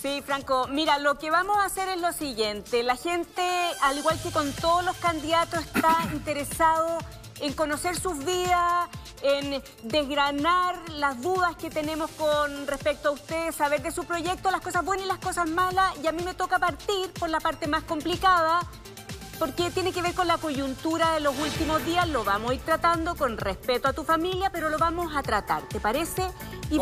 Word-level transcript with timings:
Sí, 0.00 0.22
Franco, 0.24 0.68
mira, 0.68 0.98
lo 0.98 1.18
que 1.18 1.28
vamos 1.28 1.56
a 1.56 1.64
hacer 1.64 1.88
es 1.88 2.00
lo 2.00 2.12
siguiente. 2.12 2.84
La 2.84 2.94
gente, 2.94 3.42
al 3.82 3.98
igual 3.98 4.16
que 4.22 4.30
con 4.30 4.52
todos 4.52 4.84
los 4.84 4.96
candidatos, 4.98 5.64
está 5.64 6.08
interesado 6.12 6.98
en 7.40 7.52
conocer 7.52 7.98
sus 7.98 8.24
vidas, 8.24 8.88
en 9.22 9.60
desgranar 9.82 10.76
las 10.90 11.20
dudas 11.20 11.56
que 11.56 11.68
tenemos 11.68 12.10
con 12.12 12.68
respecto 12.68 13.08
a 13.08 13.12
ustedes, 13.12 13.56
saber 13.56 13.82
de 13.82 13.90
su 13.90 14.04
proyecto, 14.04 14.52
las 14.52 14.60
cosas 14.60 14.84
buenas 14.84 15.04
y 15.04 15.08
las 15.08 15.18
cosas 15.18 15.50
malas. 15.50 15.92
Y 16.00 16.06
a 16.06 16.12
mí 16.12 16.22
me 16.22 16.34
toca 16.34 16.60
partir 16.60 17.12
por 17.14 17.28
la 17.28 17.40
parte 17.40 17.66
más 17.66 17.82
complicada, 17.82 18.60
porque 19.40 19.72
tiene 19.72 19.92
que 19.92 20.00
ver 20.00 20.14
con 20.14 20.28
la 20.28 20.38
coyuntura 20.38 21.10
de 21.14 21.20
los 21.20 21.36
últimos 21.36 21.84
días. 21.84 22.08
Lo 22.08 22.22
vamos 22.22 22.52
a 22.52 22.54
ir 22.54 22.60
tratando 22.60 23.16
con 23.16 23.36
respeto 23.36 23.88
a 23.88 23.92
tu 23.92 24.04
familia, 24.04 24.50
pero 24.50 24.68
lo 24.68 24.78
vamos 24.78 25.16
a 25.16 25.24
tratar, 25.24 25.64
¿te 25.64 25.80
parece? 25.80 26.30
Y, 26.70 26.78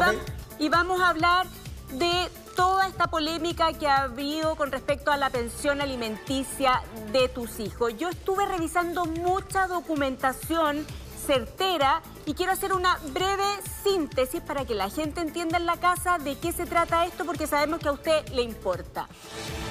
y 0.59 0.69
vamos 0.69 1.01
a 1.01 1.09
hablar 1.09 1.47
de 1.93 2.29
toda 2.57 2.89
esta 2.89 3.07
polémica 3.07 3.73
que 3.75 3.87
ha 3.87 4.05
habido 4.05 4.57
con 4.57 4.73
respecto 4.73 5.13
a 5.13 5.17
la 5.17 5.31
pensión 5.31 5.81
alimenticia 5.81 6.83
de 7.13 7.29
tus 7.29 7.61
hijos. 7.61 7.97
Yo 7.99 8.09
estuve 8.09 8.47
revisando 8.47 9.05
mucha 9.05 9.69
documentación 9.69 10.85
certera 11.27 12.03
y 12.25 12.35
quiero 12.35 12.53
hacer 12.53 12.73
una 12.73 12.99
breve 13.13 13.45
síntesis 13.85 14.41
para 14.41 14.65
que 14.65 14.75
la 14.75 14.89
gente 14.89 15.21
entienda 15.21 15.59
en 15.59 15.67
la 15.67 15.77
casa 15.77 16.19
de 16.19 16.39
qué 16.39 16.53
se 16.53 16.67
trata 16.67 17.05
esto 17.05 17.25
porque 17.27 17.47
sabemos 17.47 17.81
que 17.81 17.89
a 17.89 17.93
usted 17.93 18.27
le 18.31 18.43
importa. 18.43 19.07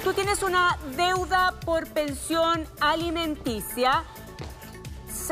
Tú 0.04 0.13
tienes 0.13 0.43
una 0.43 0.77
deuda 0.95 1.59
por 1.65 1.88
pensión 1.88 2.67
alimenticia. 2.79 4.04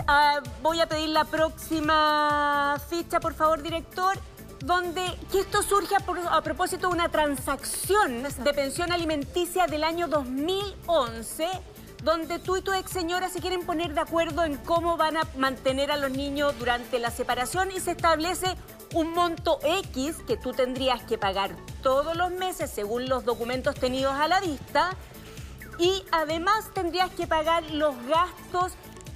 Ah, 0.08 0.40
voy 0.64 0.82
a 0.82 0.88
pedir 0.88 1.10
la 1.10 1.26
próxima 1.26 2.78
ficha, 2.90 3.20
por 3.20 3.36
favor, 3.36 3.62
director 3.62 4.18
donde 4.64 5.04
que 5.30 5.42
esto 5.42 5.62
surge 5.62 5.94
a, 5.96 6.42
propósito 6.42 6.88
de 6.88 6.94
una 6.94 7.10
transacción 7.10 8.24
de 8.24 8.54
pensión 8.54 8.94
alimenticia 8.94 9.68
del 9.68 9.84
año 9.84 10.08
2011 10.08 11.48
donde 12.02 12.40
tú 12.40 12.56
y 12.56 12.62
tu 12.62 12.72
ex 12.74 12.90
señora 12.90 13.30
se 13.30 13.42
quieren 13.42 13.66
poner 13.66 13.94
de 13.94 14.00
acuerdo 14.00 14.44
en 14.46 14.56
cómo 14.58 14.96
van 14.96 15.18
a 15.18 15.28
mantener 15.38 15.92
a 15.92 15.98
los 15.98 16.12
niños 16.12 16.58
durante 16.60 16.98
la 17.00 17.12
separación 17.12 17.72
y 17.72 17.82
se 17.82 17.92
establece 17.92 18.56
un 18.94 19.12
monto 19.12 19.60
X 19.64 20.18
que 20.26 20.38
tú 20.38 20.54
tendrías 20.54 21.04
que 21.04 21.18
pagar 21.18 21.52
todos 21.82 22.16
los 22.16 22.32
meses 22.32 22.72
según 22.72 23.10
los 23.10 23.26
documentos 23.26 23.76
tenidos 23.76 24.14
a 24.14 24.30
la 24.30 24.40
vista 24.40 24.96
y 25.78 26.04
además 26.12 26.72
tendrías 26.74 27.10
que 27.12 27.28
pagar 27.28 27.70
los 27.72 27.96
gastos 28.08 28.74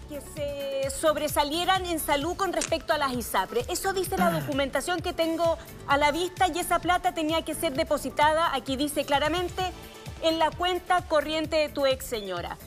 que 0.07 0.21
se 0.21 0.89
sobresalieran 0.89 1.85
en 1.85 1.99
salud 1.99 2.35
con 2.35 2.53
respecto 2.53 2.93
a 2.93 2.97
las 2.97 3.13
ISAPRE. 3.13 3.65
Eso 3.69 3.93
dice 3.93 4.17
la 4.17 4.31
documentación 4.31 5.01
que 5.01 5.13
tengo 5.13 5.57
a 5.87 5.97
la 5.97 6.11
vista 6.11 6.47
y 6.47 6.59
esa 6.59 6.79
plata 6.79 7.13
tenía 7.13 7.43
que 7.43 7.53
ser 7.53 7.73
depositada, 7.73 8.53
aquí 8.53 8.75
dice 8.77 9.05
claramente, 9.05 9.71
en 10.23 10.39
la 10.39 10.49
cuenta 10.51 11.01
corriente 11.01 11.57
de 11.57 11.69
tu 11.69 11.85
ex 11.85 12.05
señora. 12.05 12.57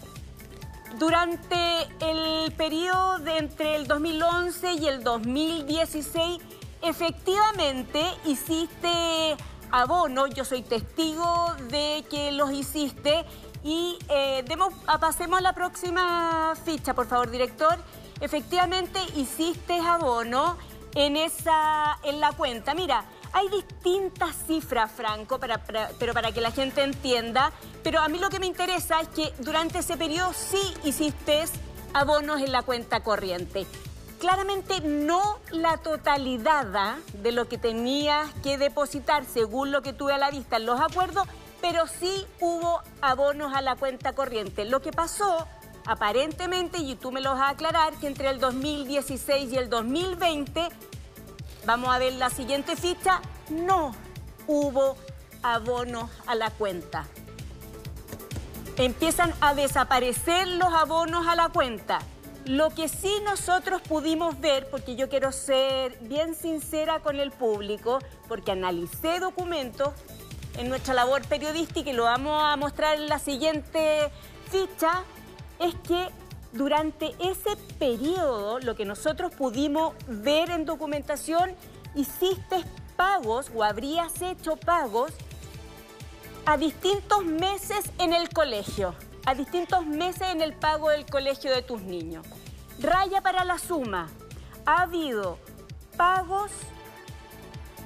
Durante 0.99 1.57
el 2.01 2.53
periodo 2.53 3.19
de 3.19 3.39
entre 3.39 3.77
el 3.77 3.87
2011 3.87 4.75
y 4.75 4.87
el 4.87 5.03
2016, 5.03 6.43
efectivamente 6.83 8.03
hiciste 8.27 9.37
abono, 9.71 10.27
yo 10.27 10.45
soy 10.45 10.63
testigo 10.63 11.55
de 11.71 12.05
que 12.11 12.33
los 12.33 12.53
hiciste 12.53 13.25
y 13.63 13.99
eh, 14.09 14.45
ah, 14.87 14.99
pasemos 14.99 15.39
a 15.39 15.43
la 15.43 15.53
próxima 15.53 16.55
ficha, 16.65 16.95
por 16.95 17.07
favor, 17.07 17.31
director. 17.31 17.77
Efectivamente, 18.21 19.01
hiciste 19.17 19.79
abono 19.79 20.57
en, 20.95 21.17
esa, 21.17 21.99
en 22.03 22.21
la 22.21 22.33
cuenta. 22.33 22.75
Mira, 22.75 23.05
hay 23.33 23.49
distintas 23.49 24.35
cifras, 24.47 24.91
Franco, 24.91 25.39
pero 25.39 26.15
para 26.15 26.33
que 26.33 26.41
la 26.41 26.51
gente 26.51 26.83
entienda. 26.83 27.53
Pero 27.83 28.01
a 28.01 28.09
mí 28.09 28.19
lo 28.19 28.29
que 28.29 28.41
me 28.41 28.47
interesa 28.47 29.01
es 29.01 29.09
que 29.09 29.33
durante 29.39 29.79
ese 29.79 29.97
periodo 29.97 30.33
sí 30.33 30.61
hiciste 30.85 31.45
abonos 31.93 32.41
en 32.41 32.53
la 32.53 32.63
cuenta 32.63 33.01
corriente. 33.01 33.67
Claramente 34.19 34.81
no 34.83 35.39
la 35.51 35.79
totalidad 35.79 36.77
¿ah? 36.77 36.99
de 37.15 37.33
lo 37.33 37.49
que 37.49 37.57
tenías 37.57 38.29
que 38.43 38.59
depositar 38.59 39.25
según 39.25 39.73
lo 39.73 39.81
que 39.81 39.95
tuve 39.95 40.13
a 40.13 40.19
la 40.19 40.31
vista 40.31 40.57
en 40.57 40.67
los 40.67 40.79
acuerdos, 40.79 41.27
pero 41.61 41.87
sí 41.87 42.27
hubo 42.41 42.83
abonos 43.01 43.55
a 43.55 43.63
la 43.63 43.77
cuenta 43.77 44.13
corriente. 44.13 44.65
Lo 44.65 44.81
que 44.81 44.93
pasó, 44.93 45.47
aparentemente, 45.87 46.79
y 46.79 46.95
tú 46.97 47.13
me 47.13 47.21
lo 47.21 47.33
vas 47.33 47.43
a 47.43 47.49
aclarar, 47.51 47.95
que 47.95 48.07
entre 48.07 48.31
el 48.31 48.41
2016 48.41 49.53
y 49.53 49.57
el 49.57 49.69
2020, 49.69 50.69
vamos 51.67 51.95
a 51.95 51.99
ver 51.99 52.15
la 52.15 52.31
siguiente 52.31 52.77
ficha, 52.77 53.21
no 53.51 53.95
hubo 54.47 54.97
abonos 55.43 56.11
a 56.27 56.35
la 56.35 56.51
cuenta. 56.51 57.07
Empiezan 58.77 59.35
a 59.41 59.55
desaparecer 59.55 60.49
los 60.49 60.73
abonos 60.73 61.27
a 61.27 61.37
la 61.37 61.51
cuenta. 61.51 62.01
Lo 62.47 62.71
que 62.71 62.89
sí 62.89 63.13
nosotros 63.25 63.83
pudimos 63.83 64.41
ver, 64.41 64.71
porque 64.71 64.97
yo 64.97 65.11
quiero 65.11 65.31
ser 65.31 65.99
bien 66.01 66.35
sincera 66.35 67.01
con 67.01 67.21
el 67.21 67.31
público, 67.31 67.99
porque 68.29 68.53
analicé 68.53 69.21
documentos, 69.21 69.93
en 70.59 70.69
nuestra 70.69 70.95
labor 70.95 71.23
periodística 71.27 71.91
y 71.91 71.93
lo 71.93 72.05
vamos 72.05 72.43
a 72.43 72.57
mostrar 72.57 72.97
en 72.97 73.09
la 73.09 73.19
siguiente 73.19 74.11
ficha, 74.51 75.05
es 75.59 75.75
que 75.87 76.09
durante 76.53 77.15
ese 77.21 77.57
periodo, 77.79 78.59
lo 78.59 78.75
que 78.75 78.85
nosotros 78.85 79.33
pudimos 79.35 79.95
ver 80.09 80.51
en 80.51 80.65
documentación, 80.65 81.55
hiciste 81.95 82.65
pagos 82.97 83.51
o 83.55 83.63
habrías 83.63 84.21
hecho 84.21 84.57
pagos 84.57 85.13
a 86.47 86.57
distintos 86.57 87.25
meses 87.25 87.91
en 87.99 88.13
el 88.13 88.29
colegio, 88.31 88.95
a 89.27 89.35
distintos 89.35 89.87
meses 89.87 90.29
en 90.29 90.41
el 90.41 90.55
pago 90.55 90.91
del 90.91 91.07
colegio 91.07 91.55
de 91.55 91.63
tus 91.63 91.83
niños. 91.83 92.27
Raya 92.81 93.21
para 93.21 93.45
la 93.45 93.59
suma, 93.59 94.09
ha 94.67 94.83
habido 94.83 95.39
pagos 95.97 96.51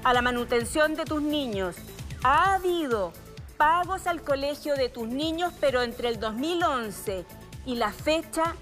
a 0.05 0.13
la 0.13 0.23
manutención 0.23 0.95
de 0.95 1.05
tus 1.05 1.21
niños, 1.21 1.77
ha 2.25 2.55
habido 2.55 3.13
pagos 3.59 4.07
al 4.07 4.23
colegio 4.23 4.75
de 4.75 4.89
tus 4.89 5.07
niños, 5.07 5.53
pero 5.61 5.83
entre 5.83 6.09
el 6.09 6.19
2011 6.19 7.25
y 7.67 7.77
la 7.77 7.93
fecha, 7.93 8.57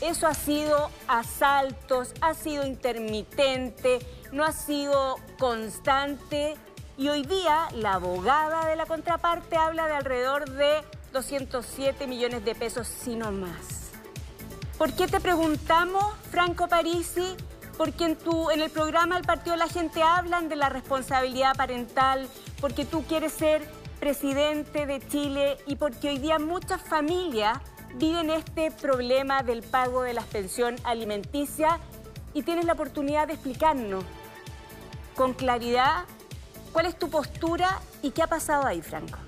eso 0.00 0.28
ha 0.28 0.34
sido 0.34 0.90
asaltos, 1.08 2.14
ha 2.20 2.32
sido 2.34 2.64
intermitente, 2.64 3.98
no 4.32 4.44
ha 4.44 4.52
sido 4.52 5.16
constante. 5.38 6.56
Y 6.96 7.08
hoy 7.08 7.22
día 7.22 7.68
la 7.74 7.94
abogada 7.94 8.66
de 8.66 8.76
la 8.76 8.86
contraparte 8.86 9.56
habla 9.56 9.86
de 9.86 9.94
alrededor 9.94 10.50
de 10.50 10.82
207 11.12 12.06
millones 12.06 12.44
de 12.44 12.54
pesos, 12.54 12.86
si 12.86 13.16
no 13.16 13.32
más. 13.32 13.90
¿Por 14.78 14.92
qué 14.92 15.08
te 15.08 15.18
preguntamos, 15.18 16.04
Franco 16.30 16.68
Parisi? 16.68 17.36
Porque 17.76 18.04
en, 18.04 18.60
el 18.60 18.70
programa 18.70 19.16
El 19.16 19.24
Partido 19.24 19.56
la 19.56 19.68
Gente 19.68 20.02
hablan 20.02 20.48
de 20.48 20.56
la 20.56 20.68
responsabilidad 20.68 21.56
parental, 21.56 22.28
porque 22.60 22.84
tú 22.84 23.04
quieres 23.04 23.32
ser 23.32 23.62
presidente 24.00 24.86
de 24.86 25.06
Chile 25.08 25.58
y 25.66 25.76
porque 25.76 26.08
hoy 26.08 26.18
día 26.18 26.38
muchas 26.38 26.80
familias 26.82 27.58
viven 27.96 28.30
este 28.30 28.70
problema 28.70 29.42
del 29.42 29.62
pago 29.62 30.02
de 30.02 30.12
la 30.12 30.22
pensión 30.22 30.76
alimenticia 30.84 31.80
y 32.34 32.42
tienes 32.42 32.64
la 32.64 32.74
oportunidad 32.74 33.26
de 33.26 33.34
explicarnos 33.34 34.04
con 35.14 35.34
claridad 35.34 36.04
cuál 36.72 36.86
es 36.86 36.98
tu 36.98 37.10
postura 37.10 37.80
y 38.02 38.10
qué 38.10 38.22
ha 38.22 38.28
pasado 38.28 38.66
ahí, 38.66 38.82
Franco. 38.82 39.18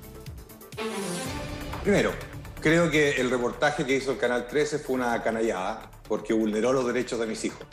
Primero, 1.83 2.13
creo 2.61 2.91
que 2.91 3.21
el 3.21 3.31
reportaje 3.31 3.85
que 3.85 3.97
hizo 3.97 4.13
el 4.13 4.19
Canal 4.19 4.47
13 4.47 4.79
fue 4.79 4.97
una 4.97 5.21
canallada 5.23 5.91
porque 6.07 6.33
vulneró 6.33 6.73
los 6.73 6.87
derechos 6.87 7.19
de 7.19 7.27
mis 7.27 7.45
hijos. 7.45 7.67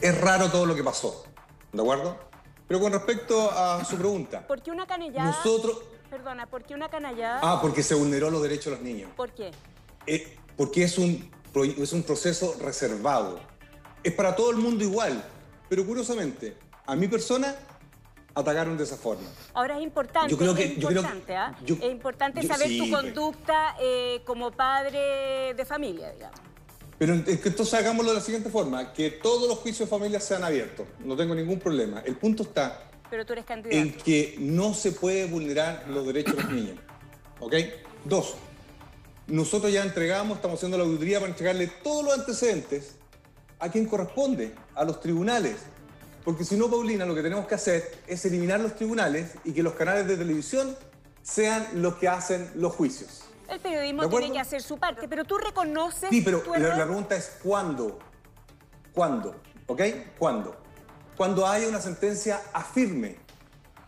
Es 0.00 0.18
raro 0.20 0.50
todo 0.50 0.66
lo 0.66 0.74
que 0.74 0.82
pasó, 0.82 1.24
¿de 1.72 1.82
acuerdo? 1.82 2.29
Pero 2.70 2.78
con 2.78 2.92
respecto 2.92 3.50
a 3.50 3.84
su 3.84 3.96
pregunta. 3.96 4.46
¿Por 4.46 4.62
qué 4.62 4.70
una 4.70 4.86
canallada? 4.86 5.32
Nosotros. 5.32 5.76
Perdona, 6.08 6.46
¿por 6.46 6.62
qué 6.62 6.74
una 6.74 6.88
canallada? 6.88 7.40
Ah, 7.42 7.58
porque 7.60 7.82
se 7.82 7.96
vulneró 7.96 8.30
los 8.30 8.40
derechos 8.40 8.66
de 8.66 8.70
los 8.70 8.80
niños. 8.82 9.10
¿Por 9.16 9.32
qué? 9.32 9.50
Eh, 10.06 10.38
porque 10.56 10.84
es 10.84 10.96
un, 10.96 11.28
es 11.52 11.92
un 11.92 12.04
proceso 12.04 12.54
reservado. 12.60 13.40
Es 14.04 14.12
para 14.12 14.36
todo 14.36 14.52
el 14.52 14.58
mundo 14.58 14.84
igual. 14.84 15.20
Pero 15.68 15.84
curiosamente, 15.84 16.56
a 16.86 16.94
mi 16.94 17.08
persona 17.08 17.56
atacaron 18.36 18.76
de 18.76 18.84
esa 18.84 18.96
forma. 18.96 19.28
Ahora 19.52 19.76
es 19.76 19.82
importante, 19.82 20.30
yo 20.30 20.38
creo 20.38 20.54
que, 20.54 20.66
es 20.66 20.78
importante, 20.78 21.36
¿ah? 21.36 21.52
es 21.66 21.90
importante 21.90 22.46
saber 22.46 22.68
tu 22.78 22.88
conducta 22.88 23.74
eh, 23.80 24.22
como 24.24 24.52
padre 24.52 25.54
de 25.54 25.64
familia, 25.64 26.12
digamos. 26.12 26.49
Pero 27.00 27.14
entonces 27.14 27.72
hagámoslo 27.72 28.10
de 28.10 28.18
la 28.18 28.22
siguiente 28.22 28.50
forma, 28.50 28.92
que 28.92 29.10
todos 29.10 29.48
los 29.48 29.60
juicios 29.60 29.88
de 29.88 29.96
familia 29.96 30.20
sean 30.20 30.44
abiertos, 30.44 30.86
no 31.02 31.16
tengo 31.16 31.34
ningún 31.34 31.58
problema. 31.58 32.02
El 32.04 32.16
punto 32.16 32.42
está 32.42 32.90
Pero 33.08 33.24
tú 33.24 33.32
eres 33.32 33.46
en 33.70 33.94
que 33.94 34.36
no 34.38 34.74
se 34.74 34.92
puede 34.92 35.24
vulnerar 35.24 35.86
los 35.88 36.04
derechos 36.04 36.36
de 36.36 36.42
los 36.42 36.52
niños. 36.52 36.78
¿Ok? 37.38 37.54
Dos, 38.04 38.34
nosotros 39.28 39.72
ya 39.72 39.82
entregamos, 39.82 40.36
estamos 40.36 40.58
haciendo 40.58 40.76
la 40.76 40.84
auditoría 40.84 41.20
para 41.20 41.30
entregarle 41.30 41.68
todos 41.82 42.04
los 42.04 42.18
antecedentes 42.18 42.96
a 43.60 43.70
quien 43.70 43.86
corresponde, 43.86 44.52
a 44.74 44.84
los 44.84 45.00
tribunales. 45.00 45.56
Porque 46.22 46.44
si 46.44 46.58
no, 46.58 46.68
Paulina, 46.70 47.06
lo 47.06 47.14
que 47.14 47.22
tenemos 47.22 47.46
que 47.46 47.54
hacer 47.54 47.92
es 48.08 48.26
eliminar 48.26 48.60
los 48.60 48.76
tribunales 48.76 49.30
y 49.44 49.52
que 49.52 49.62
los 49.62 49.72
canales 49.72 50.06
de 50.06 50.18
televisión 50.18 50.76
sean 51.22 51.66
los 51.76 51.94
que 51.94 52.08
hacen 52.08 52.50
los 52.56 52.74
juicios. 52.74 53.19
El 53.50 53.60
periodismo 53.60 54.08
tiene 54.08 54.32
que 54.32 54.40
hacer 54.40 54.62
su 54.62 54.78
parte, 54.78 55.08
pero 55.08 55.24
tú 55.24 55.36
reconoces. 55.36 56.08
Sí, 56.08 56.22
pero 56.22 56.42
la, 56.56 56.76
la, 56.76 56.84
pregunta 56.84 57.16
es 57.16 57.38
¿cuándo? 57.42 57.98
¿Cuándo? 58.94 59.34
¿Ok? 59.66 59.82
¿Cuándo? 60.18 60.56
Cuando 61.16 61.46
haya 61.46 61.68
una 61.68 61.80
sentencia 61.80 62.40
afirme. 62.52 63.16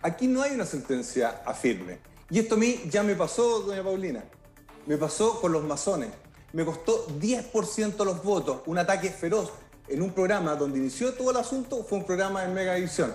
Aquí 0.02 0.26
no 0.26 0.42
hay 0.42 0.52
una 0.52 0.66
sentencia 0.66 1.42
afirme. 1.46 2.00
Y 2.28 2.40
esto 2.40 2.56
a 2.56 2.58
mí 2.58 2.82
ya 2.90 3.02
me 3.02 3.14
pasó, 3.14 3.60
doña 3.60 3.82
Paulina. 3.82 4.24
Me 4.86 4.96
pasó 4.96 5.40
con 5.40 5.52
los 5.52 5.62
masones. 5.62 6.10
Me 6.52 6.64
costó 6.64 7.06
10% 7.18 8.04
los 8.04 8.22
votos, 8.22 8.62
un 8.66 8.78
ataque 8.78 9.10
feroz 9.10 9.52
en 9.88 10.02
un 10.02 10.12
programa 10.12 10.54
donde 10.54 10.78
inició 10.78 11.14
todo 11.14 11.30
el 11.30 11.36
asunto, 11.36 11.84
fue 11.84 11.98
un 11.98 12.04
programa 12.04 12.44
en 12.44 12.54
Megavisión. 12.54 13.14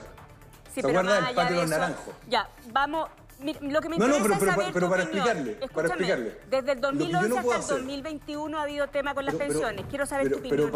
Sí, 0.74 0.82
¿Se 0.82 0.88
acuerda 0.88 1.22
del 1.22 1.36
patio 1.36 1.56
de 1.56 1.62
los 1.62 1.70
naranjos? 1.70 2.14
Ya, 2.30 2.50
vamos, 2.72 3.10
lo 3.40 3.82
que 3.82 3.90
me 3.90 3.96
interesa 3.98 4.20
no, 4.20 4.28
no, 4.28 4.40
pero, 4.40 4.52
es 4.62 4.72
pero, 4.74 4.90
para 4.90 5.04
explicarle, 5.04 5.54
para 5.74 5.88
explicarle. 5.88 6.38
Desde 6.50 6.72
el 6.72 6.82
2011 6.82 7.38
hasta 7.38 7.76
el 7.76 7.82
2021 7.82 8.58
ha 8.58 8.64
habido 8.64 8.88
tema 8.88 9.14
con 9.14 9.26
las 9.26 9.36
pensiones. 9.36 9.86
Quiero 9.90 10.06
saber 10.06 10.32
tu 10.32 10.40
opinión. 10.40 10.72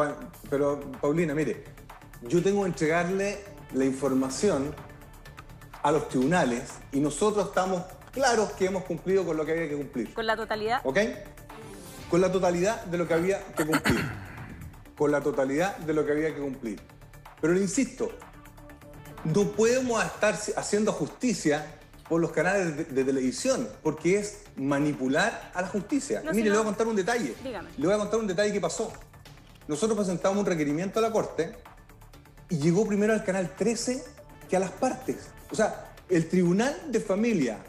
Pero, 0.50 0.80
Paulina, 1.02 1.34
mire, 1.34 1.64
yo 2.22 2.42
tengo 2.44 2.62
que 2.62 2.68
entregarle 2.68 3.44
la 3.74 3.86
información 3.86 4.76
a 5.82 5.92
los 5.92 6.08
tribunales 6.10 6.74
y 6.92 7.00
nosotros 7.00 7.48
estamos 7.48 7.84
claros 8.12 8.52
que 8.52 8.66
hemos 8.66 8.84
cumplido 8.84 9.26
con 9.26 9.38
lo 9.38 9.46
que 9.46 9.54
había 9.54 9.70
que 9.70 9.78
cumplir. 9.78 10.14
¿Con 10.14 10.28
la 10.28 10.36
totalidad? 10.36 10.82
¿Ok? 10.84 11.00
Con 12.10 12.22
la 12.22 12.32
totalidad 12.32 12.84
de 12.86 12.98
lo 12.98 13.08
que 13.08 13.14
había 13.14 13.44
que 13.56 13.66
cumplir. 13.66 14.06
con 14.96 15.12
la 15.12 15.22
totalidad 15.22 15.78
de 15.78 15.94
lo 15.94 16.06
que 16.06 16.12
había 16.12 16.36
que 16.36 16.42
cumplir. 16.42 16.80
Pero 17.40 17.54
le 17.54 17.62
insisto, 17.62 18.12
no 19.24 19.52
podemos 19.54 20.04
estar 20.04 20.38
haciendo 20.56 20.92
justicia 20.92 21.80
por 22.12 22.20
los 22.20 22.34
canales 22.34 22.94
de, 22.94 23.06
televisión, 23.06 23.70
porque 23.82 24.20
es 24.20 24.40
manipular 24.58 25.50
a 25.54 25.62
la 25.62 25.70
justicia. 25.70 26.22
Mire, 26.34 26.50
le 26.50 26.58
voy 26.58 26.60
a 26.60 26.66
contar 26.66 26.86
un 26.86 26.98
detalle. 26.98 27.34
Dígame. 27.42 27.70
Le 27.78 27.86
voy 27.86 27.96
a 27.96 28.00
contar 28.00 28.20
un 28.20 28.28
detalle 28.28 28.52
que 28.52 28.60
pasó. 28.60 28.92
Nosotros 29.70 29.98
presentamos 29.98 30.40
un 30.40 30.46
requerimiento 30.46 31.00
a 31.00 31.04
la 31.04 31.10
Corte 31.10 31.56
y 32.50 32.58
llegó 32.58 32.86
primero 32.86 33.14
al 33.14 33.24
canal 33.24 33.56
13 33.56 34.04
que 34.50 34.58
a 34.58 34.60
las 34.60 34.72
partes. 34.72 35.30
O 35.52 35.56
sea, 35.56 35.94
el 36.10 36.28
Tribunal 36.28 36.76
de 36.90 37.00
Familia 37.00 37.60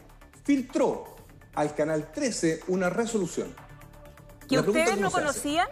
filtró 0.43 1.15
al 1.55 1.73
canal 1.73 2.11
13 2.11 2.63
una 2.67 2.89
resolución. 2.89 3.55
¿Que 4.49 4.59
ustedes 4.59 4.99
no 4.99 5.09
conocían? 5.09 5.69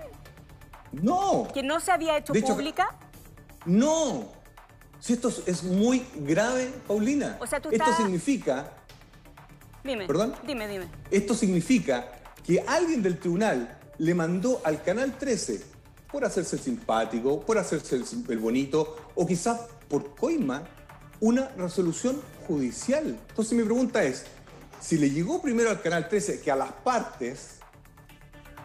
No. 0.94 1.50
¿Que 1.54 1.62
no 1.62 1.82
se 1.82 1.92
había 1.92 2.18
hecho, 2.18 2.32
pública? 2.32 2.88
No. 3.66 4.32
Si 5.02 5.14
esto 5.14 5.34
es 5.48 5.64
muy 5.64 6.06
grave, 6.16 6.72
Paulina. 6.88 7.38
O 7.42 7.48
sea, 7.48 7.60
tú 7.60 7.70
Esto 7.72 7.92
significa... 7.98 8.72
Dime. 9.84 10.06
¿Perdón? 10.06 10.36
Dime, 10.46 10.68
dime. 10.68 10.88
Esto 11.10 11.34
significa 11.34 12.12
que 12.46 12.64
alguien 12.68 13.02
del 13.02 13.18
tribunal 13.18 13.80
le 13.98 14.14
mandó 14.14 14.62
al 14.64 14.84
Canal 14.84 15.18
13 15.18 15.64
por 16.12 16.24
hacerse 16.24 16.58
el 16.58 16.62
simpático, 16.62 17.42
por 17.42 17.58
hacerse 17.58 17.96
el, 17.96 18.38
bonito, 18.38 18.96
o 19.16 19.26
quizás 19.26 19.62
por 19.90 20.16
coima, 20.16 20.64
una 21.20 21.50
resolución 21.58 22.22
judicial. 22.48 23.18
Entonces 23.30 23.58
mi 23.58 23.64
pregunta 23.64 24.04
es, 24.04 24.26
si 24.80 25.00
le 25.00 25.10
llegó 25.10 25.42
primero 25.42 25.72
al 25.72 25.82
Canal 25.82 26.10
13 26.10 26.42
que 26.42 26.52
a 26.52 26.56
las 26.56 26.72
partes, 26.72 27.56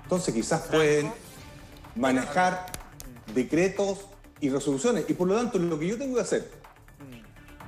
entonces 0.03 0.35
quizás 0.35 0.63
pueden 0.63 1.11
manejar 1.95 2.67
decretos 3.35 4.01
y 4.41 4.51
resoluciones. 4.51 5.05
Y 5.09 5.15
por 5.15 5.29
lo 5.29 5.37
tanto, 5.37 5.59
lo 5.59 5.79
que 5.79 5.87
yo 5.87 5.99
tengo 5.99 6.17
que 6.17 6.23
hacer, 6.23 6.51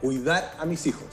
cuidar 0.00 0.54
a 0.58 0.64
mis 0.64 0.86
hijos. 0.86 1.06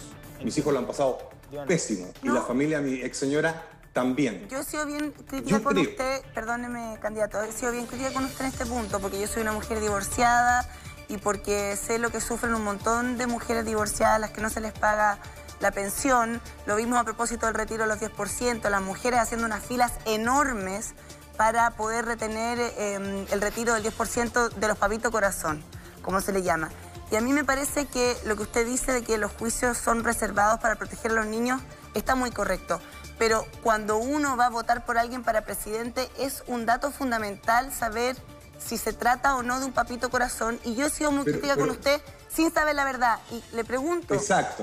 Mis 0.44 0.58
hijos 0.58 0.74
lo 0.74 0.80
han 0.80 0.88
pasado 0.88 1.30
pésimo. 1.68 2.08
Y 2.22 2.30
la 2.30 2.42
familia, 2.42 2.82
mi 2.82 3.02
ex 3.02 3.18
señora, 3.18 3.64
también. 3.94 4.48
Yo 4.50 4.60
he 4.60 4.64
sido 4.64 4.86
bien 4.86 5.12
crítica 5.12 5.62
con 5.62 5.78
usted, 5.78 6.22
perdóneme, 6.34 6.98
candidato, 7.02 7.42
he 7.42 7.52
sido 7.52 7.72
bien 7.72 7.88
crítica 7.88 8.12
con 8.12 8.26
usted 8.26 8.42
en 8.42 8.52
este 8.52 8.66
punto, 8.66 9.00
porque 9.00 9.22
yo 9.22 9.28
soy 9.28 9.42
una 9.42 9.54
mujer 9.54 9.80
divorciada 9.80 10.70
y 11.08 11.18
porque 11.18 11.78
sé 11.78 11.98
lo 11.98 12.10
que 12.10 12.20
sufren 12.20 12.54
un 12.54 12.64
montón 12.64 13.18
de 13.18 13.26
mujeres 13.26 13.66
divorciadas, 13.66 14.20
las 14.20 14.32
que 14.32 14.42
no 14.42 14.50
se 14.50 14.60
les 14.60 14.74
paga 14.74 15.18
la 15.62 15.72
pensión. 15.72 16.42
Lo 16.66 16.76
vimos 16.76 17.00
a 17.00 17.06
propósito 17.06 17.46
del 17.46 17.56
retiro 17.56 17.84
de 17.84 17.88
los 17.88 18.00
10%, 18.00 18.70
las 18.70 18.82
mujeres 18.82 19.20
haciendo 19.20 19.46
unas 19.46 19.64
filas 19.64 19.94
enormes 20.06 20.94
para 21.38 21.72
poder 21.72 22.06
retener 22.06 22.60
em, 22.78 23.26
el 23.32 23.42
retiro 23.42 23.74
del 23.74 23.84
10% 23.84 24.50
de 24.50 24.68
los 24.68 24.78
papitos 24.78 25.12
corazón, 25.12 25.64
como 26.02 26.22
se 26.22 26.32
le 26.32 26.44
llama. 26.44 26.70
Y 27.12 27.16
a 27.16 27.22
mí 27.22 27.34
me 27.34 27.44
parece 27.44 27.86
que 27.86 28.18
lo 28.26 28.36
que 28.36 28.44
usted 28.44 28.66
dice 28.66 28.92
de 28.92 29.04
que 29.04 29.18
los 29.18 29.32
juicios 29.32 29.78
son 29.78 30.04
reservados 30.04 30.60
para 30.60 30.76
proteger 30.76 31.12
a 31.12 31.16
los 31.16 31.28
niños 31.28 31.62
está 31.94 32.16
muy 32.16 32.32
correcto. 32.32 32.80
Pero 33.18 33.46
cuando 33.64 33.98
uno 33.98 34.36
va 34.36 34.48
a 34.48 34.50
votar 34.50 34.86
por 34.86 34.98
alguien 34.98 35.24
para 35.24 35.46
presidente 35.46 36.10
es 36.18 36.44
un 36.48 36.66
dato 36.66 36.92
fundamental 36.92 37.72
saber 37.72 38.18
si 38.58 38.78
se 38.78 38.94
trata 38.94 39.36
o 39.36 39.44
no 39.44 39.60
de 39.60 39.66
un 39.66 39.74
papito 39.74 40.10
corazón. 40.10 40.60
Y 40.64 40.76
yo 40.76 40.88
he 40.88 40.90
sido 40.90 41.12
muy 41.12 41.24
crítica 41.26 41.56
con 41.56 41.70
usted 41.70 42.02
sin 42.30 42.52
saber 42.52 42.76
la 42.76 42.84
verdad. 42.84 43.20
Y 43.32 43.44
le 43.56 43.64
pregunto, 43.64 44.16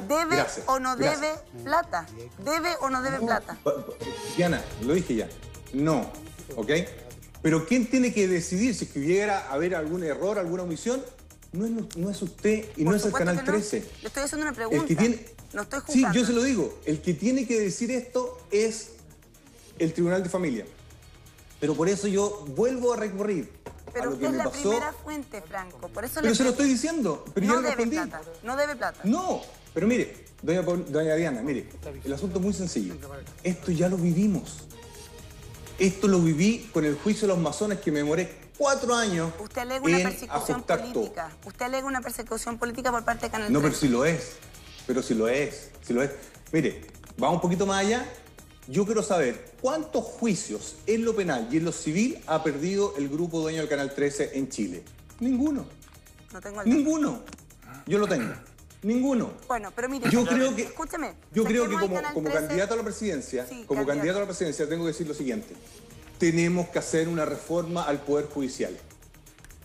¿debe 0.09 0.45
o 0.67 0.79
no 0.79 0.97
debe 0.97 1.35
plata? 1.65 2.07
¿Debe 2.39 2.77
o 2.81 2.91
no 2.91 3.03
debe 3.03 3.19
plata? 3.21 3.57
Diana, 4.37 4.61
lo 4.83 4.95
dije 4.95 5.15
ya. 5.15 5.29
No, 5.73 6.11
¿ok? 6.57 6.71
Pero 7.43 7.67
¿quién 7.67 7.87
tiene 7.87 8.13
que 8.13 8.29
decidir 8.29 8.75
si 8.75 8.89
hubiera 8.99 9.49
a 9.49 9.55
haber 9.55 9.75
algún 9.75 10.05
error, 10.05 10.39
alguna 10.39 10.63
omisión? 10.63 11.03
No 11.53 11.67
es, 11.67 11.97
no 11.97 12.11
es 12.11 12.23
usted 12.23 12.65
y 12.77 12.85
no 12.85 12.95
es 12.95 13.05
el 13.05 13.13
Canal 13.13 13.45
13. 13.45 13.85
Le 14.01 14.07
estoy 14.07 14.23
haciendo 14.23 14.47
una 14.47 14.55
pregunta. 14.55 14.95
no 15.53 15.63
estoy 15.63 15.81
Sí, 15.89 16.05
yo 16.15 16.25
se 16.25 16.33
lo 16.33 16.43
digo. 16.43 16.79
El 16.87 17.03
que 17.03 17.15
tiene 17.15 17.47
que 17.47 17.61
decir 17.61 17.91
esto 17.91 18.39
es 18.51 18.93
el 19.79 19.93
Tribunal 19.93 20.23
de 20.23 20.29
Familia. 20.29 20.67
Pero 21.61 21.75
por 21.75 21.89
eso 21.89 22.09
yo 22.09 22.45
vuelvo 22.57 22.93
a 22.93 22.97
recurrir 22.97 23.51
pero 23.93 24.09
a 24.09 24.13
lo 24.13 24.19
que 24.19 24.27
es 24.27 24.33
la 24.33 24.51
primera 24.51 24.93
fuente, 24.93 25.43
Franco. 25.43 25.89
Por 25.89 26.05
eso 26.05 26.21
pero 26.23 26.35
se 26.35 26.45
lo 26.45 26.51
estoy 26.51 26.69
diciendo. 26.69 27.25
Pero 27.35 27.47
no 27.47 27.63
debe 27.63 27.87
plata. 27.87 28.21
No 28.43 28.57
debe 28.57 28.77
plata. 28.77 29.01
No. 29.05 29.43
Pero 29.75 29.87
mire, 29.87 30.25
doña, 30.43 30.63
doña 30.63 31.15
Diana, 31.15 31.43
mire, 31.43 31.69
el 32.05 32.13
asunto 32.13 32.39
es 32.39 32.45
muy 32.45 32.53
sencillo. 32.53 32.95
Esto 33.43 33.73
ya 33.73 33.89
lo 33.89 33.97
vivimos. 33.97 34.67
Esto 35.83 36.07
lo 36.07 36.21
viví 36.21 36.71
con 36.73 36.85
el 36.85 36.95
juicio 36.95 37.27
de 37.27 37.35
los 37.35 37.43
masones 37.43 37.81
que 37.81 37.91
me 37.91 37.99
demoré 37.99 38.33
cuatro 38.57 38.95
años. 38.95 39.33
Usted 39.41 39.63
alega 39.63 39.85
una 39.85 39.99
persecución 39.99 40.63
política. 40.63 41.37
Usted 41.45 41.67
alega 41.67 41.87
una 41.89 42.01
persecución 42.01 42.57
política 42.57 42.93
por 42.93 43.05
parte 43.05 43.27
de 43.27 43.33
Canal 43.33 43.53
No, 43.53 43.61
pero 43.61 43.75
si 43.75 43.89
lo 43.89 44.05
es. 44.05 44.35
Pero 44.87 45.03
si 45.03 45.15
lo 45.15 45.27
es. 45.27 45.71
Si 45.85 45.93
lo 45.93 46.05
es. 46.05 46.13
Mire, 46.53 46.83
vamos 47.17 47.35
un 47.35 47.41
poquito 47.41 47.67
más 47.67 47.85
allá. 47.85 48.07
Yo 48.69 48.87
quiero 48.87 49.03
saber 49.03 49.57
cuántos 49.61 50.05
juicios 50.05 50.77
en 50.87 51.05
lo 51.05 51.17
penal 51.17 51.49
y 51.51 51.57
en 51.57 51.65
lo 51.65 51.73
civil 51.73 52.17
ha 52.29 52.45
perdido 52.45 52.95
el 52.97 53.09
grupo 53.09 53.41
dueño 53.41 53.59
del 53.59 53.69
Canal 53.69 53.93
13 53.93 54.39
en 54.39 54.51
Chile. 54.51 54.85
Ninguno. 55.19 55.67
No 56.33 56.41
tengo 56.41 56.63
Ninguno. 56.63 57.23
Yo 57.89 57.99
lo 57.99 58.07
tengo. 58.07 58.33
Ninguno. 58.83 59.31
Bueno, 59.47 59.71
pero 59.75 59.89
mire, 59.89 60.11
yo 60.11 60.27
creo 60.27 60.55
que, 60.57 60.63
escúcheme. 60.63 61.15
Yo 61.33 61.45
creo 61.45 61.69
que 61.69 61.77
como, 61.77 62.31
candidato 62.31 62.75
a 62.75 62.77
la 62.77 62.83
presidencia, 62.83 63.47
como 63.67 63.87
candidato. 63.87 64.19
a 64.19 64.23
la 64.23 64.27
presidencia, 64.27 64.69
tengo 64.69 64.85
que 64.85 64.89
decir 64.89 65.07
lo 65.07 65.15
siguiente. 65.15 65.55
Tenemos 66.19 66.69
que 66.69 66.79
hacer 66.81 67.09
una 67.09 67.25
reforma 67.25 67.85
al 67.85 68.01
Poder 68.01 68.27
Judicial. 68.27 68.77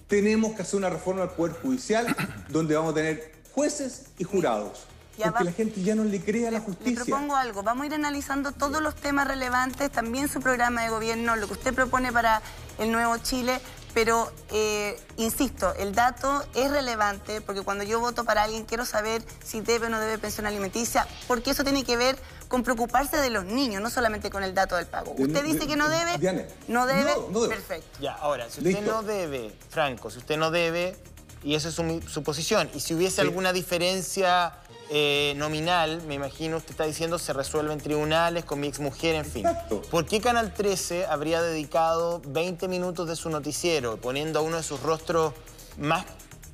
Tenemos 0.08 0.56
que 0.56 0.62
hacer 0.62 0.78
una 0.78 0.90
reforma 0.90 1.24
al 1.24 1.32
Poder 1.32 1.56
Judicial 1.62 2.16
donde 2.50 2.76
vamos 2.76 2.92
a 2.92 2.96
tener 2.96 3.32
jueces 3.54 4.06
y 4.20 4.24
jurados. 4.24 4.86
porque 5.18 5.44
la 5.44 5.52
gente 5.52 5.82
ya 5.82 5.96
no 5.96 6.04
le 6.04 6.22
cree 6.22 6.48
a 6.48 6.52
la 6.52 6.60
justicia. 6.60 7.00
Le 7.00 7.06
propongo 7.06 7.36
algo. 7.36 7.64
Vamos 7.64 7.84
a 7.84 7.88
ir 7.88 7.94
analizando 7.96 8.52
todos 8.52 8.84
los 8.84 8.94
temas 8.96 9.28
relevantes, 9.28 9.92
también 9.92 10.30
su 10.30 10.42
programa 10.42 10.84
de 10.84 10.90
gobierno, 10.90 11.36
lo 11.36 11.48
que 11.48 11.54
usted 11.54 11.74
propone 11.74 12.12
para 12.12 12.44
el 12.78 12.92
nuevo 12.92 13.18
Chile 13.18 13.60
pero 13.98 14.32
eh, 14.52 14.96
insisto, 15.18 15.74
el 15.74 15.96
dato 15.96 16.46
es 16.54 16.70
relevante 16.70 17.42
porque 17.42 17.64
cuando 17.64 17.84
yo 17.84 18.00
voto 18.00 18.26
para 18.26 18.44
alguien 18.44 18.64
quiero 18.64 18.86
saber 18.86 19.24
si 19.44 19.62
debe 19.62 19.88
o 19.88 19.90
no 19.90 20.00
debe 20.00 20.20
pensión 20.20 20.46
alimenticia, 20.46 21.08
porque 21.28 21.50
eso 21.50 21.64
tiene 21.64 21.84
que 21.84 21.98
ver 21.98 22.16
con 22.48 22.62
preocuparse 22.62 23.18
de 23.18 23.32
los 23.32 23.46
niños, 23.46 23.82
no 23.82 23.90
solamente 23.90 24.30
con 24.30 24.44
el 24.44 24.54
dato 24.54 24.76
del 24.76 24.86
pago. 24.86 25.16
Usted 25.18 25.44
dice 25.44 25.66
que 25.66 25.76
no 25.76 25.90
debe, 25.90 26.46
no 26.68 26.86
debe, 26.86 27.12
perfecto. 27.50 27.98
Ya, 28.00 28.14
ahora, 28.14 28.48
si 28.52 28.60
usted 28.60 28.86
no 28.86 29.02
debe, 29.02 29.52
Franco, 29.72 30.12
si 30.12 30.20
usted 30.20 30.38
no 30.38 30.52
debe, 30.52 30.96
y 31.44 31.56
esa 31.56 31.70
es 31.70 31.74
su, 31.74 32.04
su 32.08 32.22
posición, 32.22 32.70
y 32.76 32.82
si 32.82 32.94
hubiese 32.94 33.22
alguna 33.22 33.52
diferencia 33.52 34.54
eh, 34.90 35.34
nominal, 35.36 36.02
me 36.08 36.14
imagino, 36.14 36.58
usted 36.58 36.72
está 36.72 36.86
diciendo, 36.86 37.20
se 37.20 37.34
resuelve 37.34 37.74
en 37.74 37.80
tribunales 37.80 38.46
con 38.46 38.60
mi 38.60 38.68
exmujer, 38.68 39.16
en 39.16 39.26
fin. 39.26 39.46
¿Por 39.92 40.06
qué 40.06 40.22
Canal 40.22 40.54
13 40.54 41.08
habría 41.08 41.42
dedicado 41.42 42.22
20 42.28 42.68
minutos 42.68 43.08
de 43.08 43.16
su 43.16 43.30
noticiero 43.30 43.98
poniendo 43.98 44.40
a 44.40 44.42
uno 44.42 44.58
de 44.58 44.64
sus 44.64 44.82
rostros 44.82 45.34
más 45.78 46.06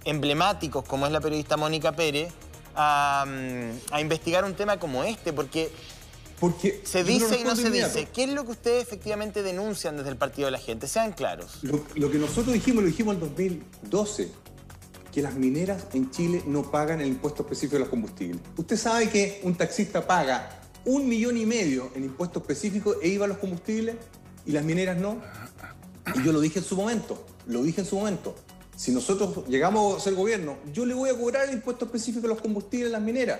emblemáticos, 0.03 0.83
como 0.85 1.05
es 1.05 1.11
la 1.11 1.21
periodista 1.21 1.57
Mónica 1.57 1.91
Pérez, 1.91 2.33
a, 2.75 3.25
mm, 3.27 3.99
investigar 3.99 4.45
un 4.45 4.55
tema 4.55 4.79
como 4.79 5.03
este? 5.03 5.31
Porque 5.31 5.71
porque 6.39 6.81
se 6.83 7.05
dice 7.05 7.39
y 7.39 7.43
no 7.45 7.55
se 7.55 7.69
dice. 7.69 8.09
¿Qué 8.13 8.25
es 8.25 8.29
lo 8.31 8.43
que 8.43 8.51
ustedes 8.51 8.83
efectivamente 8.83 9.43
denuncian 9.43 9.95
desde 9.95 10.09
el 10.09 10.17
Partido 10.17 10.47
de 10.47 10.51
la 10.51 10.57
Gente? 10.57 10.87
Sean 10.87 11.13
claros. 11.13 11.59
Lo, 11.61 11.85
lo, 11.95 12.11
que 12.11 12.17
nosotros 12.17 12.51
dijimos, 12.51 12.83
lo 12.83 12.89
dijimos 12.89 13.13
en 13.13 13.21
2012 13.21 14.42
que 15.13 15.21
las 15.21 15.35
mineras 15.35 15.85
en 15.93 16.09
Chile 16.09 16.43
no 16.47 16.71
pagan 16.71 16.99
el 16.99 17.07
impuesto 17.07 17.43
específico 17.43 17.75
de 17.75 17.81
los 17.81 17.89
combustibles. 17.89 18.41
Usted 18.57 18.77
sabe 18.77 19.09
que 19.09 19.41
un 19.43 19.55
taxista 19.55 20.05
paga 20.07 20.61
un 20.85 21.07
millón 21.07 21.37
y 21.37 21.45
medio 21.45 21.91
en 21.95 22.03
impuestos 22.03 22.41
específicos 22.41 22.97
e 23.01 23.09
iba 23.09 23.25
a 23.25 23.27
los 23.27 23.37
combustibles 23.37 23.95
y 24.45 24.51
las 24.51 24.65
mineras 24.65 24.97
no. 24.97 25.21
Y 26.15 26.23
yo 26.23 26.33
lo 26.33 26.41
dije 26.41 26.59
en 26.59 26.65
su 26.65 26.75
momento, 26.75 27.23
lo 27.45 27.61
dije 27.61 27.81
en 27.81 27.87
su 27.87 27.95
momento. 27.95 28.35
Si 28.75 28.91
nosotros 28.91 29.47
llegamos 29.47 29.95
a 29.95 29.99
ser 29.99 30.15
gobierno, 30.15 30.57
yo 30.73 30.85
le 30.85 30.95
voy 30.95 31.11
a 31.11 31.17
cobrar 31.17 31.47
el 31.47 31.53
impuesto 31.53 31.85
específico 31.85 32.25
a 32.25 32.29
los 32.29 32.41
combustibles 32.41 32.89
a 32.89 32.93
las 32.93 33.01
mineras. 33.01 33.39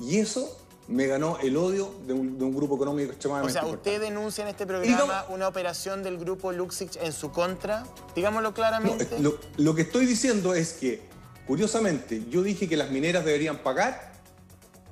Y 0.00 0.16
eso 0.16 0.58
me 0.88 1.06
ganó 1.06 1.38
el 1.38 1.56
odio 1.56 1.92
de 2.06 2.12
un, 2.12 2.54
grupo 2.54 2.76
económico 2.76 3.10
extremadamente 3.10 3.58
O 3.58 3.62
sea, 3.62 3.70
¿usted 3.70 4.00
denuncia 4.00 4.42
en 4.42 4.48
este 4.48 4.66
programa 4.66 5.26
una 5.28 5.48
operación 5.48 6.02
del 6.02 6.18
grupo 6.18 6.52
Luxich 6.52 6.96
en 7.02 7.12
su 7.12 7.32
contra? 7.32 7.84
Digámoslo 8.14 8.54
claramente. 8.54 9.18
lo, 9.18 9.38
lo 9.56 9.74
que 9.74 9.82
estoy 9.82 10.06
diciendo 10.06 10.54
es 10.54 10.74
que, 10.74 11.02
curiosamente, 11.46 12.22
yo 12.30 12.42
dije 12.42 12.68
que 12.68 12.76
las 12.76 12.90
mineras 12.90 13.24
deberían 13.24 13.58
pagar, 13.58 14.12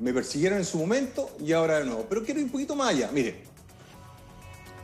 me 0.01 0.13
persiguieron 0.13 0.59
en 0.59 0.65
su 0.65 0.79
momento 0.79 1.31
y 1.39 1.53
ahora 1.53 1.79
de 1.79 1.85
nuevo. 1.85 2.07
Pero 2.09 2.25
quiero 2.25 2.41
ir 2.41 2.47
un 2.47 2.53
poquito 2.53 2.75
más 2.75 2.91
allá. 2.91 3.11
Mire, 3.13 3.45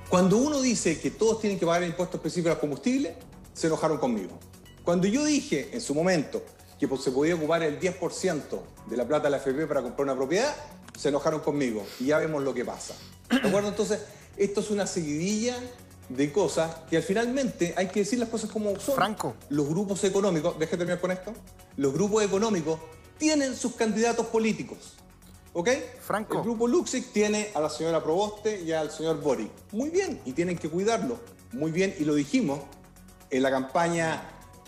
cuando 0.08 0.36
uno 0.36 0.60
dice 0.60 1.00
que 1.00 1.10
todos 1.10 1.40
tienen 1.40 1.58
que 1.58 1.66
pagar 1.66 1.82
el 1.82 1.90
impuesto 1.90 2.16
específico 2.16 2.50
al 2.50 2.60
combustible, 2.60 3.16
se 3.52 3.66
enojaron 3.66 3.98
conmigo. 3.98 4.38
Cuando 4.84 5.06
yo 5.06 5.24
dije 5.24 5.70
en 5.72 5.80
su 5.80 5.94
momento 5.94 6.42
que 6.80 6.88
se 6.96 7.10
podía 7.12 7.34
ocupar 7.34 7.62
el 7.62 7.78
10% 7.78 8.40
de 8.86 8.96
la 8.96 9.06
plata 9.06 9.24
de 9.24 9.30
la 9.30 9.36
FP 9.36 9.66
para 9.66 9.82
comprar 9.82 10.04
una 10.04 10.16
propiedad, 10.16 10.54
se 11.00 11.08
enojaron 11.08 11.40
conmigo 11.40 11.86
y 11.98 12.06
ya 12.06 12.18
vemos 12.18 12.42
lo 12.42 12.52
que 12.52 12.62
pasa. 12.62 12.94
¿De 13.30 13.36
acuerdo? 13.48 13.68
Entonces, 13.68 14.00
esto 14.36 14.60
es 14.60 14.70
una 14.70 14.86
seguidilla 14.86 15.56
de 16.10 16.30
cosas 16.30 16.76
que 16.90 16.98
al 16.98 17.02
finalmente 17.02 17.72
hay 17.74 17.88
que 17.88 18.00
decir 18.00 18.18
las 18.18 18.28
cosas 18.28 18.50
como 18.50 18.78
son. 18.78 18.96
Franco. 18.96 19.34
Los 19.48 19.66
grupos 19.66 20.04
económicos, 20.04 20.58
déjame 20.58 20.78
terminar 20.78 21.00
con 21.00 21.10
esto, 21.10 21.32
los 21.78 21.94
grupos 21.94 22.22
económicos 22.22 22.78
tienen 23.16 23.56
sus 23.56 23.76
candidatos 23.76 24.26
políticos. 24.26 24.94
¿Ok? 25.54 25.70
Franco. 26.00 26.36
El 26.36 26.42
grupo 26.42 26.68
Luxic 26.68 27.12
tiene 27.12 27.48
a 27.54 27.60
la 27.60 27.70
señora 27.70 28.02
Proboste 28.02 28.60
y 28.60 28.72
al 28.72 28.90
señor 28.90 29.20
Boric. 29.20 29.50
Muy 29.72 29.88
bien, 29.88 30.20
y 30.26 30.32
tienen 30.32 30.58
que 30.58 30.68
cuidarlo. 30.68 31.18
Muy 31.52 31.70
bien, 31.70 31.94
y 31.98 32.04
lo 32.04 32.14
dijimos 32.14 32.60
en 33.30 33.42
la 33.42 33.50
campaña 33.50 34.22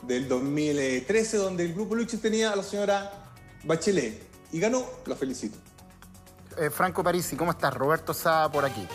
del 0.06 0.28
2013, 0.28 1.36
donde 1.36 1.64
el 1.64 1.74
grupo 1.74 1.94
Luxic 1.94 2.22
tenía 2.22 2.52
a 2.52 2.56
la 2.56 2.62
señora 2.62 3.32
Bachelet. 3.64 4.22
Y 4.50 4.60
ganó, 4.60 4.84
lo 5.06 5.14
felicito. 5.14 5.58
Eh, 6.58 6.70
Franco 6.70 7.02
Parisi, 7.02 7.36
¿cómo 7.36 7.50
estás? 7.50 7.74
Roberto 7.74 8.14
Sá 8.14 8.50
por 8.50 8.64
aquí. 8.64 8.86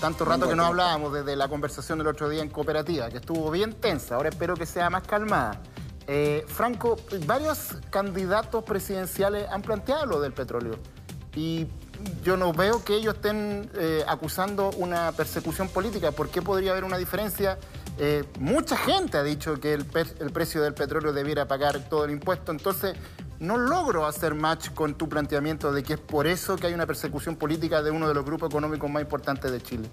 Tanto 0.00 0.24
rato 0.24 0.48
que 0.48 0.54
no 0.54 0.64
hablábamos 0.64 1.12
desde 1.12 1.34
la 1.34 1.48
conversación 1.48 1.98
del 1.98 2.06
otro 2.06 2.28
día 2.28 2.42
en 2.42 2.50
cooperativa, 2.50 3.10
que 3.10 3.16
estuvo 3.16 3.50
bien 3.50 3.74
tensa, 3.74 4.14
ahora 4.14 4.28
espero 4.28 4.54
que 4.54 4.64
sea 4.64 4.88
más 4.90 5.02
calmada. 5.02 5.60
Eh, 6.06 6.44
Franco, 6.46 6.96
varios 7.26 7.76
candidatos 7.90 8.62
presidenciales 8.62 9.48
han 9.50 9.62
planteado 9.62 10.06
lo 10.06 10.20
del 10.20 10.32
petróleo 10.32 10.78
y 11.34 11.66
yo 12.22 12.36
no 12.36 12.52
veo 12.52 12.84
que 12.84 12.94
ellos 12.94 13.16
estén 13.16 13.70
eh, 13.74 14.04
acusando 14.06 14.70
una 14.76 15.10
persecución 15.12 15.68
política. 15.68 16.12
¿Por 16.12 16.28
qué 16.28 16.42
podría 16.42 16.70
haber 16.70 16.84
una 16.84 16.96
diferencia? 16.96 17.58
mucha 18.38 18.76
gente 18.76 19.18
ha 19.18 19.24
dicho 19.24 19.58
que 19.58 19.72
el, 19.74 19.84
el 20.20 20.30
precio 20.30 20.62
del 20.62 20.72
petróleo 20.72 21.12
debiera 21.12 21.48
pagar 21.48 21.88
todo 21.88 22.04
el 22.04 22.12
impuesto, 22.12 22.52
entonces 22.52 22.94
no 23.40 23.56
logro 23.56 24.06
hacer 24.06 24.34
match 24.34 24.70
con 24.70 24.96
tu 24.96 25.08
planteamiento 25.08 25.72
de 25.72 25.82
que 25.82 25.94
es 25.94 26.00
por 26.00 26.26
eso 26.26 26.56
que 26.56 26.66
hay 26.66 26.74
una 26.74 26.86
persecución 26.86 27.36
política 27.36 27.82
de 27.82 27.90
uno 27.90 28.08
de 28.08 28.14
los 28.14 28.24
grupos 28.24 28.50
económicos 28.50 28.90
más 28.90 29.02
importantes 29.02 29.50
de 29.52 29.62
Chile. 29.62 29.88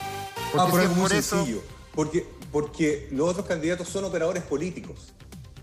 ah, 0.57 0.67
pero 0.71 0.83
es 0.83 0.95
muy 0.95 1.09
sencillo. 1.09 1.61
Porque, 1.93 2.27
porque 2.51 3.07
los 3.11 3.29
otros 3.29 3.45
candidatos 3.45 3.87
son 3.87 4.03
operadores 4.05 4.43
políticos. 4.43 5.13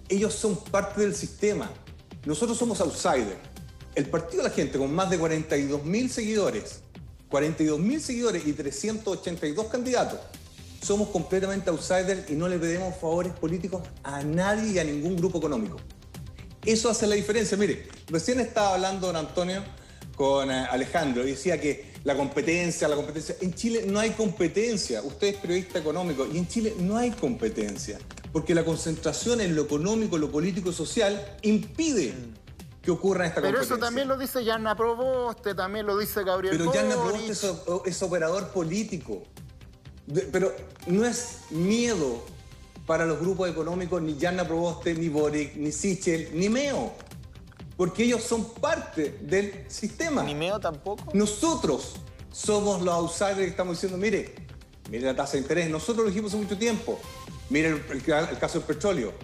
Ellos 0.08 0.34
son 0.34 0.56
parte 0.56 1.00
del 1.00 1.14
sistema. 1.14 1.70
Nosotros 2.24 2.56
somos 2.56 2.80
outsiders. 2.80 3.36
El 3.94 4.06
Partido 4.06 4.42
de 4.42 4.48
la 4.48 4.54
Gente, 4.54 4.78
con 4.78 4.94
más 4.94 5.10
de 5.10 5.18
42 5.18 5.84
mil 5.84 6.08
seguidores, 6.10 6.80
42 7.28 7.78
mil 7.78 8.00
seguidores 8.00 8.46
y 8.46 8.52
382 8.52 9.66
candidatos, 9.66 10.18
somos 10.82 11.08
completamente 11.08 11.70
outsiders 11.70 12.30
y 12.30 12.34
no 12.34 12.48
le 12.48 12.58
pedimos 12.58 12.96
favores 12.96 13.32
políticos 13.32 13.82
a 14.02 14.22
nadie 14.22 14.72
y 14.72 14.78
a 14.78 14.84
ningún 14.84 15.16
grupo 15.16 15.38
económico. 15.38 15.76
Eso 16.64 16.88
hace 16.88 17.06
la 17.06 17.16
diferencia. 17.16 17.56
Mire, 17.56 17.88
recién 18.08 18.40
estaba 18.40 18.74
hablando 18.74 19.08
don 19.08 19.16
Antonio 19.16 19.62
con 20.14 20.50
eh, 20.50 20.66
Alejandro 20.70 21.26
y 21.26 21.32
decía 21.32 21.60
que 21.60 21.92
la 22.04 22.16
competencia, 22.16 22.88
la 22.88 22.96
competencia. 22.96 23.36
En 23.40 23.54
Chile 23.54 23.84
no 23.86 23.98
hay 23.98 24.10
competencia. 24.10 25.02
Usted 25.02 25.28
es 25.28 25.36
periodista 25.36 25.78
económico 25.78 26.26
y 26.26 26.38
en 26.38 26.46
Chile 26.46 26.74
no 26.78 26.96
hay 26.96 27.10
competencia. 27.10 27.98
Porque 28.32 28.54
la 28.54 28.64
concentración 28.64 29.40
en 29.40 29.54
lo 29.54 29.62
económico, 29.62 30.18
lo 30.18 30.30
político 30.30 30.70
y 30.70 30.72
social 30.72 31.36
impide 31.42 32.14
que 32.80 32.90
ocurra 32.90 33.26
esta 33.26 33.40
Pero 33.40 33.58
competencia. 33.58 33.76
Pero 33.76 33.76
eso 33.76 33.78
también 33.78 34.08
lo 34.08 34.16
dice 34.16 34.44
Yanna 34.44 34.76
Proboste, 34.76 35.54
también 35.54 35.86
lo 35.86 35.96
dice 35.98 36.24
Gabriel 36.24 36.56
Pero 36.56 36.72
Yanna 36.72 36.94
Proboste 36.94 37.90
es, 37.90 38.02
operador 38.02 38.48
político. 38.48 39.22
pero 40.30 40.54
no 40.86 41.04
es 41.04 41.38
miedo 41.50 42.24
para 42.92 43.06
los 43.06 43.18
grupos 43.20 43.48
económicos 43.48 44.02
ni 44.02 44.18
Yanna 44.18 44.46
Proboste, 44.46 44.92
ni 44.92 45.08
Boric, 45.08 45.56
ni 45.56 45.72
Sichel, 45.72 46.28
ni 46.34 46.50
Meo. 46.50 46.92
Porque 47.74 48.04
ellos 48.04 48.22
son 48.22 48.52
parte 48.52 49.18
del 49.22 49.64
sistema. 49.68 50.22
¿Ni 50.22 50.34
Meo 50.34 50.60
tampoco? 50.60 51.10
Nosotros 51.14 51.94
somos 52.30 52.82
los 52.82 52.92
outsiders 52.92 53.38
que 53.38 53.46
estamos 53.46 53.76
diciendo, 53.76 53.96
mire, 53.96 54.34
mire 54.90 55.06
la 55.06 55.16
tasa 55.16 55.32
de 55.32 55.38
interés. 55.38 55.70
Nosotros 55.70 56.04
lo 56.04 56.10
dijimos 56.10 56.34
hace 56.34 56.42
mucho 56.42 56.58
tiempo. 56.58 57.00
Mire 57.48 57.68
el, 57.68 58.02
caso 58.38 58.58
del 58.58 58.66
petróleo. 58.66 59.14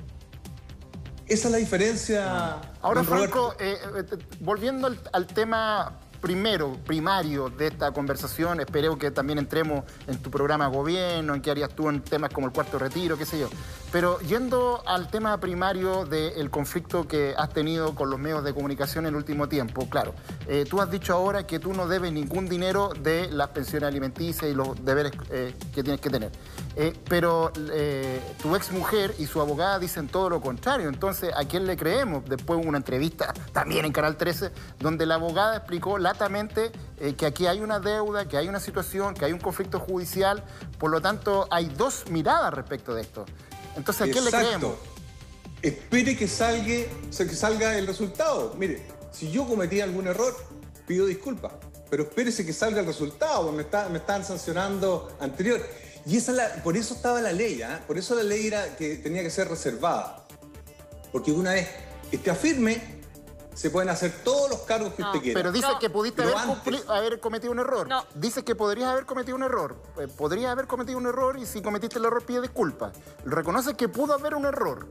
Esa 1.27 1.49
es 1.49 1.53
la 1.53 1.59
diferencia. 1.59 2.63
Ahora, 2.81 3.05
Franco, 3.05 3.55
eh, 3.61 3.77
eh, 3.99 4.17
volviendo 4.41 4.91
al 5.13 5.27
tema 5.27 6.08
primero, 6.21 6.77
primario 6.85 7.51
de 7.51 7.69
esta 7.69 7.93
conversación. 7.93 8.61
Espero 8.61 8.99
que 8.99 9.11
también 9.11 9.39
entremos 9.39 9.85
en 10.07 10.19
tu 10.19 10.31
programa 10.31 10.67
gobierno, 10.69 11.35
en 11.35 11.43
qué 11.43 11.51
harías 11.51 11.71
tú 11.71 11.89
en 11.89 12.01
temas 12.03 12.33
como 12.33 12.47
el 12.47 12.53
cuarto 12.53 12.79
retiro, 12.79 13.17
qué 13.17 13.25
sé 13.25 13.39
yo. 13.39 13.49
Pero 13.93 14.19
yendo 14.21 14.83
al 14.87 15.11
tema 15.11 15.39
primario 15.39 16.05
del 16.05 16.51
conflicto 16.51 17.09
que 17.09 17.35
has 17.37 17.51
tenido 17.51 17.95
con 17.95 18.11
los 18.11 18.19
medios 18.19 18.45
de 18.45 18.53
comunicación 18.53 19.07
en 19.07 19.11
el 19.11 19.17
último 19.17 19.49
tiempo, 19.49 19.89
claro, 19.89 20.15
eh, 20.47 20.67
tú 20.69 20.81
has 20.81 20.91
dicho 20.91 21.15
ahora 21.15 21.47
que 21.47 21.59
tú 21.59 21.73
no 21.73 21.89
debes 21.89 22.13
ningún 22.13 22.49
dinero 22.49 22.93
de 23.01 23.31
las 23.31 23.49
pensiones 23.49 23.89
alimenticias 23.89 24.51
y 24.51 24.55
los 24.55 24.85
deberes 24.85 25.13
eh, 25.31 25.55
que 25.75 25.83
tienes 25.83 26.01
que 26.01 26.11
tener. 26.11 26.31
Eh, 26.81 26.95
pero 27.09 27.51
tu 28.41 28.55
ex 28.55 28.71
mujer 28.71 29.13
y 29.19 29.27
su 29.27 29.41
abogada 29.41 29.81
dicen 29.81 30.07
todo 30.07 30.31
lo 30.31 30.41
contrario. 30.41 30.89
Entonces, 30.89 31.33
¿a 31.37 31.45
quién 31.45 31.67
le 31.67 31.77
creemos? 31.77 32.25
Después 32.29 32.61
hubo 32.61 32.69
una 32.69 32.79
entrevista 32.79 33.35
también 33.53 33.85
en 33.85 33.93
Canal 33.93 34.17
13 34.17 34.53
donde 34.79 35.05
la 35.05 35.17
abogada 35.17 35.57
explicó 35.57 35.99
latamente 35.99 36.71
que 37.17 37.27
aquí 37.27 37.47
hay 37.47 37.61
una 37.61 37.81
deuda, 37.81 38.29
que 38.29 38.37
hay 38.37 38.49
una 38.49 38.61
situación, 38.61 39.15
que 39.15 39.25
hay 39.25 39.33
un 39.33 39.41
conflicto 39.41 39.81
judicial. 39.81 40.45
Por 40.79 40.93
lo 40.93 41.01
tanto, 41.01 41.49
hay 41.51 41.67
dos 41.67 42.05
miradas 42.11 42.55
respecto 42.55 42.95
de 42.95 43.03
esto. 43.03 43.27
Entonces, 43.77 44.09
¿a 44.09 44.13
quién 44.13 44.25
le 44.25 44.31
creemos? 44.31 44.75
Espere 45.63 46.17
que 46.17 46.29
salga, 46.29 46.65
que 46.65 47.35
salga 47.35 47.77
el 47.77 47.87
resultado. 47.87 48.55
Mire, 48.57 48.87
si 49.11 49.31
yo 49.31 49.47
cometí 49.47 49.81
algún 49.81 50.07
error, 50.07 50.37
pido 50.87 51.07
disculpas. 51.07 51.53
Pero 51.91 52.05
espérese 52.05 52.45
que 52.45 52.53
salga 52.53 52.81
el 52.81 52.87
resultado, 52.87 53.51
me, 53.51 53.63
está, 53.63 53.89
me 53.89 53.99
están 53.99 54.25
sancionando 54.25 55.17
anterior. 55.21 55.61
Y 56.09 56.17
esa 56.17 56.33
la, 56.33 56.49
por 56.65 56.75
eso 56.75 56.95
estaba 56.95 57.21
la 57.21 57.33
ley, 57.33 57.61
¿eh? 57.61 57.67
por 57.87 57.99
eso 57.99 58.15
la 58.15 58.23
ley 58.23 58.47
era 58.47 58.77
que 58.77 58.97
tenía 58.97 59.23
que 59.23 59.29
ser 59.29 59.47
reservada. 59.47 60.25
Porque 61.13 61.31
una 61.31 61.53
vez 61.53 61.69
esté 62.11 62.31
afirme, 62.31 62.81
se 63.55 63.69
pueden 63.69 63.91
hacer 63.91 64.13
todos 64.25 64.49
los 64.49 64.61
cargos 64.61 64.95
que 64.95 65.03
usted 65.03 65.21
quiera. 65.21 65.39
Pero 65.39 65.53
dice 65.53 65.69
que 65.79 65.91
pudiste 65.91 66.23
haber, 66.87 67.21
cometido 67.21 67.53
un 67.53 67.59
error. 67.59 67.87
No. 67.87 68.07
Dice 68.15 68.43
que 68.43 68.55
podrías 68.55 68.89
haber 68.89 69.05
cometido 69.05 69.37
un 69.37 69.43
error. 69.43 69.77
Eh, 70.01 70.09
podrías 70.09 70.51
haber 70.51 70.67
cometido 70.67 70.97
un 70.97 71.05
error 71.05 71.39
y 71.39 71.45
si 71.45 71.61
cometiste 71.61 71.99
el 71.99 72.07
error 72.07 72.25
pide 72.25 72.41
disculpas. 72.41 72.97
Reconoce 73.27 73.75
que 73.75 73.91
pudo 73.91 74.15
haber 74.15 74.35
un 74.35 74.47
error. 74.47 74.89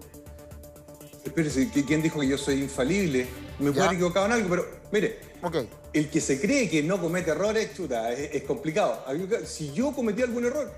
Espérese, 1.26 1.72
¿quién 1.72 2.04
dijo 2.04 2.20
que 2.20 2.28
yo 2.28 2.38
soy 2.38 2.62
infalible? 2.62 3.28
Me 3.58 3.72
puedo 3.72 3.86
haber 3.86 3.96
equivocado 3.96 4.28
en 4.28 4.34
algo, 4.34 4.50
pero 4.50 4.68
mire, 4.92 5.20
okay. 5.42 5.68
el 5.94 6.12
que 6.12 6.22
se 6.22 6.40
cree 6.40 6.70
que 6.70 6.84
no 6.84 7.02
comete 7.02 7.32
errores, 7.32 7.74
chuta, 7.76 8.14
es, 8.14 8.44
complicado. 8.44 9.04
Si 9.46 9.74
yo 9.74 9.94
cometí 9.94 10.22
algún 10.22 10.46
error, 10.46 10.72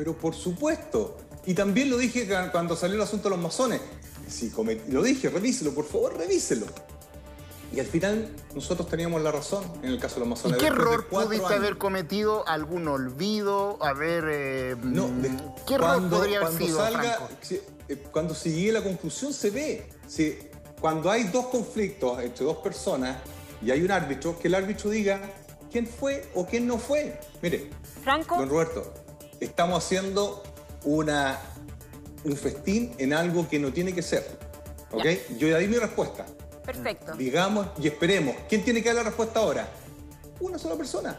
pero 0.00 0.16
por 0.16 0.34
supuesto. 0.34 1.18
Y 1.44 1.52
también 1.52 1.90
lo 1.90 1.98
dije 1.98 2.26
cuando 2.50 2.74
salió 2.74 2.96
el 2.96 3.02
asunto 3.02 3.24
de 3.24 3.36
los 3.36 3.44
masones. 3.44 3.82
Si 4.26 4.50
lo 4.88 5.02
dije, 5.02 5.28
revíselo, 5.28 5.74
por 5.74 5.84
favor, 5.84 6.16
revíselo. 6.16 6.64
Y 7.70 7.80
al 7.80 7.86
final 7.86 8.34
nosotros 8.54 8.88
teníamos 8.88 9.20
la 9.20 9.30
razón 9.30 9.62
en 9.82 9.90
el 9.90 10.00
caso 10.00 10.14
de 10.14 10.20
los 10.20 10.28
masones. 10.30 10.56
¿Y 10.56 10.60
qué 10.60 10.68
error 10.68 11.06
pudiste 11.06 11.52
haber 11.52 11.76
cometido? 11.76 12.48
¿Algún 12.48 12.88
olvido? 12.88 13.76
¿Haber...? 13.82 14.24
Eh, 14.30 14.76
no, 14.82 15.10
¿Qué 15.66 15.74
error 15.74 16.08
podría 16.08 16.40
haber 16.40 16.56
sido, 16.56 16.78
salga, 16.78 17.18
eh, 17.86 18.02
Cuando 18.10 18.34
sigue 18.34 18.72
la 18.72 18.82
conclusión 18.82 19.34
se 19.34 19.50
ve. 19.50 19.86
Si, 20.08 20.38
cuando 20.80 21.10
hay 21.10 21.24
dos 21.24 21.48
conflictos 21.48 22.20
entre 22.20 22.46
dos 22.46 22.56
personas 22.56 23.18
y 23.60 23.70
hay 23.70 23.82
un 23.82 23.90
árbitro, 23.90 24.38
que 24.38 24.48
el 24.48 24.54
árbitro 24.54 24.88
diga 24.88 25.20
quién 25.70 25.86
fue 25.86 26.26
o 26.34 26.46
quién 26.46 26.66
no 26.66 26.78
fue. 26.78 27.20
Mire, 27.42 27.68
Franco. 28.02 28.38
Don 28.38 28.48
Roberto, 28.48 28.99
estamos 29.40 29.84
haciendo 29.84 30.42
una, 30.84 31.38
un 32.24 32.36
festín 32.36 32.94
en 32.98 33.12
algo 33.12 33.48
que 33.48 33.58
no 33.58 33.72
tiene 33.72 33.94
que 33.94 34.02
ser. 34.02 34.38
¿Ok? 34.92 35.04
Yo 35.38 35.48
ya 35.48 35.58
di 35.58 35.68
mi 35.68 35.76
respuesta. 35.76 36.26
Perfecto. 36.64 37.14
Digamos 37.14 37.68
y 37.80 37.88
esperemos. 37.88 38.36
¿Quién 38.48 38.64
tiene 38.64 38.82
que 38.82 38.88
dar 38.88 38.96
la 38.96 39.02
respuesta 39.04 39.40
ahora? 39.40 39.68
Una 40.40 40.58
sola 40.58 40.76
persona. 40.76 41.18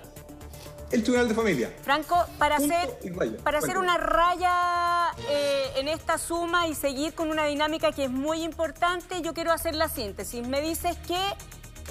el 0.92 1.04
Tribunal 1.04 1.28
de 1.30 1.34
Familia. 1.34 1.74
Franco, 1.84 2.26
para 2.38 2.58
hacer, 2.58 3.00
para 3.44 3.60
hacer 3.60 3.78
una 3.78 3.98
raya 3.98 5.12
eh, 5.30 5.72
en 5.78 5.88
esta 5.88 6.18
suma 6.18 6.68
y 6.68 6.76
seguir 6.76 7.14
con 7.14 7.30
una 7.30 7.46
dinámica 7.46 7.92
que 7.94 8.06
es 8.06 8.12
muy 8.12 8.44
importante, 8.44 9.22
yo 9.22 9.34
quiero 9.34 9.54
hacer 9.54 9.74
la 9.76 9.88
síntesis. 9.88 10.46
Me 10.46 10.62
dices 10.62 10.98
que 11.08 11.20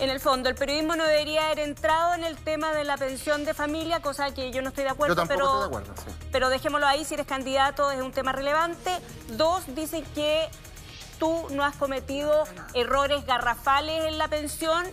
en 0.00 0.10
el 0.10 0.20
fondo, 0.20 0.48
el 0.48 0.54
periodismo 0.54 0.96
no 0.96 1.04
debería 1.04 1.46
haber 1.46 1.60
entrado 1.60 2.14
en 2.14 2.24
el 2.24 2.36
tema 2.36 2.72
de 2.72 2.84
la 2.84 2.96
pensión 2.96 3.44
de 3.44 3.54
familia, 3.54 4.00
cosa 4.00 4.32
que 4.32 4.50
yo 4.50 4.62
no 4.62 4.70
estoy 4.70 4.84
de 4.84 4.90
acuerdo, 4.90 5.14
yo 5.14 5.28
pero, 5.28 5.44
estoy 5.44 5.60
de 5.60 5.66
acuerdo, 5.66 5.94
sí. 5.96 6.10
pero 6.32 6.48
dejémoslo 6.48 6.86
ahí, 6.86 7.04
si 7.04 7.14
eres 7.14 7.26
candidato 7.26 7.90
es 7.90 8.00
un 8.00 8.12
tema 8.12 8.32
relevante. 8.32 8.90
Dos, 9.36 9.62
dicen 9.74 10.04
que 10.14 10.48
tú 11.18 11.46
no 11.50 11.64
has 11.64 11.76
cometido 11.76 12.44
errores 12.74 13.26
garrafales 13.26 14.04
en 14.06 14.18
la 14.18 14.28
pensión 14.28 14.86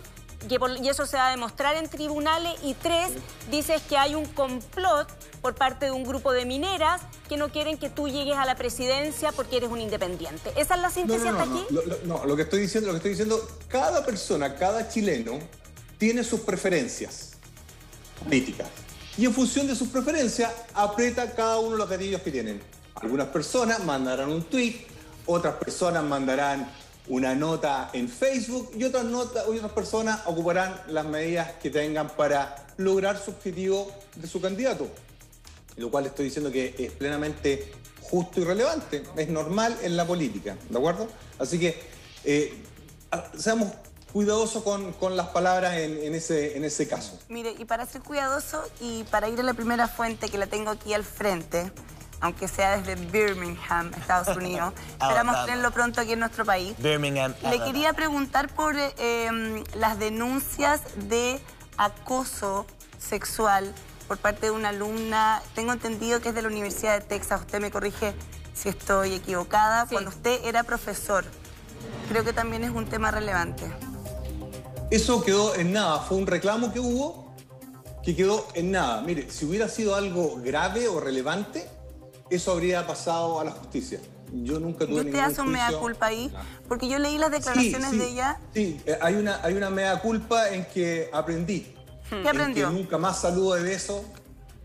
y 0.80 0.88
eso 0.88 1.06
se 1.06 1.16
va 1.16 1.28
a 1.28 1.30
demostrar 1.30 1.76
en 1.76 1.88
tribunales. 1.88 2.54
Y 2.62 2.74
tres, 2.74 3.12
dices 3.50 3.82
que 3.82 3.96
hay 3.96 4.14
un 4.14 4.26
complot 4.26 5.08
por 5.40 5.54
parte 5.54 5.86
de 5.86 5.92
un 5.92 6.04
grupo 6.04 6.32
de 6.32 6.44
mineras 6.44 7.02
que 7.28 7.36
no 7.36 7.50
quieren 7.50 7.78
que 7.78 7.90
tú 7.90 8.08
llegues 8.08 8.36
a 8.36 8.44
la 8.44 8.56
presidencia 8.56 9.32
porque 9.32 9.58
eres 9.58 9.70
un 9.70 9.80
independiente. 9.80 10.50
¿Esa 10.56 10.74
es 10.74 10.80
la 10.80 10.90
síntesis 10.90 11.26
hasta 11.26 11.42
aquí? 11.42 11.66
No, 12.04 12.24
lo 12.24 12.36
que 12.36 12.42
estoy 12.42 12.60
diciendo, 12.60 12.88
lo 12.88 12.94
que 12.94 12.98
estoy 12.98 13.10
diciendo, 13.12 13.48
cada 13.68 14.04
persona, 14.04 14.54
cada 14.54 14.88
chileno 14.88 15.38
tiene 15.98 16.24
sus 16.24 16.40
preferencias 16.40 17.32
políticas. 18.24 18.68
Y 19.16 19.24
en 19.24 19.34
función 19.34 19.66
de 19.66 19.74
sus 19.74 19.88
preferencias, 19.88 20.52
aprieta 20.74 21.34
cada 21.34 21.58
uno 21.58 21.76
los 21.76 21.88
gatillos 21.88 22.22
que 22.22 22.30
tienen. 22.30 22.62
Algunas 22.94 23.28
personas 23.28 23.84
mandarán 23.84 24.30
un 24.30 24.44
tweet, 24.44 24.86
otras 25.26 25.54
personas 25.56 26.04
mandarán 26.04 26.70
una 27.08 27.34
nota 27.34 27.90
en 27.92 28.08
Facebook 28.08 28.70
y 28.76 28.84
otras, 28.84 29.04
notas, 29.04 29.44
y 29.52 29.56
otras 29.56 29.72
personas 29.72 30.20
ocuparán 30.26 30.80
las 30.88 31.06
medidas 31.06 31.52
que 31.62 31.70
tengan 31.70 32.08
para 32.10 32.66
lograr 32.76 33.18
su 33.18 33.30
objetivo 33.30 33.90
de 34.14 34.26
su 34.28 34.40
candidato. 34.40 34.88
Lo 35.78 35.90
cual 35.90 36.06
estoy 36.06 36.26
diciendo 36.26 36.50
que 36.50 36.74
es 36.78 36.92
plenamente 36.92 37.72
justo 38.02 38.40
y 38.40 38.44
relevante, 38.44 39.02
es 39.16 39.28
normal 39.28 39.76
en 39.82 39.96
la 39.96 40.06
política, 40.06 40.56
¿de 40.68 40.78
acuerdo? 40.78 41.08
Así 41.38 41.58
que 41.58 41.78
eh, 42.24 42.54
seamos 43.36 43.72
cuidadosos 44.12 44.62
con, 44.62 45.16
las 45.16 45.28
palabras 45.28 45.76
en, 45.76 46.14
ese, 46.14 46.56
en 46.56 46.64
ese 46.64 46.88
caso. 46.88 47.18
Mire, 47.28 47.54
y 47.58 47.64
para 47.64 47.86
ser 47.86 48.02
cuidadoso 48.02 48.62
y 48.80 49.04
para 49.04 49.28
ir 49.28 49.38
a 49.40 49.42
la 49.42 49.54
primera 49.54 49.86
fuente 49.86 50.28
que 50.28 50.38
la 50.38 50.46
tengo 50.46 50.70
aquí 50.70 50.94
al 50.94 51.04
frente, 51.04 51.70
aunque 52.20 52.48
sea 52.48 52.78
desde 52.78 52.94
Birmingham, 52.96 53.92
Estados 53.94 54.36
Unidos. 54.36 54.72
Esperamos 55.00 55.44
tenerlo 55.44 55.70
pronto 55.70 56.00
aquí 56.00 56.12
en 56.12 56.20
nuestro 56.20 56.44
país. 56.44 56.74
Birmingham. 56.78 57.34
Le 57.42 57.62
quería 57.62 57.92
preguntar 57.92 58.48
por 58.54 58.74
em, 58.76 59.62
las 59.74 59.98
denuncias 59.98 60.80
de 61.08 61.38
acoso 61.76 62.66
sexual 62.98 63.72
por 64.08 64.16
parte 64.18 64.46
de 64.46 64.50
una 64.50 64.70
alumna. 64.70 65.42
Tengo 65.54 65.72
entendido 65.72 66.20
que 66.20 66.30
es 66.30 66.34
de 66.34 66.42
la 66.42 66.48
Universidad 66.48 66.98
de 66.98 67.04
Texas. 67.04 67.42
Usted 67.42 67.60
me 67.60 67.70
corrige 67.70 68.14
si 68.54 68.70
estoy 68.70 69.14
equivocada. 69.14 69.86
Cuando 69.86 70.10
usted 70.10 70.40
era 70.44 70.64
profesor, 70.64 71.24
creo 72.08 72.24
que 72.24 72.32
también 72.32 72.64
es 72.64 72.70
un 72.70 72.86
tema 72.86 73.10
relevante. 73.10 73.64
Eso 74.90 75.22
quedó 75.22 75.54
en 75.54 75.72
nada. 75.72 76.00
Fue 76.00 76.16
un 76.16 76.26
reclamo 76.26 76.72
que 76.72 76.80
hubo 76.80 77.28
que 78.02 78.16
quedó 78.16 78.48
en 78.54 78.72
nada. 78.72 79.02
Mire, 79.02 79.30
si 79.30 79.44
hubiera 79.44 79.68
sido 79.68 79.94
algo 79.94 80.40
grave 80.42 80.88
o 80.88 80.98
relevante, 80.98 81.68
eso 82.30 82.52
habría 82.52 82.86
pasado 82.86 83.38
a 83.38 83.44
la 83.44 83.50
justicia. 83.50 84.00
Yo 84.32 84.58
nunca 84.58 84.86
tuve 84.86 84.96
¿Y 84.96 85.06
usted 85.06 85.18
hace 85.18 85.40
un 85.42 85.52
mea 85.52 85.70
culpa 85.72 86.06
ahí? 86.06 86.32
Porque 86.68 86.88
yo 86.88 86.98
leí 86.98 87.18
las 87.18 87.30
declaraciones 87.30 87.92
de 87.92 88.08
ella. 88.08 88.40
Sí, 88.54 88.80
eh, 88.86 88.98
hay 89.00 89.14
una, 89.14 89.40
hay 89.42 89.54
una 89.54 89.70
mea 89.70 90.00
culpa 90.00 90.50
en 90.50 90.64
que 90.66 91.10
aprendí. 91.12 91.74
¿Qué 92.10 92.28
aprendió? 92.28 92.68
que 92.68 92.74
nunca 92.74 92.98
más 92.98 93.20
saludo 93.20 93.54
de 93.54 93.62
beso, 93.62 94.04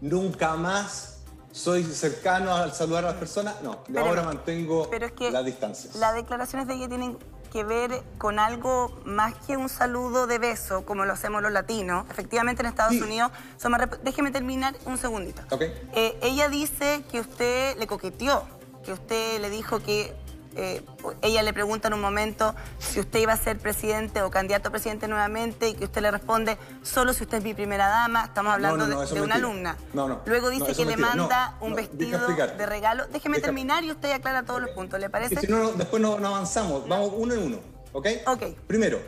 nunca 0.02 0.56
más 0.56 1.14
soy 1.52 1.84
cercano 1.84 2.54
al 2.54 2.74
saludar 2.74 3.06
a 3.06 3.10
las 3.10 3.18
personas. 3.18 3.62
No, 3.62 3.84
ahora 3.98 4.24
mantengo 4.24 4.90
pero 4.90 5.06
es 5.06 5.12
que 5.14 5.32
las 5.32 5.46
distancias. 5.46 5.96
Las 5.96 6.16
declaraciones 6.16 6.68
de 6.68 6.76
ella 6.76 6.88
tienen 6.88 7.18
que 7.54 7.64
ver 7.64 8.02
con 8.18 8.40
algo 8.40 9.00
más 9.06 9.36
que 9.46 9.56
un 9.56 9.70
saludo 9.70 10.26
de 10.26 10.40
beso, 10.40 10.84
como 10.86 11.06
lo 11.06 11.14
hacemos 11.14 11.44
los 11.44 11.52
latinos. 11.52 12.06
Efectivamente, 12.10 12.64
en 12.64 12.66
Estados 12.68 13.00
Unidos. 13.00 13.32
Déjeme 14.04 14.32
terminar 14.32 14.76
un 14.86 14.98
segundito. 14.98 15.44
Eh, 15.94 16.18
ella 16.24 16.50
dice 16.50 17.04
que 17.12 17.20
usted 17.20 17.78
le 17.78 17.86
coqueteó, 17.86 18.44
que 18.84 18.94
usted 18.94 19.40
le 19.40 19.52
dijo 19.52 19.80
que 19.82 20.16
eh, 20.56 20.82
ella 21.22 21.44
le 21.44 21.54
pregunta 21.54 21.88
en 21.88 21.96
un 21.96 22.02
momento 22.02 22.56
si 22.80 23.00
usted 23.00 23.20
iba 23.20 23.34
a 23.34 23.38
ser 23.38 23.58
presidente 23.58 24.22
o 24.22 24.30
candidato 24.30 24.70
a 24.70 24.72
presidente 24.72 25.08
nuevamente 25.08 25.70
y 25.70 25.74
que 25.74 25.86
usted 25.86 26.02
le 26.02 26.12
responde 26.12 26.58
solo 26.82 27.14
si 27.14 27.24
usted 27.24 27.40
es 27.40 27.44
mi 27.44 27.54
primera 27.54 27.88
dama. 27.88 28.26
Estamos 28.26 28.54
hablando 28.54 28.86
de, 28.88 29.22
una 29.22 29.36
alumna. 29.36 29.78
Luego 30.26 30.50
dice 30.50 30.74
que 30.74 30.86
le 30.86 30.98
manda 30.98 31.58
un 31.62 31.76
vestido 31.76 32.20
de 32.28 32.66
regalo. 32.66 33.08
Déjeme 33.08 33.40
terminar 33.40 33.84
y 33.84 33.92
usted 33.92 34.12
aclara 34.12 34.44
todos 34.44 34.62
los 34.62 34.72
puntos. 34.72 35.00
¿Le 35.00 35.10
parece? 35.10 35.40
Si 35.40 35.48
no, 35.48 35.72
después 35.72 36.02
no, 36.02 36.14
avanzamos. 36.16 36.88
Vamos 36.88 37.12
uno 37.16 37.34
en 37.34 37.44
uno. 37.44 37.58
¿Ok? 37.94 38.08
Ok. 38.28 38.44
Primero, 38.68 39.00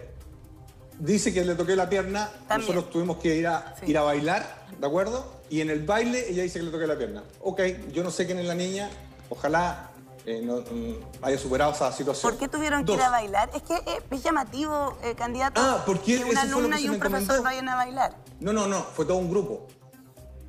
dice 1.00 1.34
que 1.34 1.44
le 1.44 1.56
toqué 1.56 1.76
la 1.76 1.90
pierna. 1.90 2.30
Nosotros 2.50 2.90
tuvimos 2.90 3.18
que 3.18 3.36
ir 3.36 3.48
a, 3.48 3.76
ir 3.86 3.98
a 3.98 4.02
bailar, 4.02 4.66
¿de 4.80 4.86
acuerdo? 4.86 5.34
Y 5.50 5.62
en 5.62 5.70
el 5.70 5.86
baile 5.86 6.30
ella 6.30 6.44
dice 6.44 6.60
que 6.60 6.66
le 6.66 6.72
toqué 6.72 6.88
la 6.88 6.98
pierna. 6.98 7.24
Ok, 7.42 7.62
yo 7.92 8.04
no 8.04 8.12
sé 8.12 8.26
quién 8.26 8.40
es 8.40 8.46
la 8.46 8.56
niña. 8.56 8.90
Ojalá 9.30 9.92
eh, 10.26 10.42
no, 10.44 10.58
mm, 10.58 11.24
haya 11.24 11.38
superado 11.38 11.72
esa 11.72 11.92
situación. 11.92 12.32
¿Por 12.32 12.40
qué 12.40 12.48
tuvieron 12.48 12.84
que 12.84 12.94
ir 12.94 13.02
a 13.02 13.12
bailar? 13.12 13.52
Es 13.54 13.62
que 13.62 13.76
eh, 13.76 14.02
es 14.10 14.24
llamativo, 14.24 14.98
eh, 15.04 15.14
candidato, 15.16 15.62
ah, 15.62 15.84
porque 15.86 16.18
que 16.18 16.26
una 16.26 16.42
alumna 16.42 16.80
y 16.80 16.90
un 16.90 16.98
profesor 16.98 17.44
vayan 17.44 17.70
a 17.70 17.76
bailar. 17.76 18.16
No, 18.40 18.52
no, 18.52 18.68
no, 18.68 18.82
fue 18.82 19.06
todo 19.06 19.18
un 19.18 19.30
grupo. 19.30 19.68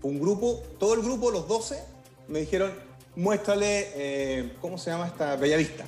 Fue 0.00 0.10
un 0.10 0.20
grupo, 0.20 0.62
todo 0.78 0.94
el 0.94 1.02
grupo, 1.02 1.30
los 1.30 1.46
12, 1.46 1.82
me 2.28 2.40
dijeron, 2.40 2.72
muéstrale, 3.16 4.54
¿cómo 4.60 4.78
se 4.78 4.90
llama 4.90 5.08
esta? 5.08 5.36
Bellavista. 5.36 5.84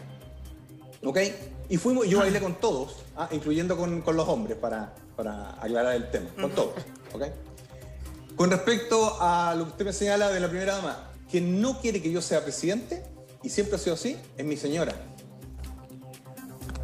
¿Ok? 1.05 1.19
Y 1.71 1.77
fuimos, 1.77 2.07
yo 2.07 2.19
bailé 2.19 2.41
con 2.41 2.57
todos, 2.57 2.97
ah, 3.17 3.29
incluyendo 3.31 3.77
con, 3.77 4.03
los 4.05 4.29
hombres, 4.29 4.59
para, 4.59 4.95
para 5.17 5.63
aclarar 5.63 5.95
el 5.95 6.11
tema, 6.11 6.29
con 6.39 6.51
todos. 6.51 6.75
¿Ok? 7.15 7.23
Con 8.37 8.51
respecto 8.51 9.17
a 9.21 9.55
lo 9.57 9.65
que 9.65 9.71
usted 9.71 9.85
me 9.87 9.93
señala 9.93 10.29
de 10.29 10.41
la 10.41 10.49
primera 10.49 10.77
dama, 10.77 11.11
que 11.31 11.41
no 11.41 11.81
quiere 11.81 12.03
que 12.03 12.11
yo 12.11 12.23
sea 12.23 12.43
presidente, 12.43 13.05
y 13.43 13.49
siempre 13.49 13.77
ha 13.77 13.79
sido 13.79 13.95
así, 13.95 14.17
es 14.37 14.45
mi 14.45 14.57
señora. 14.57 14.95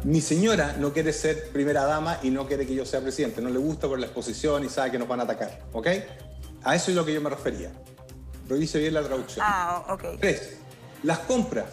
Mi 0.03 0.21
señora 0.21 0.75
no 0.79 0.93
quiere 0.93 1.11
ser 1.11 1.49
primera 1.49 1.83
dama 1.83 2.19
y 2.21 2.29
no 2.29 2.47
quiere 2.47 2.67
que 2.67 2.75
yo 2.75 2.85
sea 2.85 3.01
presidente. 3.01 3.41
No 3.41 3.49
le 3.49 3.57
gusta 3.57 3.87
por 3.87 3.99
la 3.99 4.05
exposición 4.05 4.63
y 4.63 4.69
sabe 4.69 4.91
que 4.91 4.99
nos 4.99 5.07
van 5.07 5.19
a 5.19 5.23
atacar. 5.23 5.63
¿Ok? 5.73 5.87
A 6.63 6.75
eso 6.75 6.91
es 6.91 6.95
lo 6.95 7.03
que 7.03 7.13
yo 7.13 7.21
me 7.21 7.29
refería. 7.29 7.71
Revise 8.47 8.77
bien 8.77 8.93
la 8.93 9.01
traducción. 9.01 9.43
Ah, 9.47 9.83
ok. 9.89 10.19
Tres, 10.19 10.57
las 11.03 11.19
compras. 11.19 11.65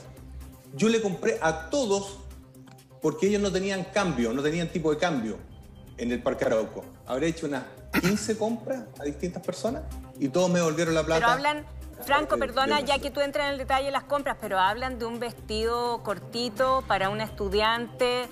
Yo 0.75 0.89
le 0.89 1.03
compré 1.03 1.39
a 1.43 1.69
todos 1.69 2.21
porque 3.03 3.27
ellos 3.27 3.43
no 3.43 3.53
tenían 3.53 3.85
cambio, 3.85 4.33
no 4.33 4.43
tenían 4.43 4.69
tipo 4.69 4.91
de 4.91 4.97
cambio 4.97 5.37
en 5.99 6.11
el 6.11 6.23
Parque 6.23 6.47
Arauco. 6.47 6.85
Habré 7.07 7.29
hecho 7.29 7.47
unas 7.47 7.65
15 8.01 8.39
compras 8.39 8.85
a 8.99 9.05
distintas 9.05 9.43
personas 9.45 9.83
y 10.19 10.29
todos 10.29 10.51
me 10.51 10.61
devolvieron 10.61 10.95
la 10.95 11.05
plata. 11.05 11.21
Pero 11.21 11.33
hablan 11.33 11.67
Franco, 12.05 12.37
perdona, 12.37 12.81
ya 12.81 12.99
que 12.99 13.11
tú 13.11 13.21
entras 13.21 13.47
en 13.47 13.53
el 13.53 13.59
detalle 13.59 13.87
de 13.87 13.93
las 13.93 14.05
compras, 14.05 14.37
pero 14.41 14.59
hablan 14.59 14.99
de 14.99 15.05
un 15.05 15.21
vestido 15.21 16.03
cortito 16.03 16.83
para 16.89 17.09
una 17.09 17.25
estudiante. 17.25 18.29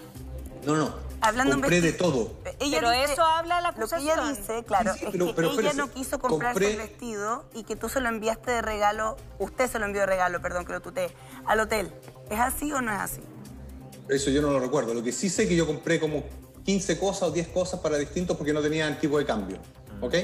No, 0.65 0.77
no. 0.77 1.11
Hablando 1.23 1.53
compré 1.53 1.81
de 1.81 1.93
todo. 1.93 2.33
pero 2.43 2.91
eso 2.93 3.23
habla 3.23 3.61
la 3.61 3.69
acusación. 3.69 4.17
Lo 4.17 4.23
que 4.23 4.31
ella 4.31 4.41
dice, 4.41 4.65
claro, 4.65 4.93
es 4.93 5.01
que 5.01 5.61
ella 5.61 5.73
no 5.75 5.91
quiso 5.91 6.19
comprarse 6.19 6.71
el 6.71 6.79
vestido 6.79 7.45
y 7.55 7.65
que 7.65 7.77
tú 7.77 7.89
se 7.89 8.01
lo 8.01 8.09
enviaste 8.09 8.51
de 8.51 8.63
regalo, 8.63 9.17
usted 9.39 9.71
se 9.71 9.79
lo 9.79 9.85
envió 9.85 10.01
de 10.01 10.07
regalo, 10.07 10.41
perdón, 10.41 10.65
que 10.65 10.73
lo 10.73 10.81
tuté, 10.81 11.11
al 11.45 11.61
hotel. 11.61 11.93
¿Es 12.31 12.41
así 12.41 12.73
o 12.73 12.81
no 12.81 12.93
es 12.93 12.99
así? 12.99 13.21
Eso 14.09 14.31
yo 14.31 14.41
no 14.41 14.51
lo 14.51 14.61
recuerdo. 14.61 14.95
Lo 14.95 15.03
que 15.03 15.13
sí 15.13 15.29
sé 15.29 15.43
es 15.43 15.49
que 15.49 15.57
yo 15.57 15.67
compré 15.67 16.01
como 16.01 16.25
15 16.65 16.99
cosas 16.99 17.29
o 17.29 17.31
10 17.31 17.49
cosas 17.49 17.81
para 17.81 17.99
distintos 17.99 18.37
porque 18.37 18.53
no 18.53 18.63
tenían 18.63 18.99
tipo 18.99 19.19
de 19.19 19.27
cambio. 19.27 19.59
¿Ok? 20.01 20.15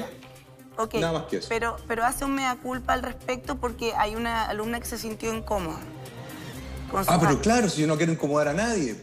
Nada 0.93 1.13
más 1.13 1.23
que 1.23 1.37
eso. 1.37 1.47
Pero, 1.49 1.77
pero 1.87 2.05
hace 2.05 2.25
un 2.25 2.35
mea 2.35 2.55
culpa 2.61 2.93
al 2.93 3.01
respecto 3.01 3.55
porque 3.55 3.93
hay 3.95 4.15
una 4.15 4.45
alumna 4.45 4.79
que 4.79 4.85
se 4.85 4.97
sintió 4.97 5.33
incómoda. 5.33 5.79
ah, 6.93 7.17
pero 7.19 7.39
claro, 7.41 7.69
si 7.69 7.81
yo 7.81 7.87
no 7.87 7.97
quiero 7.97 8.11
incomodar 8.11 8.49
a 8.49 8.53
nadie. 8.53 8.95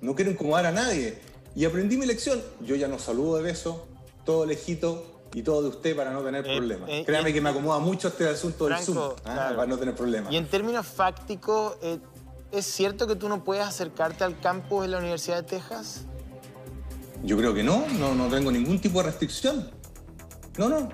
No 0.00 0.14
quiero 0.14 0.30
incomodar 0.30 0.66
a 0.66 0.72
nadie. 0.72 1.20
Y 1.54 1.64
aprendí 1.64 1.96
mi 1.96 2.06
lección. 2.06 2.40
Yo 2.60 2.76
ya 2.76 2.88
no 2.88 2.98
saludo 2.98 3.36
de 3.36 3.42
beso, 3.42 3.86
todo 4.24 4.46
lejito 4.46 5.20
y 5.34 5.42
todo 5.42 5.62
de 5.62 5.68
usted 5.68 5.96
para 5.96 6.12
no 6.12 6.22
tener 6.22 6.46
eh, 6.46 6.56
problemas. 6.56 6.88
Eh, 6.88 7.02
Créame 7.04 7.30
eh, 7.30 7.32
que 7.32 7.40
me 7.40 7.50
acomoda 7.50 7.78
mucho 7.80 8.08
este 8.08 8.28
asunto 8.28 8.66
del 8.66 8.78
Zoom, 8.78 8.98
¿ah? 9.24 9.52
para 9.56 9.66
no 9.66 9.76
tener 9.76 9.94
problemas. 9.94 10.32
Y 10.32 10.36
en 10.36 10.46
términos 10.46 10.86
fácticos, 10.86 11.76
¿es 12.52 12.64
cierto 12.64 13.06
que 13.06 13.16
tú 13.16 13.28
no 13.28 13.44
puedes 13.44 13.64
acercarte 13.64 14.24
al 14.24 14.38
campus 14.38 14.82
de 14.82 14.88
la 14.88 14.98
Universidad 14.98 15.36
de 15.38 15.42
Texas? 15.42 16.04
Yo 17.24 17.36
creo 17.36 17.52
que 17.52 17.62
no, 17.62 17.84
no, 17.98 18.14
no 18.14 18.28
tengo 18.28 18.52
ningún 18.52 18.80
tipo 18.80 18.98
de 18.98 19.06
restricción. 19.06 19.68
No, 20.56 20.68
no. 20.68 20.88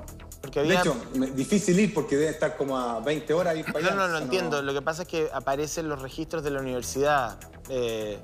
De 0.51 0.75
hecho, 0.75 0.97
difícil 1.35 1.79
ir 1.79 1.95
porque 1.95 2.17
debe 2.17 2.31
estar 2.31 2.57
como 2.57 2.79
a 2.79 3.01
20 3.01 3.33
horas 3.35 3.57
ir 3.57 3.65
para 3.65 3.79
allá. 3.79 3.91
No, 3.91 4.09
no, 4.09 4.09
no, 4.09 4.19
entiendo. 4.19 4.63
Lo 4.63 4.73
que 4.73 4.83
pasa 4.83 5.03
es 5.03 5.09
que 5.09 5.29
aparecen 5.33 5.89
los 5.89 6.03
registros 6.03 6.43
de 6.45 6.51
la 6.51 6.61
universidad. 6.61 7.39
Eh, 7.69 8.19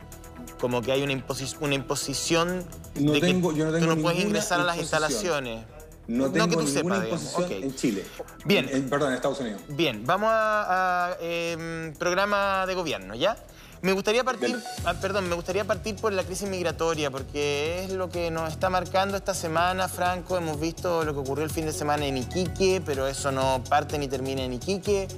como 0.60 0.82
que 0.82 0.92
hay 0.92 1.02
una, 1.02 1.24
una 1.60 1.74
imposición 1.74 2.64
no 2.94 3.12
de 3.12 3.20
tengo, 3.20 3.50
que 3.50 3.58
yo 3.58 3.66
no 3.66 3.72
tengo 3.72 3.86
tú 3.86 3.96
no 3.96 4.02
puedes 4.02 4.20
ingresar 4.22 4.60
a 4.60 4.64
las 4.64 4.78
instalaciones. 4.78 5.64
No 6.06 6.30
tengo 6.30 6.60
ninguna 6.60 7.04
imposición 7.04 7.52
en 7.52 7.74
Chile. 7.76 8.04
Bien. 8.44 8.88
perdón, 8.90 9.10
en 9.10 9.14
Estados 9.14 9.38
Unidos. 9.40 9.62
Bien, 9.68 10.04
vamos 10.04 10.30
a, 10.32 11.16
em, 11.20 11.94
programa 11.94 12.66
de 12.66 12.74
gobierno, 12.74 13.14
¿ya? 13.14 13.36
Me 13.82 13.94
gustaría 13.94 14.22
partir, 14.22 14.62
ah, 14.84 14.92
perdón, 15.00 15.30
me 15.30 15.34
gustaría 15.34 15.64
partir 15.64 15.96
por 15.96 16.12
la 16.12 16.22
crisis 16.22 16.46
migratoria, 16.46 17.10
porque 17.10 17.82
es 17.82 17.92
lo 17.92 18.10
que 18.10 18.30
nos 18.30 18.52
está 18.52 18.68
marcando 18.68 19.16
esta 19.16 19.32
semana, 19.32 19.88
Franco. 19.88 20.36
Hemos 20.36 20.60
visto 20.60 21.02
lo 21.02 21.14
que 21.14 21.20
ocurrió 21.20 21.44
el 21.46 21.50
fin 21.50 21.64
de 21.64 21.72
semana 21.72 22.04
en 22.04 22.18
Iquique, 22.18 22.82
pero 22.84 23.06
eso 23.06 23.32
no 23.32 23.64
parte 23.70 23.98
ni 23.98 24.06
termina 24.06 24.42
en 24.42 24.52
Iquique. 24.52 25.08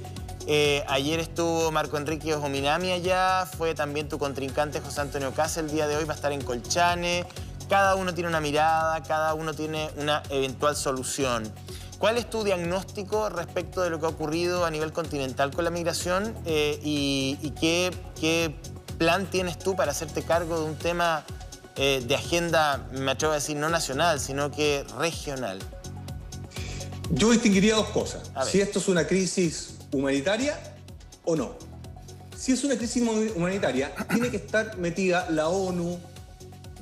Eh, 0.47 0.81
ayer 0.87 1.19
estuvo 1.19 1.71
Marco 1.71 1.97
Enrique 1.97 2.33
Ojominami 2.35 2.91
allá, 2.91 3.45
fue 3.45 3.75
también 3.75 4.07
tu 4.07 4.17
contrincante 4.17 4.79
José 4.79 5.01
Antonio 5.01 5.33
Casa 5.33 5.59
el 5.59 5.69
día 5.69 5.85
de 5.87 5.97
hoy, 5.97 6.05
va 6.05 6.13
a 6.13 6.15
estar 6.15 6.31
en 6.31 6.41
Colchane. 6.41 7.25
Cada 7.67 7.95
uno 7.95 8.13
tiene 8.13 8.29
una 8.29 8.39
mirada, 8.39 9.03
cada 9.03 9.33
uno 9.33 9.53
tiene 9.53 9.89
una 9.97 10.23
eventual 10.29 10.77
solución. 10.77 11.51
¿Cuál 12.03 12.17
es 12.17 12.29
tu 12.29 12.43
diagnóstico 12.43 13.29
respecto 13.29 13.81
de 13.81 13.89
lo 13.89 13.97
que 13.97 14.07
ha 14.07 14.09
ocurrido 14.09 14.65
a 14.65 14.69
nivel 14.69 14.91
continental 14.91 15.51
con 15.51 15.63
la 15.63 15.69
migración 15.69 16.35
eh, 16.45 16.77
y, 16.83 17.53
qué, 17.61 18.53
plan 18.97 19.25
tienes 19.27 19.57
tú 19.57 19.77
para 19.77 19.91
hacerte 19.91 20.21
cargo 20.21 20.59
de 20.59 20.65
un 20.65 20.75
tema 20.75 21.23
eh, 21.77 22.03
de 22.05 22.13
agenda, 22.13 22.89
me 22.91 23.11
atrevo 23.11 23.31
a 23.31 23.35
decir, 23.35 23.55
no 23.55 23.69
nacional, 23.69 24.19
sino 24.19 24.51
que 24.51 24.83
regional? 24.97 25.59
Yo 27.11 27.31
distinguiría 27.31 27.75
dos 27.75 27.87
cosas. 27.87 28.29
Si 28.51 28.59
esto 28.59 28.79
es 28.79 28.89
una 28.89 29.07
crisis 29.07 29.75
humanitaria 29.93 30.59
o 31.23 31.37
no. 31.37 31.55
Si 32.37 32.51
es 32.51 32.65
una 32.65 32.75
crisis 32.75 33.01
humanitaria, 33.33 33.95
tiene 34.09 34.29
que 34.29 34.35
estar 34.35 34.77
metida 34.77 35.29
la 35.29 35.47
ONU, 35.47 35.97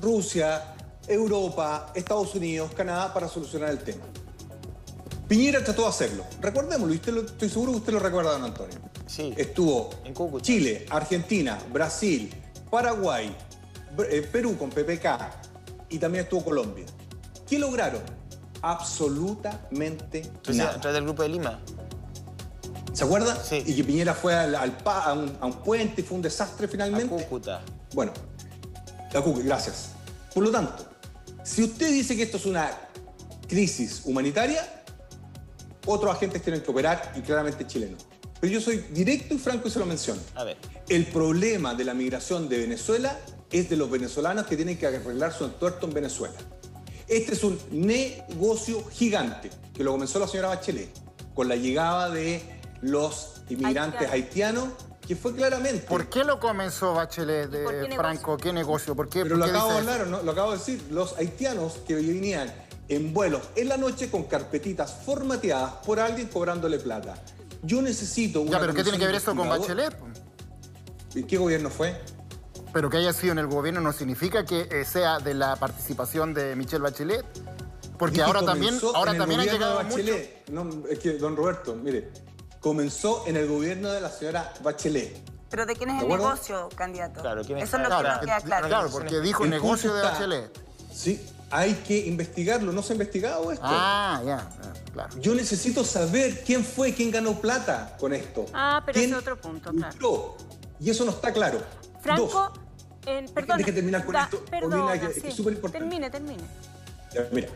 Rusia, 0.00 0.74
Europa, 1.06 1.92
Estados 1.94 2.34
Unidos, 2.34 2.72
Canadá 2.74 3.14
para 3.14 3.28
solucionar 3.28 3.70
el 3.70 3.78
tema. 3.78 4.02
Piñera 5.32 5.64
trató 5.64 5.84
de 5.84 5.88
hacerlo. 5.88 6.26
Recuerdémoslo, 6.42 6.92
usted 6.94 7.16
estoy 7.16 7.48
seguro 7.48 7.72
que 7.72 7.78
usted 7.78 7.92
lo 7.94 8.00
recuerda, 8.00 8.32
don 8.32 8.44
Antonio. 8.44 8.78
Sí. 9.06 9.32
Estuvo 9.34 9.88
en 10.04 10.42
Chile, 10.42 10.84
Argentina, 10.90 11.58
Brasil, 11.72 12.30
Paraguay, 12.70 13.34
eh, 14.10 14.28
Perú 14.30 14.58
con 14.58 14.68
PPK 14.68 15.30
y 15.88 15.96
también 15.96 16.24
estuvo 16.24 16.44
Colombia. 16.44 16.84
¿Qué 17.48 17.58
lograron? 17.58 18.02
Absolutamente 18.60 20.30
nada. 20.52 20.72
¿A 20.72 20.80
través 20.82 20.96
del 20.96 21.04
Grupo 21.04 21.22
de 21.22 21.30
Lima? 21.30 21.62
¿Se 22.92 23.04
acuerda? 23.04 23.42
Sí. 23.42 23.62
Y 23.64 23.74
que 23.74 23.84
Piñera 23.84 24.12
fue 24.12 24.34
al, 24.34 24.54
a, 24.54 25.14
un, 25.14 25.52
puente 25.64 26.02
y 26.02 26.04
fue 26.04 26.16
un 26.16 26.22
desastre 26.22 26.68
finalmente. 26.68 27.14
A 27.14 27.18
Cúcuta. 27.18 27.62
Bueno, 27.94 28.12
la 29.10 29.22
Cúcuta, 29.22 29.46
gracias. 29.46 29.92
Por 30.34 30.44
lo 30.44 30.50
tanto, 30.50 30.84
si 31.42 31.62
usted 31.62 31.90
dice 31.90 32.14
que 32.16 32.24
esto 32.24 32.36
es 32.36 32.44
una 32.44 32.70
crisis 33.48 34.02
humanitaria, 34.04 34.81
otros 35.86 36.14
agentes 36.14 36.42
tienen 36.42 36.62
que 36.62 36.70
operar 36.70 37.12
y 37.16 37.20
claramente 37.20 37.66
chilenos. 37.66 38.06
Pero 38.40 38.52
yo 38.52 38.60
soy 38.60 38.78
directo 38.90 39.34
y 39.34 39.38
franco 39.38 39.68
y 39.68 39.70
se 39.70 39.78
lo 39.78 39.86
menciono. 39.86 40.20
A 40.34 40.44
ver. 40.44 40.56
El 40.88 41.06
problema 41.06 41.74
de 41.74 41.84
la 41.84 41.94
migración 41.94 42.48
de 42.48 42.58
Venezuela 42.58 43.16
es 43.50 43.70
de 43.70 43.76
los 43.76 43.90
venezolanos 43.90 44.46
que 44.46 44.56
tienen 44.56 44.78
que 44.78 44.86
arreglar 44.86 45.32
su 45.32 45.44
entuerto 45.44 45.86
en 45.86 45.94
Venezuela. 45.94 46.34
Este 47.06 47.34
es 47.34 47.44
un 47.44 47.60
negocio 47.70 48.84
gigante 48.90 49.50
que 49.74 49.84
lo 49.84 49.92
comenzó 49.92 50.18
la 50.18 50.26
señora 50.26 50.48
Bachelet 50.48 50.90
con 51.34 51.48
la 51.48 51.56
llegada 51.56 52.10
de 52.10 52.42
los 52.80 53.42
inmigrantes 53.48 54.10
haitianos, 54.10 54.68
que 55.06 55.16
fue 55.16 55.34
claramente... 55.34 55.86
¿Por 55.86 56.08
qué 56.08 56.24
lo 56.24 56.38
comenzó 56.38 56.94
Bachelet, 56.94 57.50
de 57.50 57.94
Franco? 57.94 58.36
¿Qué 58.36 58.52
negocio? 58.52 58.94
¿Por 58.94 59.08
qué? 59.08 59.22
Pero 59.22 59.36
lo, 59.36 59.44
acabo 59.44 59.72
de 59.72 59.78
hablar, 59.78 60.06
¿no? 60.06 60.22
lo 60.22 60.32
acabo 60.32 60.52
de 60.52 60.58
decir. 60.58 60.82
Los 60.90 61.16
haitianos 61.16 61.74
que 61.86 61.94
venían 61.94 62.52
en 62.94 63.12
vuelos 63.12 63.42
en 63.56 63.68
la 63.68 63.76
noche 63.76 64.10
con 64.10 64.24
carpetitas 64.24 64.92
formateadas 65.04 65.72
por 65.84 66.00
alguien 66.00 66.28
cobrándole 66.28 66.78
plata. 66.78 67.14
Yo 67.62 67.80
necesito 67.80 68.40
una... 68.40 68.52
Ya, 68.52 68.60
pero 68.60 68.74
¿qué 68.74 68.82
tiene 68.82 68.98
que 68.98 69.06
ver 69.06 69.14
eso 69.14 69.34
con 69.34 69.48
Bachelet? 69.48 69.96
¿Y 71.14 71.24
qué 71.24 71.36
gobierno 71.36 71.70
fue? 71.70 72.00
Pero 72.72 72.88
que 72.88 72.96
haya 72.96 73.12
sido 73.12 73.32
en 73.32 73.38
el 73.38 73.46
gobierno 73.46 73.80
no 73.80 73.92
significa 73.92 74.44
que 74.44 74.68
eh, 74.70 74.84
sea 74.84 75.18
de 75.18 75.34
la 75.34 75.56
participación 75.56 76.32
de 76.34 76.56
Michelle 76.56 76.82
Bachelet. 76.82 77.24
Porque 77.98 78.22
ahora 78.22 78.42
también, 78.42 78.78
ahora 78.94 79.16
también 79.16 79.40
ha 79.40 79.44
llegado 79.44 79.76
Bachelet. 79.76 80.48
No, 80.48 80.68
es 80.88 80.98
que, 80.98 81.18
don 81.18 81.36
Roberto, 81.36 81.76
mire, 81.76 82.10
comenzó 82.60 83.24
en 83.26 83.36
el 83.36 83.46
gobierno 83.46 83.90
de 83.90 84.00
la 84.00 84.10
señora 84.10 84.52
Bachelet. 84.62 85.20
¿Pero 85.50 85.66
de 85.66 85.76
quién 85.76 85.90
es 85.90 86.02
el 86.02 86.08
negocio, 86.08 86.70
candidato? 86.74 87.20
Claro, 87.20 87.42
¿quién 87.44 87.58
es 87.58 87.64
Eso 87.64 87.76
es 87.76 87.82
lo 87.82 87.96
que 87.96 88.08
no 88.08 88.20
queda 88.20 88.40
claro. 88.40 88.68
Claro, 88.68 88.88
porque 88.90 89.20
dijo 89.20 89.46
negocio 89.46 89.92
de 89.94 90.02
Bachelet. 90.02 90.58
Sí, 90.90 91.24
hay 91.52 91.74
que 91.86 92.06
investigarlo. 92.06 92.72
¿No 92.72 92.82
se 92.82 92.92
ha 92.92 92.94
investigado 92.94 93.52
esto? 93.52 93.64
Ah, 93.64 94.22
ya, 94.24 94.48
claro. 94.92 95.20
Yo 95.20 95.34
necesito 95.34 95.84
saber 95.84 96.42
quién 96.44 96.64
fue, 96.64 96.94
quién 96.94 97.10
ganó 97.10 97.40
plata 97.40 97.96
con 98.00 98.12
esto. 98.14 98.46
Ah, 98.54 98.82
pero 98.84 98.98
es 98.98 99.12
otro 99.12 99.40
punto, 99.40 99.70
claro. 99.70 100.36
Y 100.80 100.90
eso 100.90 101.04
no 101.04 101.12
está 101.12 101.32
claro. 101.32 101.62
Franco, 102.00 102.52
en, 103.06 103.26
perdón. 103.26 103.58
Tienes 103.58 103.66
que 103.66 103.72
terminar 103.72 104.04
con 104.04 104.16
esto. 104.16 104.44
Perdona, 104.50 104.98
que, 104.98 105.28
es 105.28 105.34
súper 105.34 105.52
importante. 105.52 105.86
Termine, 105.86 106.10
termine. 106.10 106.42
mira, 107.30 107.48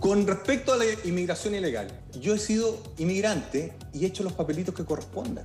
con 0.00 0.24
respecto 0.26 0.72
a 0.72 0.76
la 0.76 0.84
inmigración 1.04 1.56
ilegal, 1.56 1.88
yo 2.20 2.34
he 2.34 2.38
sido 2.38 2.80
inmigrante 2.98 3.72
y 3.92 4.04
he 4.04 4.06
hecho 4.06 4.22
los 4.22 4.32
papelitos 4.32 4.74
que 4.74 4.84
correspondan. 4.84 5.44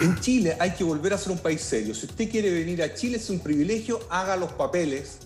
En 0.00 0.18
Chile 0.20 0.56
hay 0.58 0.72
que 0.72 0.82
volver 0.82 1.14
a 1.14 1.18
ser 1.18 1.30
un 1.30 1.38
país 1.38 1.60
serio. 1.60 1.94
Si 1.94 2.06
usted 2.06 2.28
quiere 2.28 2.50
venir 2.50 2.82
a 2.82 2.92
Chile 2.92 3.18
es 3.18 3.30
un 3.30 3.38
privilegio, 3.38 4.00
haga 4.10 4.36
los 4.36 4.52
papeles 4.52 5.18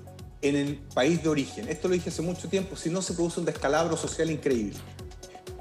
en 0.43 0.57
el 0.57 0.77
país 0.95 1.23
de 1.23 1.29
origen. 1.29 1.69
Esto 1.69 1.89
lo 1.89 1.95
dije 1.95 2.11
hace 2.11 2.23
mucho 2.23 2.49
tiempo, 2.49 2.77
si 2.77 2.91
no 2.91 3.03
se 3.03 3.15
produce 3.15 3.41
un 3.41 3.47
descalabro 3.47 3.97
social 3.97 4.31
increíble. 4.31 4.79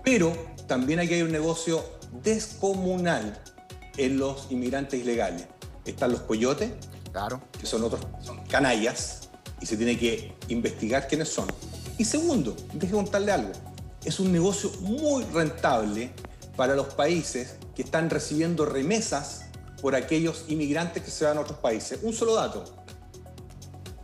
Pero 0.04 0.36
también 0.68 1.00
hay 1.00 1.08
que 1.08 1.16
hay 1.16 1.22
un 1.22 1.32
negocio 1.32 1.84
descomunal 2.24 3.42
en 3.98 4.18
los 4.18 4.48
inmigrantes 4.52 5.00
ilegales. 5.00 5.48
Están 5.86 6.12
los 6.12 6.22
coyotes, 6.22 6.72
claro. 7.12 7.42
que 7.60 7.66
son 7.66 7.84
otros 7.84 8.02
son 8.22 8.44
canallas, 8.46 9.30
y 9.60 9.66
se 9.66 9.76
tiene 9.76 9.98
que 9.98 10.36
investigar 10.50 11.08
quiénes 11.08 11.30
son 11.30 11.48
y 11.98 12.06
segundo, 12.06 12.56
deje 12.74 12.94
contarle 12.94 13.32
algo, 13.32 13.52
es 14.06 14.20
un 14.20 14.32
negocio 14.32 14.72
muy 14.82 15.24
rentable 15.34 16.12
para 16.56 16.76
los 16.76 16.94
países 16.94 17.56
que 17.76 17.82
están 17.82 18.12
recibiendo 18.12 18.66
remesas 18.66 19.46
por 19.82 19.96
aquellos 19.96 20.46
inmigrantes 20.48 21.02
que 21.02 21.10
se 21.10 21.26
van 21.26 21.38
a 21.38 21.42
otros 21.42 21.58
países. 21.58 22.00
Un 22.04 22.14
solo 22.14 22.36
dato. 22.36 22.77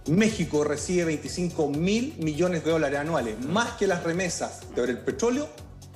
México 0.07 0.63
recibe 0.63 1.05
25 1.05 1.69
mil 1.69 2.15
millones 2.17 2.63
de 2.63 2.71
dólares 2.71 2.99
anuales, 2.99 3.39
más 3.39 3.73
que 3.73 3.87
las 3.87 4.03
remesas 4.03 4.61
de 4.75 4.83
el 4.83 4.99
petróleo 4.99 5.47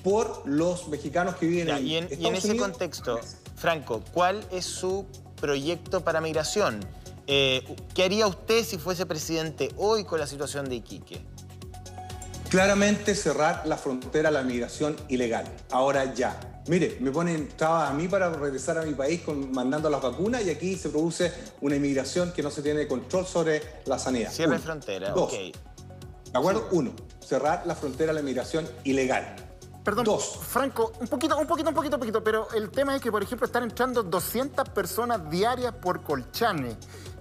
por 0.04 0.44
los 0.46 0.88
mexicanos 0.88 1.36
que 1.36 1.48
viven 1.48 1.70
en, 1.70 1.86
y 1.86 1.98
en, 1.98 2.08
y 2.18 2.26
en 2.26 2.36
ese 2.36 2.56
contexto, 2.56 3.20
Franco, 3.56 4.02
¿cuál 4.14 4.46
es 4.52 4.66
su 4.66 5.06
proyecto 5.42 6.02
para 6.02 6.22
migración? 6.22 6.80
Eh, 7.28 7.64
¿Qué 7.94 8.04
haría 8.04 8.26
usted 8.28 8.64
si 8.64 8.78
fuese 8.78 9.06
presidente 9.06 9.70
hoy 9.76 10.06
con 10.06 10.20
la 10.20 10.28
situación 10.28 10.70
de 10.70 10.76
Iquique? 10.76 11.20
Claramente 12.50 13.14
cerrar 13.16 13.64
la 13.66 13.78
frontera 13.78 14.30
a 14.30 14.32
la 14.32 14.44
migración 14.44 14.96
ilegal. 15.10 15.46
Ahora 15.70 16.14
ya. 16.14 16.57
Mire, 16.68 16.98
me 17.00 17.12
ponen 17.12 17.48
trabas 17.56 17.90
a 17.90 17.94
mí 17.94 18.08
para 18.08 18.30
regresar 18.30 18.78
a 18.78 18.82
mi 18.82 18.94
país 18.94 19.22
con, 19.22 19.52
mandando 19.52 19.90
las 19.90 20.02
vacunas 20.02 20.46
y 20.46 20.50
aquí 20.50 20.76
se 20.76 20.90
produce 20.90 21.32
una 21.62 21.76
inmigración 21.76 22.34
que 22.34 22.44
no 22.44 22.52
se 22.52 22.62
tiene 22.62 22.88
control 22.88 23.26
sobre 23.26 23.62
la 23.86 23.98
sanidad. 23.98 24.32
Cierre 24.32 24.60
frontera, 24.60 25.12
Dos. 25.12 25.32
¿De 25.32 25.54
acuerdo? 26.34 26.68
Uno, 26.72 26.92
cerrar 27.26 27.64
la 27.66 27.76
frontera 27.76 28.12
a 28.12 28.16
la 28.16 28.22
migración 28.22 28.68
ilegal. 28.84 29.36
Perdón, 29.84 30.04
Dos. 30.04 30.40
Franco, 30.42 30.92
un 31.00 31.08
poquito, 31.08 31.38
un 31.38 31.48
poquito, 31.48 31.70
un 31.70 31.76
poquito, 31.76 31.96
un 31.96 32.00
poquito, 32.02 32.24
pero 32.24 32.50
el 32.54 32.70
tema 32.70 32.98
es 32.98 33.02
que, 33.02 33.10
por 33.10 33.24
ejemplo, 33.24 33.46
están 33.46 33.64
entrando 33.64 34.04
200 34.04 34.68
personas 34.70 35.30
diarias 35.30 35.74
por 35.74 36.04
Colchane. 36.04 36.76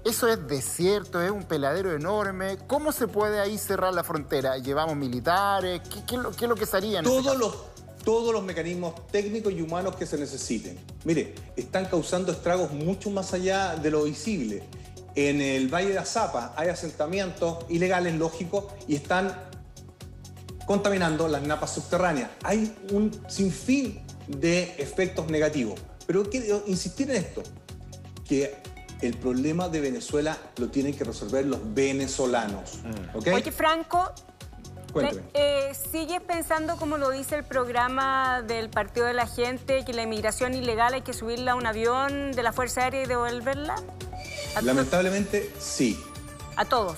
Eso 0.05 0.27
es 0.27 0.45
desierto, 0.49 1.21
es 1.21 1.31
un 1.31 1.45
peladero 1.45 1.93
enorme. 1.93 2.59
¿Cómo 2.67 2.91
se 2.91 3.07
puede 3.07 3.39
ahí 3.39 3.59
cerrar 3.59 3.95
la 3.95 4.03
frontera? 4.03 4.59
¿Llevamos 4.59 4.97
militares? 4.97 5.81
¿Qué, 5.89 6.17
es, 6.17 6.49
lo, 6.49 6.55
que 6.57 6.67
se 6.67 6.77
haría 6.77 7.03
todos 7.03 7.37
los, 7.37 7.55
todos 8.07 8.33
los 8.33 8.45
mecanismos 8.45 8.95
técnicos 9.09 9.53
y 9.53 9.61
humanos 9.61 9.97
que 9.97 10.07
se 10.07 10.17
necesiten. 10.17 10.79
Mire, 11.05 11.35
están 11.57 11.87
causando 11.87 12.31
estragos 12.31 12.71
mucho 12.71 13.11
más 13.11 13.35
allá 13.35 13.75
de 13.75 13.91
lo 13.91 14.05
visible. 14.05 14.63
En 15.17 15.41
el 15.41 15.67
Valle 15.67 15.89
de 15.89 15.99
Azapa 15.99 16.55
hay 16.57 16.69
asentamientos 16.69 17.65
ilegales, 17.69 18.15
lógicos, 18.15 18.67
y 18.87 18.95
están 18.95 19.37
contaminando 20.67 21.27
las 21.27 21.43
napas 21.43 21.75
subterráneas. 21.75 22.31
Hay 22.45 22.73
un 22.93 23.11
sinfín 23.29 24.01
de 24.29 24.77
efectos 24.79 25.27
negativos. 25.29 25.81
Pero 26.07 26.31
quiero 26.31 26.63
insistir 26.69 27.11
en 27.11 27.17
esto, 27.17 27.43
que 28.25 28.55
el 29.01 29.17
problema 29.17 29.69
de 29.69 29.81
Venezuela 29.81 30.39
lo 30.59 30.69
tienen 30.69 30.95
que 30.95 31.03
resolver 31.03 31.45
los 31.45 31.59
venezolanos. 31.75 32.79
Mm. 32.85 33.33
Oye, 33.33 33.51
Franco, 33.51 34.13
eh, 35.03 35.73
¿Sigues 35.91 36.21
pensando, 36.21 36.77
como 36.77 36.99
lo 36.99 37.11
dice 37.11 37.37
el 37.37 37.45
programa 37.45 38.43
del 38.43 38.71
Partido 38.71 39.07
de 39.07 39.15
la 39.15 39.27
Gente, 39.27 39.85
que 39.85 39.93
la 39.93 40.03
inmigración 40.03 40.55
ilegal 40.55 40.95
hay 40.95 41.03
que 41.03 41.13
subirla 41.13 41.53
a 41.53 41.55
un 41.55 41.67
avión 41.67 42.33
de 42.33 42.43
la 42.43 42.53
Fuerza 42.53 42.83
Aérea 42.83 43.03
y 43.03 43.07
devolverla? 43.07 43.77
Lamentablemente, 44.63 45.53
sí. 45.59 46.03
¿A 46.57 46.65
todos? 46.65 46.97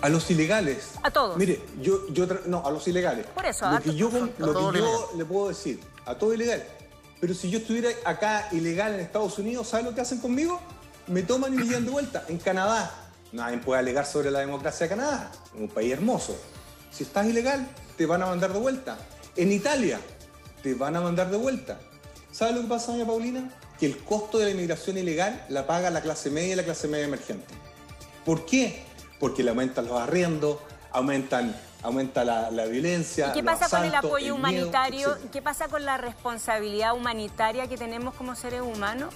A 0.00 0.08
los 0.08 0.30
ilegales. 0.30 0.92
A 1.02 1.10
todos. 1.10 1.36
Mire, 1.36 1.62
yo, 1.80 2.08
yo 2.08 2.26
no, 2.46 2.66
a 2.66 2.70
los 2.70 2.86
ilegales. 2.88 3.26
Por 3.26 3.46
eso, 3.46 3.66
a 3.66 3.74
lo 3.74 3.80
que 3.80 3.94
yo, 3.94 4.10
lo 4.38 4.72
que 4.72 4.78
yo 4.78 5.10
le 5.16 5.24
puedo 5.24 5.48
decir, 5.48 5.80
a 6.04 6.16
todo 6.16 6.34
ilegal. 6.34 6.62
Pero 7.20 7.34
si 7.34 7.50
yo 7.50 7.58
estuviera 7.60 7.88
acá 8.04 8.48
ilegal 8.50 8.94
en 8.94 9.00
Estados 9.00 9.38
Unidos, 9.38 9.68
¿sabe 9.68 9.84
lo 9.84 9.94
que 9.94 10.00
hacen 10.00 10.18
conmigo? 10.18 10.60
Me 11.06 11.22
toman 11.22 11.54
y 11.54 11.56
me 11.56 11.64
llevan 11.64 11.84
de 11.84 11.90
vuelta. 11.92 12.24
En 12.28 12.38
Canadá, 12.38 12.92
nadie 13.30 13.58
puede 13.58 13.78
alegar 13.78 14.06
sobre 14.06 14.30
la 14.32 14.40
democracia 14.40 14.86
de 14.86 14.90
Canadá, 14.90 15.30
un 15.54 15.68
país 15.68 15.92
hermoso. 15.92 16.36
Si 16.92 17.04
estás 17.04 17.26
ilegal, 17.26 17.66
te 17.96 18.06
van 18.06 18.22
a 18.22 18.26
mandar 18.26 18.52
de 18.52 18.58
vuelta. 18.58 18.98
En 19.36 19.50
Italia, 19.50 19.98
te 20.62 20.74
van 20.74 20.94
a 20.94 21.00
mandar 21.00 21.30
de 21.30 21.38
vuelta. 21.38 21.80
¿Sabe 22.30 22.52
lo 22.52 22.62
que 22.62 22.68
pasa, 22.68 22.92
doña 22.92 23.06
Paulina? 23.06 23.50
Que 23.80 23.86
el 23.86 23.98
costo 23.98 24.38
de 24.38 24.44
la 24.46 24.50
inmigración 24.50 24.98
ilegal 24.98 25.44
la 25.48 25.66
paga 25.66 25.90
la 25.90 26.02
clase 26.02 26.30
media 26.30 26.52
y 26.52 26.56
la 26.56 26.64
clase 26.64 26.88
media 26.88 27.06
emergente. 27.06 27.54
¿Por 28.24 28.44
qué? 28.44 28.84
Porque 29.18 29.42
le 29.42 29.50
aumentan 29.50 29.86
los 29.86 29.98
arriendos, 29.98 30.58
aumentan, 30.90 31.56
aumenta 31.82 32.24
la, 32.24 32.64
violencia. 32.66 33.28
¿Y 33.28 33.32
qué 33.32 33.42
pasa 33.42 33.68
con 33.68 33.84
el 33.86 33.94
apoyo 33.94 34.34
humanitario? 34.34 35.16
¿Qué 35.32 35.42
pasa 35.42 35.68
con 35.68 35.84
la 35.84 35.96
responsabilidad 35.96 36.94
humanitaria 36.94 37.66
que 37.68 37.76
tenemos 37.76 38.14
como 38.14 38.36
seres 38.36 38.60
humanos? 38.60 39.12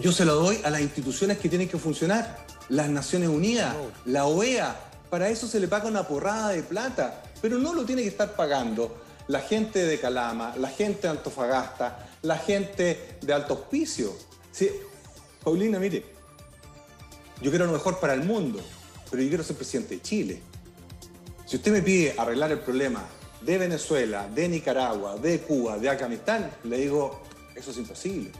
Yo 0.00 0.12
se 0.12 0.26
lo 0.26 0.34
doy 0.34 0.60
a 0.62 0.70
las 0.70 0.82
instituciones 0.82 1.38
que 1.38 1.48
tienen 1.48 1.68
que 1.68 1.78
funcionar. 1.78 2.44
Las 2.68 2.88
Naciones 2.88 3.28
Unidas, 3.30 3.74
la 4.04 4.26
OEA. 4.26 4.76
Para 5.10 5.28
eso 5.28 5.46
se 5.46 5.60
le 5.60 5.68
paga 5.68 5.88
una 5.88 6.06
porrada 6.06 6.50
de 6.50 6.62
plata. 6.62 7.22
Pero 7.40 7.58
no 7.58 7.74
lo 7.74 7.84
tiene 7.84 8.02
que 8.02 8.08
estar 8.08 8.34
pagando 8.34 9.02
la 9.28 9.40
gente 9.40 9.84
de 9.84 9.98
Calama, 9.98 10.54
la 10.56 10.68
gente 10.68 11.02
de 11.02 11.08
Antofagasta, 11.08 12.08
la 12.22 12.38
gente 12.38 13.18
de 13.20 13.32
Alto 13.32 13.54
Hospicio. 13.54 14.14
Sí, 14.52 14.70
Paulina, 15.42 15.78
mire, 15.78 16.04
yo 17.42 17.50
quiero 17.50 17.66
lo 17.66 17.72
mejor 17.72 17.98
para 17.98 18.14
el 18.14 18.22
mundo, 18.22 18.60
pero 19.10 19.22
yo 19.22 19.28
quiero 19.28 19.44
ser 19.44 19.56
presidente 19.56 19.96
de 19.96 20.02
Chile. 20.02 20.42
Si 21.44 21.56
usted 21.56 21.72
me 21.72 21.82
pide 21.82 22.14
arreglar 22.16 22.50
el 22.52 22.60
problema 22.60 23.04
de 23.40 23.58
Venezuela, 23.58 24.28
de 24.28 24.48
Nicaragua, 24.48 25.16
de 25.16 25.40
Cuba, 25.40 25.78
de 25.78 25.88
Afganistán, 25.88 26.50
le 26.64 26.78
digo, 26.78 27.20
eso 27.54 27.70
es 27.70 27.76
imposible. 27.76 28.32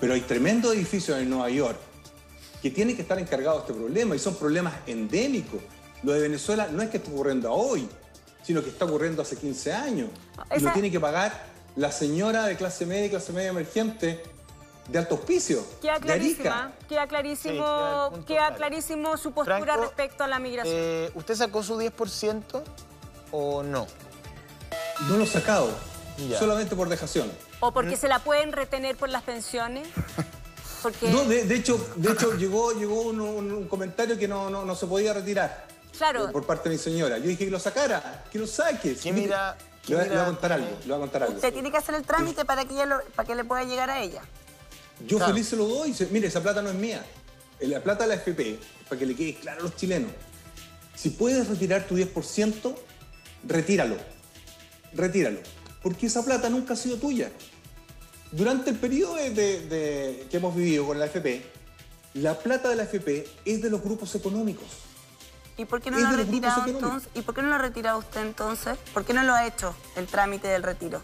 Pero 0.00 0.14
hay 0.14 0.22
tremendos 0.22 0.74
edificios 0.74 1.18
en 1.18 1.28
Nueva 1.28 1.50
York 1.50 1.78
que 2.62 2.70
tienen 2.70 2.96
que 2.96 3.02
estar 3.02 3.18
encargados 3.18 3.66
de 3.66 3.72
este 3.72 3.80
problema 3.80 4.14
y 4.14 4.18
son 4.18 4.34
problemas 4.34 4.74
endémicos. 4.86 5.60
Lo 6.02 6.12
de 6.12 6.20
Venezuela 6.20 6.68
no 6.70 6.82
es 6.82 6.90
que 6.90 6.98
esté 6.98 7.10
ocurriendo 7.10 7.52
hoy, 7.52 7.88
sino 8.42 8.62
que 8.62 8.70
está 8.70 8.84
ocurriendo 8.84 9.22
hace 9.22 9.36
15 9.36 9.72
años. 9.72 10.10
Y 10.56 10.60
lo 10.60 10.72
tiene 10.72 10.90
que 10.90 11.00
pagar 11.00 11.46
la 11.76 11.92
señora 11.92 12.46
de 12.46 12.56
clase 12.56 12.86
media 12.86 13.06
y 13.06 13.10
clase 13.10 13.32
media 13.32 13.50
emergente 13.50 14.22
de 14.88 14.98
alto 14.98 15.14
auspicio. 15.16 15.64
Queda 15.80 16.00
clarísima, 16.00 16.72
queda 16.88 17.06
clarísimo, 17.06 18.10
queda, 18.26 18.54
clarísimo 18.54 19.16
su 19.16 19.32
postura 19.32 19.76
respecto 19.76 20.24
a 20.24 20.28
la 20.28 20.38
migración. 20.38 20.76
Eh, 20.76 21.10
¿Usted 21.14 21.34
sacó 21.34 21.62
su 21.62 21.78
10% 21.78 22.62
o 23.30 23.62
no? 23.62 23.86
No 25.08 25.16
lo 25.16 25.24
he 25.24 25.26
sacado, 25.26 25.70
solamente 26.38 26.74
por 26.74 26.88
dejación. 26.88 27.30
¿O 27.60 27.72
porque 27.72 27.96
se 27.96 28.08
la 28.08 28.18
pueden 28.18 28.52
retener 28.52 28.96
por 28.96 29.08
las 29.08 29.22
pensiones? 29.22 29.88
No, 31.12 31.24
de, 31.24 31.54
hecho, 31.54 31.92
de 31.96 32.12
hecho 32.12 32.34
llegó, 32.36 32.72
llegó 32.72 33.02
un, 33.02 33.66
comentario 33.68 34.18
que 34.18 34.28
no, 34.28 34.50
no 34.50 34.74
se 34.74 34.86
podía 34.86 35.12
retirar. 35.12 35.66
Por, 36.32 36.46
parte 36.46 36.68
de 36.68 36.76
mi 36.76 36.80
señora. 36.80 37.18
Yo 37.18 37.24
dije 37.24 37.44
que 37.44 37.50
lo 37.50 37.60
sacara, 37.60 38.24
que 38.32 38.38
lo 38.38 38.46
saques. 38.46 39.02
¿Qué 39.02 39.12
mira? 39.12 39.56
Le 39.86 39.96
voy, 39.96 40.16
a 40.16 40.24
contar 40.24 40.52
algo, 40.52 40.68
le 40.80 40.86
voy 40.86 40.96
a 40.96 40.98
contar 40.98 41.22
algo. 41.24 41.34
Usted 41.34 41.52
tiene 41.52 41.70
que 41.70 41.76
hacer 41.76 41.94
el 41.94 42.04
trámite 42.04 42.44
para 42.44 42.64
que, 42.64 42.74
para 43.14 43.26
que 43.26 43.34
le 43.34 43.44
pueda 43.44 43.64
llegar 43.64 43.90
a 43.90 44.00
ella. 44.00 44.22
Yo 45.06 45.18
feliz 45.18 45.48
se 45.48 45.56
lo 45.56 45.66
doy. 45.66 45.94
Mire, 46.10 46.28
esa 46.28 46.42
plata 46.42 46.62
no 46.62 46.70
es 46.70 46.74
mía. 46.74 47.04
La 47.60 47.82
plata 47.82 48.04
de 48.04 48.08
la 48.08 48.14
FP, 48.14 48.58
para 48.88 48.98
que 48.98 49.06
le 49.06 49.14
quede 49.14 49.34
claro 49.34 49.60
a 49.60 49.62
los 49.64 49.76
chilenos. 49.76 50.10
Si 50.94 51.10
puedes 51.10 51.48
retirar 51.48 51.86
tu 51.86 51.96
10%, 51.96 52.74
retíralo. 53.46 53.96
Retíralo. 54.94 55.40
Porque 55.82 56.06
esa 56.06 56.24
plata 56.24 56.48
nunca 56.48 56.74
ha 56.74 56.76
sido 56.76 56.96
tuya. 56.96 57.30
Durante 58.32 58.70
el 58.70 58.76
periodo 58.76 59.16
que 59.16 60.28
hemos 60.30 60.54
vivido 60.54 60.86
con 60.86 60.98
la 60.98 61.06
FP, 61.06 61.42
la 62.14 62.38
plata 62.38 62.68
de 62.68 62.76
la 62.76 62.84
FP 62.84 63.26
es 63.44 63.62
de 63.62 63.70
los 63.70 63.82
grupos 63.82 64.14
económicos. 64.14 64.66
¿Y 65.56 65.64
por 65.64 65.82
qué 65.82 65.90
no 65.90 65.98
lo 65.98 66.08
ha 66.08 66.12
retirado 66.12 66.66
entonces? 66.66 67.10
¿Y 67.14 67.22
por 67.22 67.34
qué 67.34 67.42
no 67.42 67.48
lo 67.48 67.54
ha 67.56 67.58
retirado 67.58 67.98
usted 67.98 68.20
entonces? 68.22 68.78
¿Por 68.94 69.04
qué 69.04 69.12
no 69.12 69.22
lo 69.24 69.34
ha 69.34 69.46
hecho 69.46 69.74
el 69.96 70.06
trámite 70.06 70.48
del 70.48 70.62
retiro? 70.62 71.02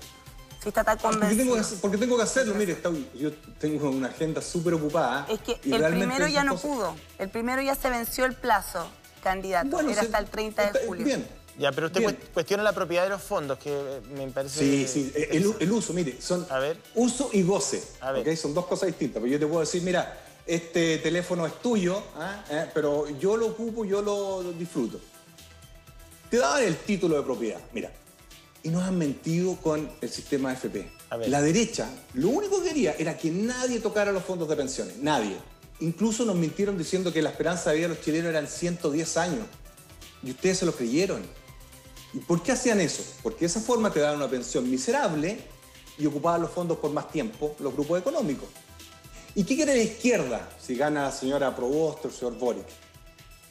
Si 0.63 0.69
está 0.69 0.83
tan 0.83 0.99
convencido. 0.99 1.57
Porque 1.81 1.99
tengo 1.99 2.17
que, 2.17 2.23
hacerlo, 2.23 2.55
mire, 2.55 2.77
yo 3.15 3.33
tengo 3.61 3.91
una 3.91 4.09
agenda 4.09 4.41
súper 4.41 4.75
ocupada. 4.75 5.27
Es 5.29 5.41
que 5.41 5.61
el 5.65 5.85
primero 5.85 6.27
ya 6.27 6.43
no 6.43 6.57
pudo. 6.57 6.97
El 7.19 7.29
primero 7.29 7.61
ya 7.61 7.75
se 7.75 7.91
venció 7.91 8.25
el 8.25 8.35
plazo, 8.35 8.89
candidato. 9.23 9.81
Era 9.81 10.01
hasta 10.01 10.19
el 10.19 10.27
30 10.27 10.73
de 10.73 10.87
julio. 10.87 11.05
Bien. 11.05 11.27
Ya, 11.59 11.73
pero 11.73 11.87
usted 11.87 12.19
cuestiona 12.35 12.63
la 12.63 12.73
propiedad 12.73 13.05
de 13.05 13.11
los 13.11 13.23
fondos, 13.23 13.59
que 13.59 14.01
me 14.15 14.27
parece... 14.29 14.61
Sí, 14.61 14.87
sí, 14.87 15.13
el, 15.31 15.73
uso, 15.73 15.95
mire, 15.95 16.21
son 16.21 16.47
a 16.51 16.59
ver. 16.59 16.77
uso 16.95 17.31
y 17.33 17.43
goce, 17.43 17.83
a 18.01 18.13
ver. 18.13 18.37
Son 18.37 18.53
dos 18.53 18.67
cosas 18.67 18.89
distintas. 18.89 19.23
Pero 19.23 19.33
yo 19.33 19.39
te 19.39 19.47
puedo 19.47 19.61
decir, 19.61 19.83
mira, 19.83 20.21
este 20.47 20.99
teléfono 20.99 21.47
es 21.47 21.61
tuyo, 21.61 22.03
¿ah? 22.17 22.45
¿Eh? 22.51 22.67
pero 22.75 23.09
yo 23.19 23.37
lo 23.37 23.49
ocupo, 23.49 23.85
yo 23.85 24.03
lo 24.03 24.53
disfruto. 24.53 25.01
Te 26.31 26.39
daban 26.39 26.63
el 26.63 26.77
título 26.77 27.17
de 27.17 27.23
propiedad, 27.23 27.61
mira. 27.73 27.91
Y 28.63 28.69
nos 28.69 28.83
han 28.83 28.99
mentido 28.99 29.57
con 29.57 29.91
el 30.01 30.11
sistema 30.11 30.53
FP. 30.53 30.91
La 31.29 31.41
derecha, 31.41 31.89
lo 32.15 32.31
único 32.31 32.63
que 32.63 32.69
quería 32.69 32.97
era 32.99 33.17
que 33.17 33.31
nadie 33.31 33.79
tocara 33.81 34.13
los 34.13 34.25
fondos 34.25 34.49
de 34.49 34.57
pensiones, 34.57 34.97
nadie. 34.99 35.37
Incluso 35.81 36.25
nos 36.25 36.35
mintieron 36.35 36.77
diciendo 36.77 37.13
que 37.13 37.23
la 37.23 37.31
esperanza 37.31 37.71
de 37.71 37.77
vida 37.77 37.89
de 37.89 37.95
los 37.95 38.05
chilenos 38.05 38.31
eran 38.31 38.47
110 38.47 39.17
años. 39.17 39.47
Y 40.23 40.31
ustedes 40.31 40.59
se 40.59 40.67
lo 40.67 40.73
creyeron. 40.73 41.23
¿Y 42.17 42.21
por 42.21 42.43
qué 42.43 42.53
hacían 42.53 42.81
eso? 42.81 43.05
Porque 43.23 43.41
de 43.41 43.47
esa 43.47 43.61
forma 43.61 43.91
te 43.91 44.01
daban 44.01 44.17
una 44.17 44.27
pensión 44.27 44.71
miserable 44.71 45.39
y 45.99 46.07
ocupaban 46.07 46.41
los 46.41 46.51
fondos 46.51 46.79
por 46.79 46.91
más 46.91 47.13
tiempo 47.13 47.55
los 47.59 47.75
grupos 47.75 48.01
económicos. 48.01 48.49
¿Y 49.35 49.45
qué 49.45 49.55
quiere 49.55 49.77
la 49.77 49.83
izquierda 49.83 50.49
si 50.59 50.77
gana 50.77 51.03
la 51.03 51.13
señora 51.13 51.55
Provost 51.55 52.07
o 52.07 52.09
el 52.09 52.15
señor 52.15 52.39
Boric? 52.39 52.65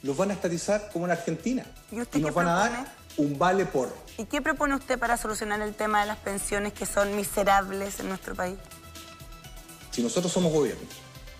Los 0.02 0.16
van 0.16 0.32
a 0.32 0.34
estatizar 0.34 0.90
como 0.92 1.04
en 1.04 1.12
Argentina. 1.12 1.64
¿Y, 1.92 2.18
nos 2.18 2.34
van 2.34 2.48
a 2.48 2.54
dar 2.54 2.96
un 3.16 3.38
vale 3.38 3.66
por. 3.66 3.94
¿Y 4.18 4.24
qué 4.24 4.42
propone 4.42 4.74
usted 4.74 4.98
para 4.98 5.16
solucionar 5.16 5.62
el 5.62 5.76
tema 5.76 6.00
de 6.00 6.08
las 6.08 6.18
pensiones 6.18 6.72
que 6.72 6.86
son 6.86 7.14
miserables 7.14 8.00
en 8.00 8.08
nuestro 8.08 8.34
país? 8.34 8.58
Si 9.92 10.02
nosotros 10.02 10.32
somos 10.32 10.52
gobierno, 10.52 10.82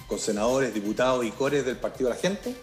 con 0.06 0.20
senadores, 0.20 0.72
diputados 0.72 1.24
y 1.24 1.32
cores 1.32 1.66
del 1.66 1.76
Partido 1.76 2.08
de 2.08 2.14
la 2.14 2.20
Gente, 2.20 2.56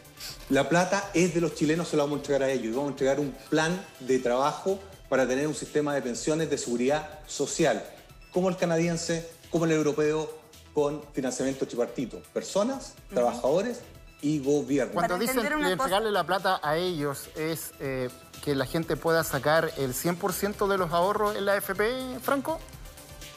la 0.50 0.70
plata 0.70 1.10
es 1.14 1.34
de 1.34 1.42
los 1.42 1.56
chilenos, 1.56 1.88
se 1.88 1.98
la 1.98 2.04
vamos 2.04 2.18
a 2.18 2.20
entregar 2.20 2.44
a 2.44 2.52
ellos 2.52 2.66
y 2.66 2.70
vamos 2.72 2.88
a 2.88 2.92
entregar 2.92 3.20
un 3.20 3.32
plan 3.50 3.86
de 4.00 4.20
trabajo 4.20 4.80
para 5.10 5.28
tener 5.28 5.48
un 5.48 5.56
sistema 5.56 5.94
de 5.94 6.02
pensiones 6.02 6.50
de 6.50 6.58
seguridad 6.58 7.20
social, 7.28 7.84
como 8.32 8.50
el 8.50 8.58
canadiense, 8.58 9.30
como 9.50 9.66
el 9.66 9.72
europeo, 9.72 10.44
con 10.74 11.04
financiamiento 11.14 11.68
tripartito. 11.68 12.22
Personas, 12.34 12.94
trabajadores 13.14 13.82
y 14.22 14.40
gobierno. 14.40 14.94
Cuando 14.94 15.20
dicen 15.20 15.46
entregarle 15.46 16.12
la 16.12 16.26
plata 16.26 16.60
a 16.64 16.78
ellos, 16.78 17.30
¿es 17.36 17.74
eh, 17.80 18.10
que 18.44 18.56
la 18.56 18.66
gente 18.66 18.96
pueda 18.98 19.24
sacar 19.24 19.72
el 19.78 19.94
100% 19.94 20.68
de 20.68 20.78
los 20.78 20.92
ahorros 20.92 21.36
en 21.36 21.46
la 21.46 21.54
AFP, 21.54 22.20
Franco? 22.22 22.60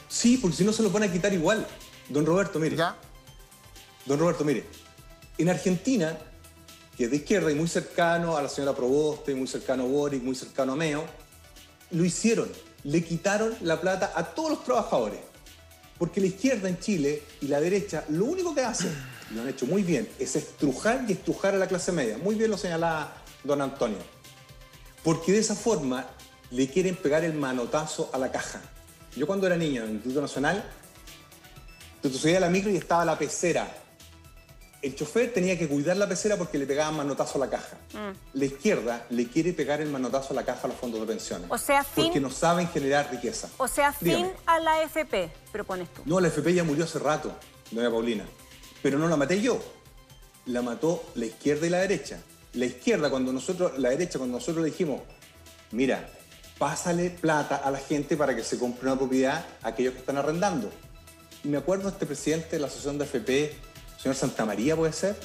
Sí, 0.07 0.37
porque 0.37 0.57
si 0.57 0.63
no 0.63 0.73
se 0.73 0.83
los 0.83 0.91
van 0.91 1.03
a 1.03 1.11
quitar 1.11 1.33
igual. 1.33 1.67
Don 2.09 2.25
Roberto, 2.25 2.57
mire. 2.57 2.75
¿Ya? 2.75 2.95
Don 4.05 4.17
Roberto, 4.17 4.43
mire. 4.45 4.65
En 5.37 5.49
Argentina, 5.49 6.17
que 6.97 7.03
es 7.03 7.11
de 7.11 7.17
izquierda 7.17 7.51
y 7.51 7.55
muy 7.55 7.67
cercano 7.67 8.35
a 8.35 8.41
la 8.41 8.49
señora 8.49 8.75
Proboste, 8.75 9.35
muy 9.35 9.47
cercano 9.47 9.83
a 9.83 9.85
Boric, 9.85 10.23
muy 10.23 10.35
cercano 10.35 10.73
a 10.73 10.75
Meo, 10.75 11.05
lo 11.91 12.03
hicieron. 12.03 12.49
Le 12.83 13.03
quitaron 13.03 13.55
la 13.61 13.79
plata 13.79 14.13
a 14.15 14.23
todos 14.23 14.49
los 14.49 14.63
trabajadores. 14.63 15.19
Porque 15.99 16.19
la 16.19 16.27
izquierda 16.27 16.67
en 16.67 16.79
Chile 16.79 17.21
y 17.41 17.47
la 17.47 17.59
derecha 17.59 18.03
lo 18.09 18.25
único 18.25 18.55
que 18.55 18.61
hacen, 18.61 18.91
y 19.29 19.35
lo 19.35 19.43
han 19.43 19.49
hecho 19.49 19.67
muy 19.67 19.83
bien, 19.83 20.09
es 20.17 20.35
estrujar 20.35 21.05
y 21.07 21.11
estrujar 21.11 21.53
a 21.53 21.57
la 21.57 21.67
clase 21.67 21.91
media. 21.91 22.17
Muy 22.17 22.33
bien 22.33 22.49
lo 22.49 22.57
señalaba 22.57 23.13
don 23.43 23.61
Antonio. 23.61 23.99
Porque 25.03 25.31
de 25.31 25.39
esa 25.39 25.55
forma 25.55 26.07
le 26.49 26.67
quieren 26.67 26.95
pegar 26.95 27.23
el 27.23 27.33
manotazo 27.33 28.09
a 28.11 28.17
la 28.17 28.31
caja. 28.31 28.59
Yo 29.15 29.27
cuando 29.27 29.45
era 29.45 29.55
niño 29.55 29.83
en 29.83 29.89
el 29.89 29.95
Instituto 29.95 30.21
Nacional, 30.21 30.67
tú 32.01 32.09
subías 32.09 32.37
a 32.37 32.41
la 32.41 32.49
micro 32.49 32.71
y 32.71 32.77
estaba 32.77 33.05
la 33.05 33.19
pecera 33.19 33.83
el 34.81 34.95
chofer 34.95 35.33
tenía 35.33 35.57
que 35.57 35.67
cuidar 35.67 35.97
la 35.97 36.07
pecera 36.07 36.37
porque 36.37 36.57
le 36.57 36.65
pegaban 36.65 36.95
manotazo 36.95 37.37
a 37.41 37.45
la 37.45 37.49
caja. 37.49 37.77
Mm. 37.93 38.37
La 38.37 38.45
izquierda 38.45 39.05
le 39.09 39.27
quiere 39.27 39.53
pegar 39.53 39.81
el 39.81 39.89
manotazo 39.89 40.33
a 40.33 40.35
la 40.35 40.45
caja 40.45 40.61
a 40.65 40.67
los 40.67 40.77
fondos 40.77 40.99
de 40.99 41.07
pensiones. 41.07 41.47
O 41.49 41.57
sea, 41.57 41.83
fin... 41.83 42.05
Porque 42.05 42.19
no 42.19 42.29
saben 42.29 42.67
generar 42.69 43.09
riqueza. 43.11 43.49
O 43.57 43.67
sea, 43.67 43.91
fin 43.91 44.29
a 44.45 44.59
la 44.59 44.83
FP, 44.83 45.31
propones 45.51 45.93
tú. 45.93 46.03
No, 46.05 46.19
la 46.19 46.27
FP 46.27 46.53
ya 46.53 46.63
murió 46.63 46.83
hace 46.83 46.99
rato, 46.99 47.31
doña 47.71 47.89
Paulina. 47.89 48.25
Pero 48.81 48.99
no 48.99 49.07
la 49.07 49.17
maté 49.17 49.41
yo. 49.41 49.59
La 50.45 50.61
mató 50.61 51.03
la 51.15 51.25
izquierda 51.25 51.67
y 51.67 51.69
la 51.69 51.79
derecha. 51.79 52.19
La 52.53 52.65
izquierda, 52.65 53.09
cuando 53.09 53.33
nosotros, 53.33 53.77
la 53.77 53.89
derecha, 53.89 54.17
cuando 54.19 54.37
nosotros 54.37 54.63
le 54.63 54.71
dijimos, 54.71 55.01
mira, 55.71 56.09
pásale 56.57 57.09
plata 57.09 57.57
a 57.57 57.71
la 57.71 57.79
gente 57.79 58.15
para 58.15 58.35
que 58.35 58.43
se 58.43 58.57
compre 58.57 58.87
una 58.87 58.97
propiedad 58.97 59.45
a 59.61 59.69
aquellos 59.69 59.93
que 59.93 59.99
están 59.99 60.17
arrendando. 60.17 60.71
Y 61.43 61.49
me 61.49 61.57
acuerdo 61.57 61.85
de 61.85 61.91
este 61.91 62.05
presidente 62.05 62.51
de 62.51 62.59
la 62.59 62.67
asociación 62.67 62.97
de 62.97 63.05
FP 63.05 63.66
señor 63.97 64.15
Santamaría 64.15 64.75
puede 64.75 64.93
ser, 64.93 65.15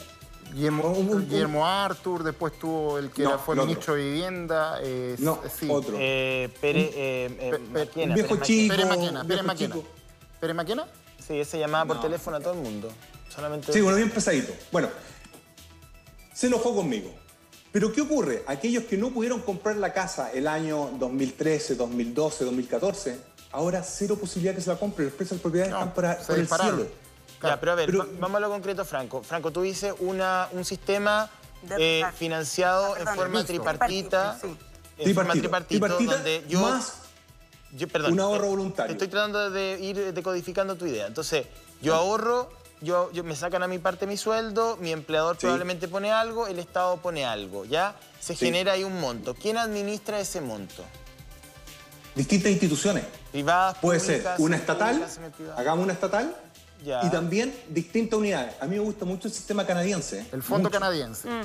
Guillermo, 0.54 1.66
Artur, 1.66 2.22
después 2.22 2.58
tuvo 2.58 2.98
el 2.98 3.10
que 3.10 3.26
fue 3.44 3.56
ministro 3.56 3.94
de 3.94 4.04
Vivienda. 4.04 4.78
Eh, 4.82 5.16
no, 5.18 5.40
otro. 5.68 5.96
Eh, 5.98 6.50
Pere, 6.60 6.90
eh, 6.94 7.58
Maquena, 7.70 8.14
viejo 8.14 8.36
chico. 8.36 8.74
Pérez 8.74 8.88
Maquena. 8.88 9.24
Pérez 9.24 9.44
Maquena. 9.44 9.76
¿Pérez 10.40 10.56
Maquena? 10.56 10.86
Sí, 11.26 11.38
ese 11.38 11.58
llamaba 11.58 11.86
por 11.86 12.00
teléfono 12.00 12.36
a 12.36 12.40
todo 12.40 12.54
el 12.54 12.60
mundo. 12.60 12.90
Solamente... 13.34 13.72
Sí, 13.72 13.80
bueno, 13.80 13.96
bien 13.96 14.10
pesadito. 14.10 14.52
Bueno, 14.70 14.88
se 16.34 16.48
enojó 16.48 16.74
conmigo. 16.74 17.14
Pero 17.70 17.90
¿qué 17.90 18.02
ocurre? 18.02 18.42
Aquellos 18.46 18.84
que 18.84 18.98
no 18.98 19.10
pudieron 19.10 19.40
comprar 19.40 19.76
la 19.76 19.94
casa 19.94 20.30
el 20.32 20.46
año 20.46 20.90
2013, 20.98 21.76
2012, 21.76 22.44
2014, 22.44 23.18
ahora 23.52 23.82
cero 23.82 24.18
posibilidad 24.20 24.54
que 24.54 24.60
se 24.60 24.68
la 24.68 24.76
compren. 24.76 25.06
Los 25.06 25.14
precios 25.14 25.38
de 25.38 25.42
propiedades 25.42 25.72
están 25.72 25.94
para, 25.94 26.18
por 26.18 26.38
el 26.38 26.46
cielo. 26.46 26.86
Ya, 27.42 27.60
pero 27.60 27.72
a 27.72 27.74
ver, 27.74 27.92
vamos 27.92 28.36
a 28.36 28.40
lo 28.40 28.50
concreto, 28.50 28.84
Franco. 28.84 29.22
Franco, 29.22 29.50
tú 29.50 29.62
dices 29.62 29.94
una, 29.98 30.48
un 30.52 30.64
sistema 30.64 31.30
eh, 31.78 32.04
financiado 32.16 32.96
en 32.96 33.06
forma 33.08 33.44
tripartita. 33.44 34.38
En 34.98 35.14
forma 35.14 35.32
tripartita, 35.32 35.88
donde 35.88 36.44
yo... 36.48 36.60
Más 36.60 36.98
yo, 37.74 37.88
perdón, 37.88 38.12
un 38.12 38.20
ahorro 38.20 38.48
voluntario. 38.48 38.92
Estoy 38.92 39.08
tratando 39.08 39.50
de 39.50 39.78
ir 39.80 40.12
decodificando 40.12 40.76
tu 40.76 40.86
idea. 40.86 41.06
Entonces, 41.06 41.46
yo 41.80 41.94
ahorro 41.94 42.50
yo, 42.82 43.10
me 43.24 43.36
sacan 43.36 43.62
a 43.62 43.68
mi 43.68 43.78
parte 43.78 44.06
mi 44.06 44.16
sueldo, 44.16 44.76
mi 44.80 44.92
empleador 44.92 45.36
probablemente 45.36 45.88
pone 45.88 46.10
algo, 46.10 46.46
el 46.48 46.58
Estado 46.58 46.96
pone 46.96 47.24
algo, 47.24 47.64
¿ya? 47.64 47.94
Se 48.20 48.34
genera 48.34 48.72
ahí 48.72 48.84
un 48.84 49.00
monto. 49.00 49.34
¿Quién 49.34 49.56
administra 49.56 50.20
ese 50.20 50.40
monto? 50.40 50.84
Distintas 52.14 52.50
instituciones. 52.50 53.04
Privadas, 53.30 53.78
Puede 53.80 54.00
ser 54.00 54.26
una 54.38 54.56
estatal, 54.56 55.06
hagamos 55.56 55.84
una 55.84 55.92
estatal, 55.92 56.36
y 56.84 57.10
también 57.10 57.54
distintas 57.68 58.18
unidades. 58.18 58.54
A 58.60 58.66
mí 58.66 58.76
me 58.76 58.82
gusta 58.82 59.04
mucho 59.04 59.28
el 59.28 59.34
sistema 59.34 59.66
canadiense. 59.66 60.26
El 60.32 60.42
fondo 60.42 60.70
canadiense. 60.70 61.28
Mm. 61.28 61.42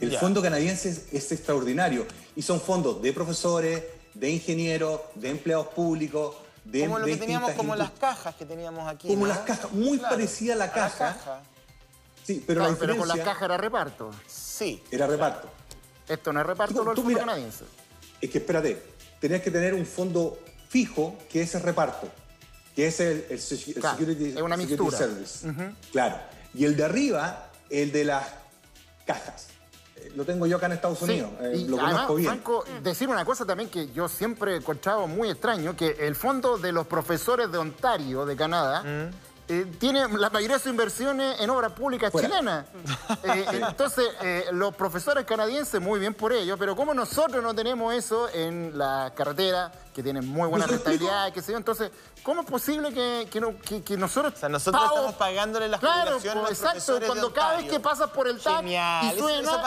El 0.00 0.16
fondo 0.16 0.40
canadiense 0.40 0.88
es, 1.12 1.32
extraordinario. 1.32 2.06
Y 2.36 2.42
son 2.42 2.60
fondos 2.60 3.02
de 3.02 3.12
profesores, 3.12 3.82
de 4.14 4.30
ingenieros, 4.30 5.00
de 5.14 5.30
empleados 5.30 5.68
públicos, 5.68 6.36
como 6.70 6.98
lo 6.98 7.06
que 7.06 7.16
teníamos, 7.16 7.52
como 7.52 7.74
las 7.74 7.90
cajas 7.92 8.34
que 8.34 8.44
teníamos 8.44 8.86
aquí. 8.88 9.08
Como 9.08 9.26
las 9.26 9.38
cajas, 9.38 9.72
muy 9.72 9.98
parecida 9.98 10.52
a 10.52 10.56
la 10.56 10.70
caja. 10.70 11.42
Sí, 12.24 12.44
pero, 12.46 12.68
la 12.68 12.76
pero 12.76 12.96
con 12.96 13.08
la 13.08 13.22
caja 13.22 13.46
era 13.46 13.56
reparto. 13.56 14.10
Sí. 14.26 14.82
Era 14.90 15.06
reparto. 15.06 15.48
Esto 16.06 16.32
no 16.32 16.40
es 16.40 16.46
reparto, 16.46 16.84
lo 16.84 16.94
fondo 16.94 17.18
canadiense. 17.18 17.64
Es 18.20 18.30
que 18.30 18.38
espérate, 18.38 18.82
tenías 19.20 19.42
que 19.42 19.50
tener 19.50 19.74
un 19.74 19.86
fondo 19.86 20.38
fijo 20.68 21.16
que 21.30 21.42
es 21.42 21.54
el 21.54 21.62
reparto, 21.62 22.08
que 22.78 22.86
es 22.86 23.00
el, 23.00 23.40
Security, 23.40 24.28
es 24.36 24.40
una 24.40 24.56
mixtura. 24.56 24.96
Service. 24.96 25.52
Claro. 25.90 26.16
Y 26.54 26.64
el 26.64 26.76
de 26.76 26.84
arriba, 26.84 27.50
el 27.70 27.90
de 27.90 28.04
las 28.04 28.24
cajas 29.04 29.48
lo 30.14 30.24
tengo 30.24 30.46
yo 30.46 30.58
acá 30.58 30.66
en 30.66 30.72
Estados 30.72 31.02
Unidos, 31.02 31.28
eh, 31.40 31.66
lo 31.68 31.76
conozco 31.76 32.14
bien. 32.14 32.30
Franco, 32.30 32.64
decir 32.84 33.08
una 33.08 33.24
cosa 33.24 33.44
también 33.44 33.68
que 33.68 33.90
yo 33.90 34.08
siempre 34.08 34.52
he 34.52 34.56
encontrado 34.58 35.08
muy 35.08 35.28
extraño, 35.28 35.74
que 35.74 35.96
el 35.98 36.14
fondo 36.14 36.56
de 36.56 36.70
los 36.70 36.86
profesores 36.86 37.50
de 37.50 37.58
Ontario, 37.58 38.24
de 38.24 38.36
Canadá, 38.36 38.84
mm. 38.84 39.10
Eh, 39.50 39.64
tiene 39.78 40.06
la 40.08 40.28
mayoría 40.28 40.56
de 40.56 40.62
sus 40.62 40.70
inversiones 40.70 41.40
en 41.40 41.48
obra 41.48 41.70
pública 41.70 42.10
chilena. 42.10 42.66
Eh, 43.24 43.46
entonces, 43.66 44.06
eh, 44.20 44.44
los 44.52 44.74
profesores 44.74 45.24
canadienses, 45.24 45.80
muy 45.80 45.98
bien 45.98 46.12
por 46.12 46.34
ello, 46.34 46.58
pero 46.58 46.76
como 46.76 46.92
nosotros 46.92 47.42
no 47.42 47.54
tenemos 47.54 47.94
eso 47.94 48.28
en 48.28 48.76
la 48.76 49.10
carretera, 49.16 49.72
que 49.94 50.02
tienen 50.02 50.28
muy 50.28 50.46
buena 50.48 50.66
rentabilidad, 50.66 51.32
qué 51.32 51.40
sé 51.40 51.52
yo, 51.52 51.58
entonces, 51.58 51.90
¿cómo 52.22 52.42
es 52.42 52.46
posible 52.46 52.92
que, 52.92 53.26
que, 53.82 53.96
nosotros... 53.96 54.34
O 54.34 54.36
sea, 54.36 54.50
nosotros 54.50 54.84
estamos 54.84 55.14
pagándole 55.14 55.66
las 55.66 55.80
claro, 55.80 56.18
pues, 56.20 56.62
exacto, 56.62 57.00
cuando 57.06 57.32
cada 57.32 57.56
vez 57.56 57.70
que 57.70 57.80
pasas 57.80 58.10
por 58.10 58.28
el 58.28 58.38
TAP 58.40 58.66
y 58.66 59.18
suena, 59.18 59.62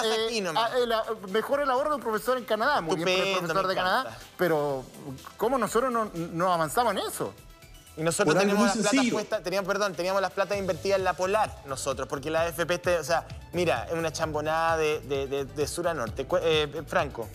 mejor 1.30 1.62
el 1.62 1.70
ahorro 1.72 1.90
de 1.90 1.96
un 1.96 2.02
profesor 2.02 2.38
en 2.38 2.46
Canadá, 2.46 2.82
muy 2.82 2.98
bien 2.98 3.18
por 3.18 3.28
el 3.28 3.38
profesor 3.40 3.68
de 3.68 3.76
Canadá, 3.76 4.18
pero 4.38 4.86
¿cómo 5.38 5.58
nosotros 5.58 5.92
no, 5.92 6.12
no 6.14 6.54
avanzamos 6.54 6.94
en 6.94 7.00
eso? 7.00 7.34
Y 7.98 8.04
nosotros 8.04 8.38
teníamos 8.38 8.76
las 8.76 8.90
plata 8.90 9.10
puestas, 9.12 9.44
teníamos, 9.44 9.68
perdón, 9.68 9.94
teníamos 9.94 10.22
las 10.22 10.32
plata 10.32 10.58
invertidas 10.58 10.98
en 10.98 11.04
la 11.04 11.14
Polar 11.14 11.64
nosotros, 11.68 12.08
porque 12.08 12.30
la 12.30 12.44
AFP, 12.44 12.76
este, 12.76 12.98
o 12.98 13.04
sea, 13.04 13.28
mira, 13.52 13.86
es 13.90 13.94
una 13.94 14.14
chambonada 14.14 14.78
de, 14.78 15.68
sur 15.68 15.88
a 15.88 15.94
norte. 15.94 16.26
Eh, 16.44 16.84
Franco. 16.88 17.28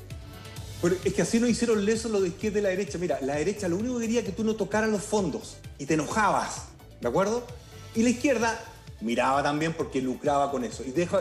Pero 0.80 0.96
es 1.04 1.14
que 1.14 1.22
así 1.22 1.40
no 1.40 1.46
hicieron 1.46 1.84
leso 1.84 2.08
lo 2.08 2.20
de 2.20 2.28
izquierda 2.28 2.58
y 2.58 2.62
la 2.62 2.68
derecha. 2.70 2.98
Mira, 2.98 3.18
la 3.20 3.34
derecha 3.34 3.68
lo 3.68 3.76
único 3.76 3.96
que 3.96 4.02
quería 4.02 4.24
que 4.24 4.32
tú 4.32 4.44
no 4.44 4.56
tocaras 4.56 4.90
los 4.90 5.02
fondos 5.02 5.56
y 5.78 5.86
te 5.86 5.94
enojabas, 5.94 6.64
¿de 7.00 7.08
acuerdo? 7.08 7.46
Y 7.94 8.02
la 8.02 8.10
izquierda 8.10 8.58
miraba 9.00 9.42
también 9.42 9.74
porque 9.74 10.00
lucraba 10.00 10.50
con 10.50 10.64
eso. 10.64 10.82
Y 10.84 10.90
deja, 10.90 11.20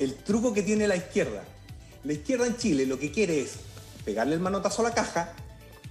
el 0.00 0.14
truco 0.16 0.52
que 0.52 0.62
tiene 0.62 0.86
la 0.86 0.96
izquierda. 0.96 1.44
La 2.04 2.12
izquierda 2.12 2.46
en 2.46 2.56
Chile 2.56 2.86
lo 2.86 2.98
que 2.98 3.10
quiere 3.10 3.40
es 3.40 3.54
pegarle 4.04 4.34
el 4.34 4.40
manotazo 4.40 4.82
a 4.82 4.90
la 4.90 4.94
caja 4.94 5.34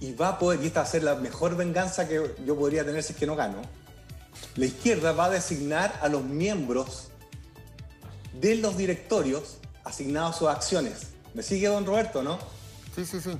y 0.00 0.12
va 0.12 0.28
a 0.28 0.38
poder, 0.38 0.62
y 0.62 0.66
esta 0.66 0.80
va 0.80 0.86
a 0.86 0.90
ser 0.90 1.02
la 1.02 1.14
mejor 1.14 1.56
venganza 1.56 2.06
que 2.06 2.34
yo 2.44 2.56
podría 2.56 2.84
tener 2.84 3.02
si 3.02 3.12
es 3.12 3.18
que 3.18 3.26
no 3.26 3.36
gano, 3.36 3.62
la 4.56 4.66
izquierda 4.66 5.12
va 5.12 5.26
a 5.26 5.30
designar 5.30 5.98
a 6.02 6.08
los 6.08 6.24
miembros 6.24 7.08
de 8.40 8.56
los 8.56 8.76
directorios 8.76 9.58
asignados 9.84 10.36
a 10.36 10.38
sus 10.38 10.48
acciones. 10.48 11.08
¿Me 11.34 11.42
sigue, 11.42 11.68
don 11.68 11.86
Roberto, 11.86 12.22
no? 12.22 12.38
Sí, 12.94 13.04
sí, 13.04 13.20
sí. 13.20 13.30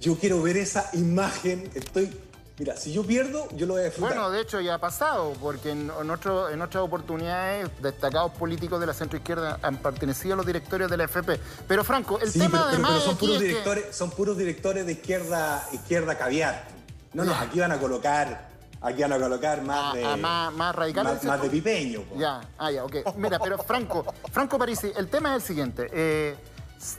Yo 0.00 0.18
quiero 0.18 0.42
ver 0.42 0.56
esa 0.56 0.90
imagen, 0.94 1.70
estoy 1.74 2.10
Mira, 2.58 2.76
si 2.76 2.92
yo 2.92 3.02
pierdo, 3.02 3.48
yo 3.56 3.66
lo 3.66 3.74
voy 3.74 3.82
a 3.82 3.84
disfrutar. 3.86 4.14
Bueno, 4.14 4.30
de 4.30 4.42
hecho 4.42 4.60
ya 4.60 4.74
ha 4.74 4.78
pasado, 4.78 5.32
porque 5.40 5.70
en, 5.70 5.90
otro, 5.90 6.50
en 6.50 6.60
otras 6.60 6.84
oportunidades 6.84 7.70
destacados 7.80 8.32
políticos 8.32 8.78
de 8.78 8.86
la 8.86 8.94
centroizquierda 8.94 9.58
han 9.62 9.78
pertenecido 9.78 10.34
a 10.34 10.36
los 10.36 10.46
directorios 10.46 10.90
de 10.90 10.96
la 10.96 11.04
FP. 11.04 11.40
Pero 11.66 11.82
Franco, 11.82 12.20
el 12.20 12.32
tema 12.32 12.50
pero, 12.50 12.64
además 12.64 13.02
son, 13.02 13.16
puros 13.16 13.40
directores, 13.40 13.96
son 13.96 14.10
puros 14.10 14.36
directores 14.36 14.84
de 14.84 14.92
izquierda, 14.92 15.66
izquierda 15.72 16.18
caviar. 16.18 16.68
No, 17.14 17.24
no, 17.24 17.34
aquí 17.34 17.58
van 17.58 17.72
a 17.72 17.78
colocar 17.78 18.52
aquí 18.82 19.02
van 19.02 19.12
a 19.12 19.18
colocar 19.18 19.62
más 19.62 19.94
de. 19.94 20.16
más, 20.16 20.52
más 20.52 20.74
radicales. 20.74 21.22
Más, 21.24 21.40
de 21.40 21.48
pipeño. 21.48 22.04
Ya, 22.16 22.40
ah, 22.58 22.70
ya, 22.70 22.84
ok. 22.84 23.16
Mira, 23.16 23.38
pero 23.38 23.58
Franco, 23.58 24.04
Franco 24.30 24.58
Parisi, 24.58 24.92
el 24.96 25.08
tema 25.08 25.30
es 25.30 25.42
el 25.42 25.48
siguiente. 25.48 25.88
Eh, 25.92 26.36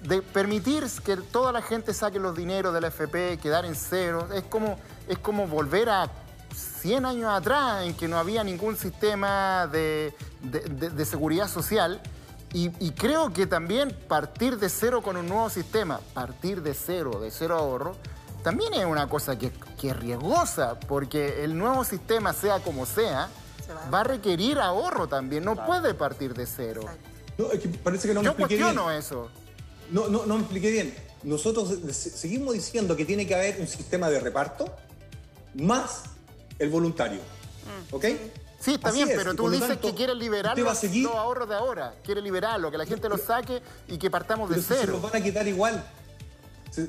de 0.03 0.21
permitir 0.21 0.85
que 1.03 1.17
toda 1.17 1.51
la 1.51 1.61
gente 1.61 1.93
saque 1.93 2.17
los 2.17 2.35
dineros 2.35 2.73
de 2.73 2.81
la 2.81 2.87
FP, 2.87 3.37
quedar 3.37 3.65
en 3.65 3.75
cero, 3.75 4.29
es 4.33 4.43
como, 4.43 4.77
es 5.07 5.17
como 5.17 5.47
volver 5.47 5.89
a 5.89 6.09
100 6.81 7.05
años 7.05 7.31
atrás 7.31 7.85
en 7.85 7.93
que 7.93 8.07
no 8.07 8.17
había 8.17 8.43
ningún 8.43 8.77
sistema 8.77 9.67
de, 9.67 10.13
seguridad 11.05 11.47
social. 11.47 12.01
Y, 12.55 12.91
creo 12.91 13.33
que 13.33 13.47
también 13.47 13.97
partir 14.07 14.59
de 14.59 14.69
cero 14.69 15.01
con 15.01 15.17
un 15.17 15.27
nuevo 15.27 15.49
sistema, 15.49 15.99
partir 16.13 16.61
de 16.61 16.75
cero, 16.75 17.19
de 17.19 17.31
cero 17.31 17.57
ahorro, 17.57 17.95
también 18.43 18.75
es 18.75 18.85
una 18.85 19.09
cosa 19.09 19.39
que, 19.39 19.51
es 19.81 19.95
riesgosa, 19.97 20.79
porque 20.79 21.43
el 21.43 21.57
nuevo 21.57 21.83
sistema, 21.83 22.31
sea 22.31 22.59
como 22.59 22.85
sea, 22.85 23.29
va 23.91 24.01
a 24.01 24.03
requerir 24.03 24.59
ahorro 24.59 25.07
también, 25.07 25.43
no 25.43 25.65
puede 25.65 25.95
partir 25.95 26.35
de 26.35 26.45
cero. 26.45 26.83
No, 27.39 27.51
es 27.51 27.59
que 27.59 27.69
parece 27.69 28.07
que 28.07 28.13
no 28.13 28.21
me 28.21 28.25
Yo 28.25 28.35
cuestiono 28.35 28.91
eso. 28.91 29.29
No, 29.89 30.07
no, 30.07 30.27
no 30.27 30.35
me 30.35 30.41
expliqué 30.41 30.69
bien. 30.69 30.93
Nosotros 31.23 31.73
seguimos 31.91 32.53
diciendo 32.53 32.95
que 32.95 33.05
tiene 33.05 33.25
que 33.25 33.33
haber 33.33 33.59
un 33.59 33.67
sistema 33.67 34.09
de 34.09 34.19
reparto 34.19 34.65
más 35.55 36.03
el 36.59 36.69
voluntario. 36.69 37.19
Mm. 37.19 37.95
¿Ok? 37.95 38.05
Sí, 38.63 38.75
está 38.75 38.91
bien, 38.91 39.09
pero 39.13 39.35
tú 39.35 39.49
dices 39.49 39.77
que 39.77 39.93
quieres 39.93 40.15
liberar 40.15 40.57
los, 40.57 40.83
ahorros 41.07 41.49
de 41.49 41.55
ahora. 41.55 41.95
Quieres 42.01 42.23
liberarlo, 42.23 42.71
que 42.71 42.77
la 42.77 42.85
gente 42.85 43.09
lo 43.09 43.17
saque 43.17 43.61
y 43.89 43.97
que 43.97 44.09
partamos 44.09 44.49
de 44.49 44.61
cero. 44.61 44.81
Se 44.81 44.87
los 44.87 45.01
van 45.01 45.15
a 45.17 45.21
quitar 45.21 45.45
igual. 45.45 45.83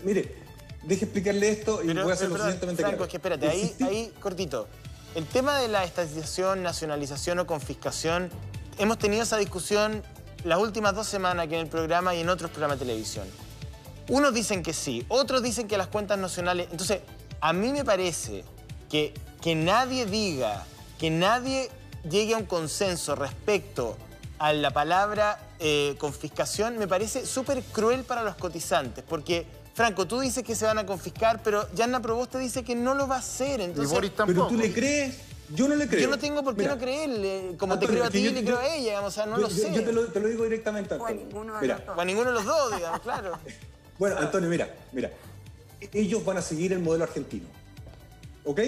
mire, 0.04 0.36
deje 0.84 1.06
explicarle 1.06 1.50
esto 1.50 1.82
y 1.82 1.92
voy 1.92 2.10
a 2.10 2.14
hacerlo 2.14 2.36
suficientemente 2.36 2.82
Franco, 2.82 3.04
es 3.04 3.10
que 3.10 3.16
espérate, 3.16 3.48
ahí, 3.48 3.74
ahí 3.80 4.12
cortito. 4.20 4.68
El 5.16 5.26
tema 5.26 5.58
de 5.58 5.66
la 5.66 5.82
estatización, 5.82 6.62
nacionalización 6.62 7.40
o 7.40 7.46
confiscación, 7.46 8.30
hemos 8.78 8.98
tenido 8.98 9.24
esa 9.24 9.36
discusión 9.36 10.04
las 10.44 10.60
últimas 10.60 10.94
dos 10.94 11.08
semanas 11.08 11.46
aquí 11.46 11.54
en 11.54 11.62
el 11.62 11.68
programa 11.68 12.14
y 12.14 12.20
en 12.20 12.28
otros 12.28 12.52
programas 12.52 12.78
de 12.78 12.86
televisión. 12.86 13.26
Unos 14.08 14.32
dicen 14.32 14.62
que 14.62 14.72
sí, 14.72 15.04
otros 15.08 15.42
dicen 15.42 15.66
que 15.66 15.76
las 15.76 15.88
cuentas 15.88 16.18
nacionales... 16.18 16.68
Entonces, 16.70 17.00
a 17.40 17.52
mí 17.52 17.72
me 17.72 17.84
parece 17.84 18.44
que, 18.88 19.14
que 19.40 19.54
nadie 19.54 20.06
diga, 20.06 20.64
que 20.98 21.10
nadie 21.10 21.70
llegue 22.08 22.34
a 22.34 22.38
un 22.38 22.46
consenso 22.46 23.14
respecto 23.14 23.96
a 24.38 24.52
la 24.52 24.70
palabra 24.70 25.38
eh, 25.58 25.94
confiscación, 25.98 26.78
me 26.78 26.88
parece 26.88 27.26
súper 27.26 27.62
cruel 27.62 28.04
para 28.04 28.22
los 28.22 28.36
cotizantes, 28.36 29.04
porque... 29.06 29.46
Franco, 29.74 30.06
tú 30.06 30.20
dices 30.20 30.44
que 30.44 30.54
se 30.54 30.64
van 30.64 30.78
a 30.78 30.86
confiscar, 30.86 31.42
pero 31.42 31.66
Yanna 31.74 32.00
Proboste 32.00 32.38
dice 32.38 32.62
que 32.62 32.76
no 32.76 32.94
lo 32.94 33.08
va 33.08 33.16
a 33.16 33.18
hacer. 33.18 33.60
Entonces, 33.60 34.12
Pero 34.24 34.46
tú 34.46 34.56
le 34.56 34.72
crees. 34.72 35.16
Yo 35.50 35.68
no 35.68 35.74
le 35.74 35.86
creo. 35.86 36.02
Yo 36.02 36.08
no 36.08 36.18
tengo 36.18 36.42
por 36.42 36.56
qué 36.56 36.66
no 36.66 36.78
creerle. 36.78 37.56
Como 37.58 37.78
te 37.78 37.86
creo 37.86 38.04
a 38.04 38.10
ti, 38.10 38.18
y 38.18 38.30
le 38.30 38.44
creo 38.44 38.58
a 38.58 38.74
ella. 38.74 39.02
O 39.02 39.10
sea, 39.10 39.26
no 39.26 39.36
lo 39.36 39.50
sé. 39.50 39.72
Yo 39.72 39.84
te 39.84 39.92
lo, 39.92 40.06
te 40.06 40.20
lo, 40.20 40.28
digo 40.28 40.44
directamente, 40.44 40.94
Antonio. 40.94 41.16
O 41.16 41.20
a 41.20 41.24
ninguno 41.24 41.60
de 41.60 41.66
los 41.66 41.86
dos. 41.86 41.96
O 41.96 42.00
a 42.00 42.04
ninguno 42.04 42.28
de 42.30 42.34
los 42.34 42.44
dos, 42.44 42.76
digamos, 42.76 43.00
claro. 43.00 43.38
bueno, 43.98 44.16
Antonio, 44.18 44.48
mira, 44.48 44.72
mira. 44.92 45.10
Ellos 45.92 46.24
van 46.24 46.38
a 46.38 46.42
seguir 46.42 46.72
el 46.72 46.78
modelo 46.78 47.04
argentino. 47.04 47.46
¿Ok? 48.44 48.60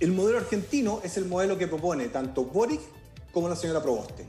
El 0.00 0.12
modelo 0.12 0.38
argentino 0.38 1.00
es 1.04 1.16
el 1.16 1.26
modelo 1.26 1.56
que 1.56 1.68
propone 1.68 2.08
tanto 2.08 2.44
Boric 2.44 2.80
como 3.32 3.48
la 3.48 3.56
señora 3.56 3.82
Proboste. 3.82 4.26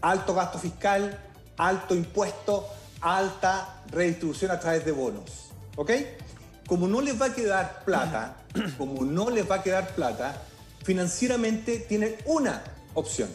alto 0.00 0.34
gasto 0.34 0.58
fiscal, 0.58 1.18
alto 1.56 1.94
impuesto, 1.94 2.68
alta 3.00 3.82
redistribución 3.90 4.50
a 4.50 4.60
través 4.60 4.84
de 4.84 4.92
bonos. 4.92 5.50
¿Ok? 5.76 5.90
Como 6.66 6.88
no 6.88 7.00
les 7.00 7.20
va 7.20 7.26
a 7.26 7.34
quedar 7.34 7.84
plata, 7.84 8.36
como 8.78 9.04
no 9.04 9.30
les 9.30 9.48
va 9.50 9.56
a 9.56 9.62
quedar 9.62 9.94
plata, 9.94 10.42
financieramente 10.82 11.78
tienen 11.78 12.16
una 12.26 12.62
opción, 12.94 13.28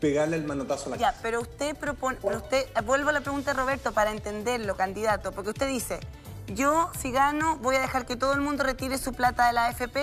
pegarle 0.00 0.36
el 0.36 0.44
manotazo 0.44 0.86
a 0.86 0.90
la 0.90 0.96
Ya, 0.96 1.14
pero 1.22 1.40
usted 1.40 1.76
propone, 1.76 2.18
pero 2.20 2.38
usted, 2.38 2.66
vuelvo 2.84 3.10
a 3.10 3.12
la 3.12 3.20
pregunta 3.20 3.52
de 3.52 3.60
Roberto 3.60 3.92
para 3.92 4.10
entenderlo, 4.10 4.76
candidato, 4.76 5.32
porque 5.32 5.50
usted 5.50 5.68
dice, 5.68 6.00
yo 6.48 6.90
si 6.98 7.12
gano 7.12 7.56
voy 7.58 7.76
a 7.76 7.80
dejar 7.80 8.06
que 8.06 8.16
todo 8.16 8.32
el 8.32 8.40
mundo 8.40 8.64
retire 8.64 8.98
su 8.98 9.12
plata 9.12 9.46
de 9.46 9.52
la 9.52 9.66
AFP 9.66 9.96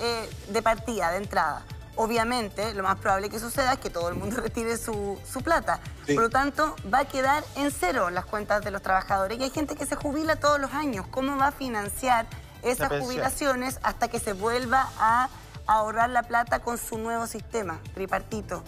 eh, 0.00 0.30
de 0.48 0.62
partida, 0.62 1.10
de 1.10 1.18
entrada. 1.18 1.64
Obviamente, 1.96 2.74
lo 2.74 2.82
más 2.82 2.98
probable 2.98 3.30
que 3.30 3.38
suceda 3.38 3.74
es 3.74 3.78
que 3.78 3.90
todo 3.90 4.08
el 4.08 4.16
mundo 4.16 4.36
retire 4.42 4.76
su, 4.76 5.18
plata. 5.44 5.80
Por 6.06 6.22
lo 6.22 6.30
tanto, 6.30 6.74
va 6.92 7.00
a 7.00 7.04
quedar 7.04 7.44
en 7.56 7.70
cero 7.70 8.10
las 8.10 8.24
cuentas 8.24 8.64
de 8.64 8.70
los 8.70 8.82
trabajadores. 8.82 9.38
Y 9.38 9.44
hay 9.44 9.50
gente 9.50 9.76
que 9.76 9.86
se 9.86 9.94
jubila 9.94 10.36
todos 10.36 10.60
los 10.60 10.72
años. 10.72 11.06
¿Cómo 11.10 11.36
va 11.36 11.48
a 11.48 11.52
financiar 11.52 12.26
esas 12.62 13.00
jubilaciones 13.00 13.78
hasta 13.82 14.08
que 14.08 14.18
se 14.18 14.32
vuelva 14.32 14.90
a 14.98 15.28
ahorrar 15.66 16.10
la 16.10 16.24
plata 16.24 16.60
con 16.60 16.78
su 16.78 16.98
nuevo 16.98 17.26
sistema 17.26 17.80
tripartito? 17.94 18.64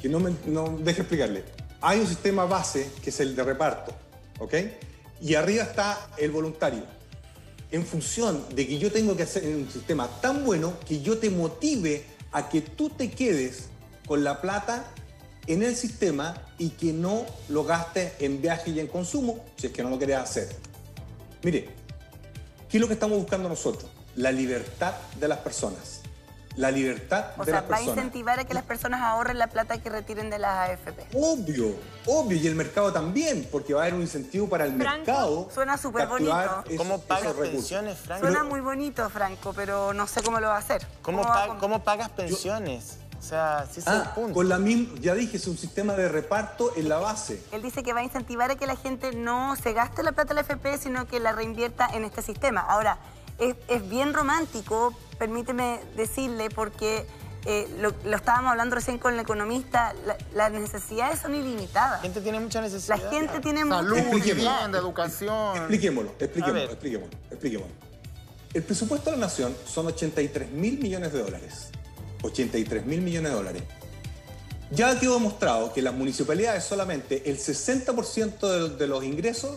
Que 0.00 0.08
no 0.08 0.20
me 0.20 0.34
no, 0.44 0.76
deje 0.78 1.00
explicarle. 1.00 1.44
Hay 1.80 2.00
un 2.00 2.06
sistema 2.06 2.44
base 2.44 2.90
que 3.02 3.10
es 3.10 3.20
el 3.20 3.34
de 3.34 3.42
reparto, 3.42 3.92
¿ok? 4.38 4.54
Y 5.24 5.36
arriba 5.36 5.64
está 5.64 6.10
el 6.18 6.30
voluntario. 6.30 6.82
En 7.70 7.86
función 7.86 8.44
de 8.54 8.68
que 8.68 8.78
yo 8.78 8.92
tengo 8.92 9.16
que 9.16 9.22
hacer 9.22 9.56
un 9.56 9.70
sistema 9.70 10.06
tan 10.20 10.44
bueno 10.44 10.74
que 10.86 11.00
yo 11.00 11.16
te 11.16 11.30
motive 11.30 12.04
a 12.30 12.50
que 12.50 12.60
tú 12.60 12.90
te 12.90 13.10
quedes 13.10 13.70
con 14.06 14.22
la 14.22 14.42
plata 14.42 14.84
en 15.46 15.62
el 15.62 15.76
sistema 15.76 16.34
y 16.58 16.68
que 16.70 16.92
no 16.92 17.24
lo 17.48 17.64
gastes 17.64 18.12
en 18.18 18.42
viaje 18.42 18.70
y 18.72 18.80
en 18.80 18.86
consumo 18.86 19.42
si 19.56 19.68
es 19.68 19.72
que 19.72 19.82
no 19.82 19.88
lo 19.88 19.98
querés 19.98 20.18
hacer. 20.18 20.48
Mire, 21.42 21.70
¿qué 22.68 22.76
es 22.76 22.80
lo 22.82 22.86
que 22.86 22.94
estamos 22.94 23.16
buscando 23.16 23.48
nosotros? 23.48 23.90
La 24.16 24.30
libertad 24.30 24.92
de 25.18 25.26
las 25.26 25.38
personas 25.38 26.03
la 26.56 26.70
libertad 26.70 27.34
de 27.36 27.52
las 27.52 27.62
personas. 27.62 27.70
va 27.70 27.76
a 27.76 27.82
incentivar 27.82 28.40
a 28.40 28.44
que 28.44 28.54
las 28.54 28.64
personas 28.64 29.02
ahorren 29.02 29.38
la 29.38 29.48
plata 29.48 29.78
que 29.78 29.90
retiren 29.90 30.30
de 30.30 30.38
las 30.38 30.70
AFP. 30.70 31.06
Obvio, 31.14 31.74
obvio, 32.06 32.36
y 32.36 32.46
el 32.46 32.54
mercado 32.54 32.92
también, 32.92 33.48
porque 33.50 33.74
va 33.74 33.80
a 33.80 33.82
haber 33.84 33.94
un 33.94 34.02
incentivo 34.02 34.48
para 34.48 34.64
el 34.64 34.72
mercado. 34.72 35.48
Suena 35.52 35.76
súper 35.76 36.06
bonito. 36.06 36.64
¿Cómo 36.76 37.00
pagas 37.00 37.34
pensiones, 37.34 37.98
Franco? 37.98 38.26
Suena 38.26 38.44
muy 38.44 38.60
bonito, 38.60 39.08
Franco, 39.10 39.52
pero 39.54 39.92
no 39.92 40.06
sé 40.06 40.22
cómo 40.22 40.40
lo 40.40 40.48
va 40.48 40.56
a 40.56 40.58
hacer. 40.58 40.86
¿Cómo, 41.02 41.24
¿Cómo, 41.58 41.82
pagas 41.82 42.10
pensiones? 42.10 42.98
o 43.24 43.26
sea, 43.26 43.66
si 43.70 43.80
es 43.80 43.86
el 43.86 43.94
ah, 43.94 44.12
punto. 44.14 44.34
Con 44.34 44.50
la 44.50 44.58
misma, 44.58 44.98
ya 45.00 45.14
dije, 45.14 45.38
es 45.38 45.46
un 45.46 45.56
sistema 45.56 45.94
de 45.94 46.10
reparto 46.10 46.72
en 46.76 46.90
la 46.90 46.98
base. 46.98 47.42
Él 47.52 47.62
dice 47.62 47.82
que 47.82 47.94
va 47.94 48.00
a 48.00 48.02
incentivar 48.02 48.50
a 48.50 48.56
que 48.56 48.66
la 48.66 48.76
gente 48.76 49.12
no 49.12 49.56
se 49.56 49.72
gaste 49.72 50.02
la 50.02 50.12
plata 50.12 50.34
de 50.34 50.42
la 50.42 50.46
AFP, 50.46 50.76
sino 50.78 51.06
que 51.06 51.20
la 51.20 51.32
reinvierta 51.32 51.88
en 51.94 52.04
este 52.04 52.20
sistema. 52.20 52.60
Ahora, 52.60 52.98
es, 53.38 53.88
bien 53.88 54.14
romántico, 54.14 54.94
permíteme 55.18 55.80
decirle, 55.96 56.50
porque 56.50 57.06
eh, 57.46 57.68
lo, 57.80 57.90
estábamos 58.14 58.52
hablando 58.52 58.76
recién 58.76 58.98
con 58.98 59.14
el 59.14 59.20
economista, 59.20 59.94
las 60.34 60.52
necesidades 60.52 61.20
son 61.20 61.34
ilimitadas. 61.34 61.98
La 61.98 62.02
gente 62.02 62.20
tiene 62.20 62.40
mucha 62.40 62.60
necesidad. 62.60 63.00
La 63.02 63.10
gente 63.10 63.40
tiene 63.40 63.68
Salud, 63.68 63.96
vivienda, 64.12 64.78
educación. 64.78 65.56
Expliquémoslo, 65.56 66.14
expliquémoslo, 66.18 66.70
expliquémoslo, 66.70 67.18
expliquémoslo. 67.30 67.74
El 68.54 68.62
presupuesto 68.62 69.10
de 69.10 69.16
la 69.16 69.26
nación 69.26 69.54
son 69.66 69.86
83 69.86 70.50
mil 70.52 70.78
millones 70.78 71.12
de 71.12 71.22
dólares. 71.22 71.70
83 72.22 72.86
mil 72.86 73.00
millones 73.00 73.32
de 73.32 73.36
dólares. 73.36 73.62
Ya 74.70 74.98
quedó 74.98 75.14
demostrado 75.14 75.72
que 75.72 75.82
las 75.82 75.92
municipalidades 75.92 76.64
solamente 76.64 77.28
el 77.30 77.38
60% 77.38 78.76
de 78.76 78.86
los 78.86 79.04
ingresos 79.04 79.56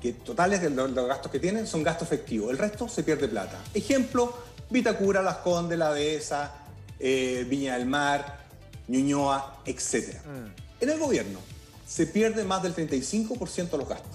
que 0.00 0.12
totales 0.12 0.60
de 0.60 0.70
los, 0.70 0.92
gastos 0.94 1.30
que 1.30 1.38
tienen 1.38 1.66
son 1.66 1.82
gastos 1.82 2.08
efectivos. 2.08 2.50
El 2.50 2.58
resto 2.58 2.88
se 2.88 3.02
pierde 3.02 3.28
plata. 3.28 3.58
Ejemplo, 3.74 4.34
Vitacura, 4.70 5.22
Las 5.22 5.38
Condes, 5.38 5.78
La 5.78 5.92
Dehesa, 5.92 6.52
eh, 6.98 7.46
Viña 7.48 7.76
del 7.76 7.86
Mar, 7.86 8.44
Ñuñoa, 8.88 9.62
etc. 9.64 10.16
Mm. 10.24 10.82
En 10.82 10.90
el 10.90 10.98
gobierno 10.98 11.38
se 11.86 12.06
pierde 12.06 12.44
más 12.44 12.62
del 12.62 12.74
35% 12.74 13.70
de 13.70 13.78
los 13.78 13.88
gastos. 13.88 14.10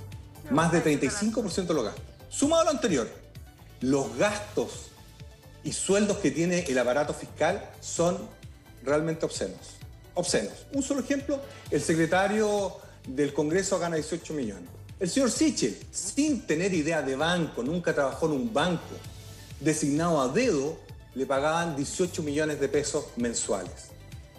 más 0.50 0.72
del 0.72 0.84
35% 0.84 1.68
de 1.68 1.74
los 1.74 1.86
gastos. 1.86 2.04
Sumado 2.30 2.64
a 2.64 2.66
lo 2.66 2.72
anterior, 2.72 3.10
los 3.80 4.18
gastos 4.18 4.92
y 5.64 5.72
sueldos 5.74 6.18
que 6.18 6.32
tiene 6.32 6.66
el 6.68 6.78
aparato 6.78 7.14
fiscal 7.14 7.70
son 7.80 8.18
realmente 8.84 9.26
obscenos. 9.26 9.78
Obscenos. 10.14 10.66
Un 10.74 10.84
solo 10.84 11.02
ejemplo, 11.02 11.40
el 11.70 11.82
secretario 11.82 12.78
del 13.08 13.34
Congreso 13.34 13.80
gana 13.80 13.96
18 13.96 14.34
millones. 14.34 14.70
El 15.02 15.10
señor 15.10 15.32
Sichel, 15.32 15.76
sin 15.92 16.46
tener 16.46 16.72
idea 16.76 17.02
de 17.02 17.16
banco, 17.16 17.64
nunca 17.64 17.92
trabajó 17.92 18.28
en 18.28 18.34
un 18.34 18.54
banco, 18.54 18.84
designado 19.60 20.22
a 20.22 20.28
dedo, 20.28 20.78
le 21.16 21.26
pagaban 21.26 21.76
18 21.76 22.22
millones 22.22 22.60
de 22.60 22.70
pesos 22.70 23.06
mensuales. 23.16 23.88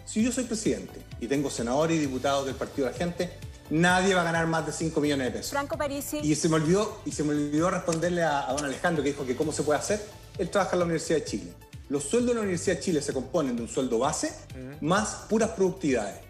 Si 0.06 0.22
yo 0.22 0.30
soy 0.30 0.44
presidente 0.44 1.02
y 1.18 1.26
tengo 1.26 1.50
senadores 1.50 1.96
y 1.96 2.00
diputados 2.00 2.46
del 2.46 2.54
Partido 2.54 2.86
de 2.86 2.92
la 2.92 2.96
Gente, 2.96 3.32
nadie 3.70 4.14
va 4.14 4.20
a 4.20 4.24
ganar 4.24 4.46
más 4.46 4.64
de 4.64 4.70
5 4.70 5.00
millones 5.00 5.26
de 5.26 5.30
pesos. 5.32 5.50
Franco 5.50 5.76
Parisi. 5.76 6.18
Y 6.18 6.36
se 6.36 6.48
me 6.48 6.54
olvidó, 6.54 7.00
y 7.04 7.10
se 7.10 7.24
me 7.24 7.30
olvidó 7.30 7.68
responderle 7.68 8.22
a, 8.22 8.46
don 8.52 8.64
Alejandro 8.64 9.02
que 9.02 9.10
dijo 9.10 9.26
que 9.26 9.34
cómo 9.34 9.50
se 9.50 9.64
puede 9.64 9.80
hacer. 9.80 10.00
Él 10.38 10.48
trabaja 10.48 10.74
en 10.74 10.78
la 10.78 10.84
Universidad 10.84 11.18
de 11.18 11.24
Chile. 11.24 11.52
Los 11.88 12.04
sueldos 12.04 12.28
de 12.28 12.34
la 12.34 12.40
Universidad 12.42 12.76
de 12.76 12.82
Chile 12.82 13.02
se 13.02 13.12
componen 13.12 13.56
de 13.56 13.62
un 13.62 13.68
sueldo 13.68 13.98
base 13.98 14.32
más 14.80 15.26
puras 15.28 15.50
productividades. 15.50 16.20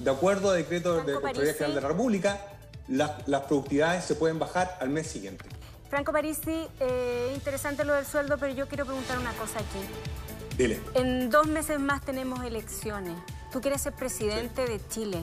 De 0.00 0.10
acuerdo 0.10 0.50
al 0.50 0.56
decreto 0.56 0.96
de 1.04 1.12
Contraloría 1.12 1.52
General 1.52 1.74
de 1.76 1.80
la 1.80 1.88
República, 1.88 2.57
las, 2.88 3.10
productividades 3.42 4.04
se 4.04 4.14
pueden 4.14 4.38
bajar 4.38 4.76
al 4.80 4.88
mes 4.88 5.06
siguiente. 5.06 5.44
Franco 5.88 6.12
Parisi, 6.12 6.66
eh, 6.80 7.32
interesante 7.34 7.84
lo 7.84 7.94
del 7.94 8.04
sueldo, 8.04 8.36
pero 8.38 8.52
yo 8.52 8.68
quiero 8.68 8.84
preguntar 8.84 9.18
una 9.18 9.32
cosa 9.32 9.58
aquí. 9.58 10.56
Dile. 10.56 10.80
En 10.94 11.30
dos 11.30 11.46
meses 11.46 11.78
más 11.78 12.02
tenemos 12.04 12.42
elecciones. 12.44 13.14
Tú 13.52 13.60
quieres 13.60 13.82
ser 13.82 13.94
presidente 13.94 14.66
de 14.66 14.80
Chile. 14.88 15.22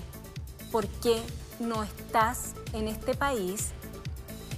¿Por 0.71 0.87
qué 0.87 1.21
no 1.59 1.83
estás 1.83 2.53
en 2.73 2.87
este 2.87 3.13
país 3.15 3.71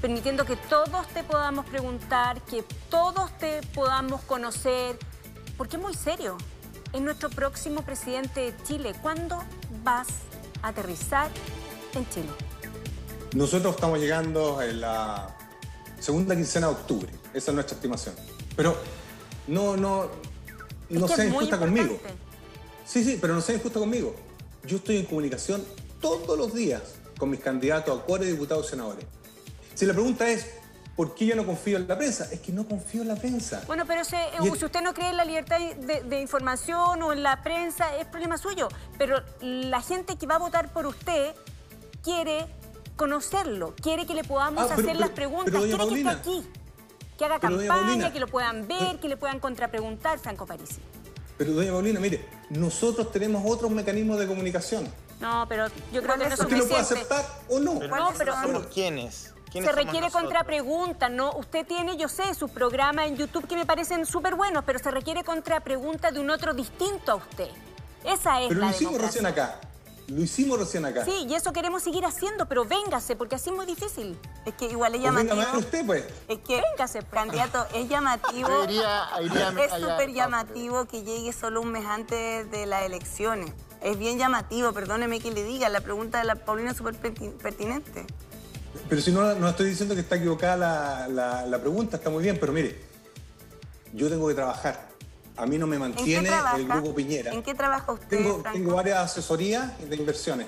permitiendo 0.01 0.45
que 0.45 0.55
todos 0.55 1.07
te 1.07 1.23
podamos 1.23 1.65
preguntar, 1.65 2.41
que 2.43 2.63
todos 2.89 3.35
te 3.37 3.61
podamos 3.73 4.21
conocer? 4.21 4.97
Porque 5.57 5.75
es 5.75 5.81
muy 5.81 5.93
serio. 5.93 6.37
Es 6.93 7.01
nuestro 7.01 7.29
próximo 7.29 7.81
presidente 7.81 8.51
de 8.51 8.63
Chile. 8.63 8.93
¿Cuándo 9.01 9.43
vas 9.83 10.07
a 10.61 10.69
aterrizar 10.69 11.29
en 11.95 12.07
Chile? 12.09 12.29
Nosotros 13.37 13.75
estamos 13.75 13.99
llegando 13.99 14.63
en 14.63 14.81
la 14.81 15.29
segunda 15.99 16.35
quincena 16.35 16.69
de 16.69 16.73
octubre. 16.73 17.07
Esa 17.35 17.51
es 17.51 17.53
nuestra 17.53 17.75
estimación. 17.75 18.15
Pero 18.55 18.75
no, 19.45 19.77
no, 19.77 20.09
no 20.89 21.07
sean 21.07 21.27
injusta 21.27 21.59
conmigo. 21.59 21.99
Sí, 22.83 23.03
sí, 23.03 23.19
pero 23.21 23.35
no 23.35 23.41
sean 23.41 23.59
injusta 23.59 23.79
conmigo. 23.79 24.15
Yo 24.63 24.77
estoy 24.77 24.97
en 24.97 25.05
comunicación 25.05 25.63
todos 26.01 26.35
los 26.35 26.51
días 26.55 26.81
con 27.19 27.29
mis 27.29 27.39
candidatos 27.39 28.01
a 28.01 28.03
core 28.03 28.25
diputados 28.25 28.65
y 28.65 28.69
senadores. 28.71 29.05
Si 29.75 29.85
la 29.85 29.93
pregunta 29.93 30.27
es, 30.27 30.47
¿por 30.95 31.13
qué 31.13 31.27
yo 31.27 31.35
no 31.35 31.45
confío 31.45 31.77
en 31.77 31.87
la 31.87 31.95
prensa? 31.95 32.27
Es 32.31 32.39
que 32.39 32.51
no 32.51 32.67
confío 32.67 33.03
en 33.03 33.09
la 33.09 33.17
prensa. 33.17 33.61
Bueno, 33.67 33.83
pero 33.85 34.03
si, 34.03 34.15
usted 34.49 34.81
no 34.81 34.95
cree 34.95 35.11
en 35.11 35.17
la 35.17 35.25
libertad 35.25 35.59
de, 35.59 36.01
de, 36.01 36.21
información 36.21 37.03
o 37.03 37.13
en 37.13 37.21
la 37.21 37.43
prensa, 37.43 37.97
es 37.97 38.07
problema 38.07 38.39
suyo. 38.39 38.67
Pero 38.97 39.21
la 39.41 39.83
gente 39.83 40.15
que 40.15 40.25
va 40.25 40.37
a 40.37 40.39
votar 40.39 40.73
por 40.73 40.87
usted 40.87 41.35
quiere 42.01 42.47
conocerlo, 42.97 43.73
quiere 43.81 44.05
que 44.05 44.13
le 44.13 44.25
podamos 44.25 44.69
ah, 44.69 44.73
hacer 44.73 44.97
las 44.97 45.11
preguntas, 45.11 45.53
quiere 45.53 45.77
que 45.77 45.95
esté 45.95 46.09
aquí, 46.09 46.43
que 47.17 47.23
haga 47.23 47.39
campaña, 47.39 48.11
que 48.11 48.19
lo 48.19 48.27
puedan 48.27 48.67
ver, 48.67 48.99
que 48.99 49.07
le 49.07 49.15
puedan 49.15 49.39
contrapreguntar, 49.39 50.19
Franco 50.19 50.45
Parisi. 50.45 50.81
Pero 51.37 51.53
doña 51.53 51.71
Paulina, 51.71 51.99
mire, 52.01 52.25
nosotros 52.49 53.11
tenemos 53.11 53.43
otros 53.45 53.71
mecanismos 53.71 54.19
de 54.19 54.27
comunicación. 54.27 54.91
No, 55.21 55.45
pero 55.47 55.67
yo 55.93 56.03
creo 56.03 56.17
que 56.17 56.27
no 56.29 56.35
¿Usted 56.35 56.57
lo 56.57 56.67
puede 56.67 56.81
aceptar 56.81 57.25
o 57.49 57.59
no? 57.59 57.75
no, 57.75 58.13
pero 58.17 58.69
¿quiénes? 58.73 59.33
se 59.51 59.71
requiere 59.71 60.11
contrapregunta, 60.11 61.09
¿no? 61.09 61.33
Usted 61.33 61.65
tiene, 61.65 61.97
yo 61.97 62.07
sé, 62.07 62.33
su 62.33 62.49
programa 62.49 63.05
en 63.07 63.15
YouTube 63.15 63.47
que 63.47 63.55
me 63.55 63.65
parecen 63.65 64.05
súper 64.05 64.35
buenos, 64.35 64.63
pero 64.65 64.79
se 64.79 64.91
requiere 64.91 65.23
contrapregunta 65.23 66.11
de 66.11 66.19
un 66.19 66.29
otro 66.29 66.53
distinto 66.53 67.13
a 67.13 67.15
usted. 67.15 67.49
Esa 68.03 68.41
es 68.41 68.49
pero 68.49 68.59
la 68.59 68.67
lo 68.67 68.71
hicimos 68.71 69.01
recién 69.01 69.25
acá. 69.25 69.59
Lo 70.07 70.21
hicimos 70.21 70.57
recién 70.57 70.85
acá. 70.85 71.03
Sí, 71.03 71.25
y 71.27 71.33
eso 71.33 71.51
queremos 71.51 71.83
seguir 71.83 72.05
haciendo, 72.05 72.45
pero 72.47 72.63
véngase, 72.63 73.17
porque 73.17 73.35
así 73.35 73.49
es 73.49 73.55
muy 73.55 73.65
difícil. 73.65 74.17
Es 74.45 74.53
que 74.53 74.65
igual 74.67 74.95
es 74.95 75.01
llamativo. 75.01 75.35
Venga, 75.35 75.57
usted, 75.57 75.85
pues. 75.85 76.05
Es 76.29 76.39
que, 76.39 76.61
véngase, 76.61 77.03
candidato, 77.03 77.65
es 77.73 77.89
llamativo. 77.89 78.47
es 78.69 79.71
súper 79.81 80.13
llamativo 80.13 80.85
que 80.85 81.03
llegue 81.03 81.33
solo 81.33 81.61
un 81.61 81.73
mes 81.73 81.85
antes 81.85 82.49
de 82.49 82.65
las 82.65 82.83
elecciones. 82.83 83.51
Es 83.81 83.97
bien 83.99 84.17
llamativo, 84.17 84.71
perdóneme 84.71 85.19
que 85.19 85.31
le 85.31 85.43
diga. 85.43 85.67
La 85.67 85.81
pregunta 85.81 86.19
de 86.19 86.23
la 86.23 86.35
Paulina 86.35 86.71
es 86.71 86.77
súper 86.77 86.95
pertinente. 86.95 88.05
Pero 88.87 89.01
si 89.01 89.11
no, 89.11 89.35
no 89.35 89.49
estoy 89.49 89.69
diciendo 89.69 89.93
que 89.93 90.01
está 90.01 90.15
equivocada 90.15 91.07
la, 91.09 91.45
la 91.45 91.59
pregunta, 91.59 91.97
está 91.97 92.09
muy 92.09 92.23
bien, 92.23 92.37
pero 92.39 92.53
mire, 92.53 92.79
yo 93.91 94.07
tengo 94.07 94.29
que 94.29 94.35
trabajar 94.35 94.87
a 95.37 95.45
mí 95.45 95.57
no 95.57 95.67
me 95.67 95.77
mantiene 95.77 96.29
el 96.55 96.67
Grupo 96.67 96.95
Piñera. 96.95 97.31
¿En 97.31 97.43
qué 97.43 97.53
trabaja 97.53 97.91
usted, 97.91 98.07
Tengo, 98.09 98.43
tengo 98.51 98.75
varias 98.75 98.99
asesorías 98.99 99.71
de 99.89 99.95
inversiones 99.95 100.47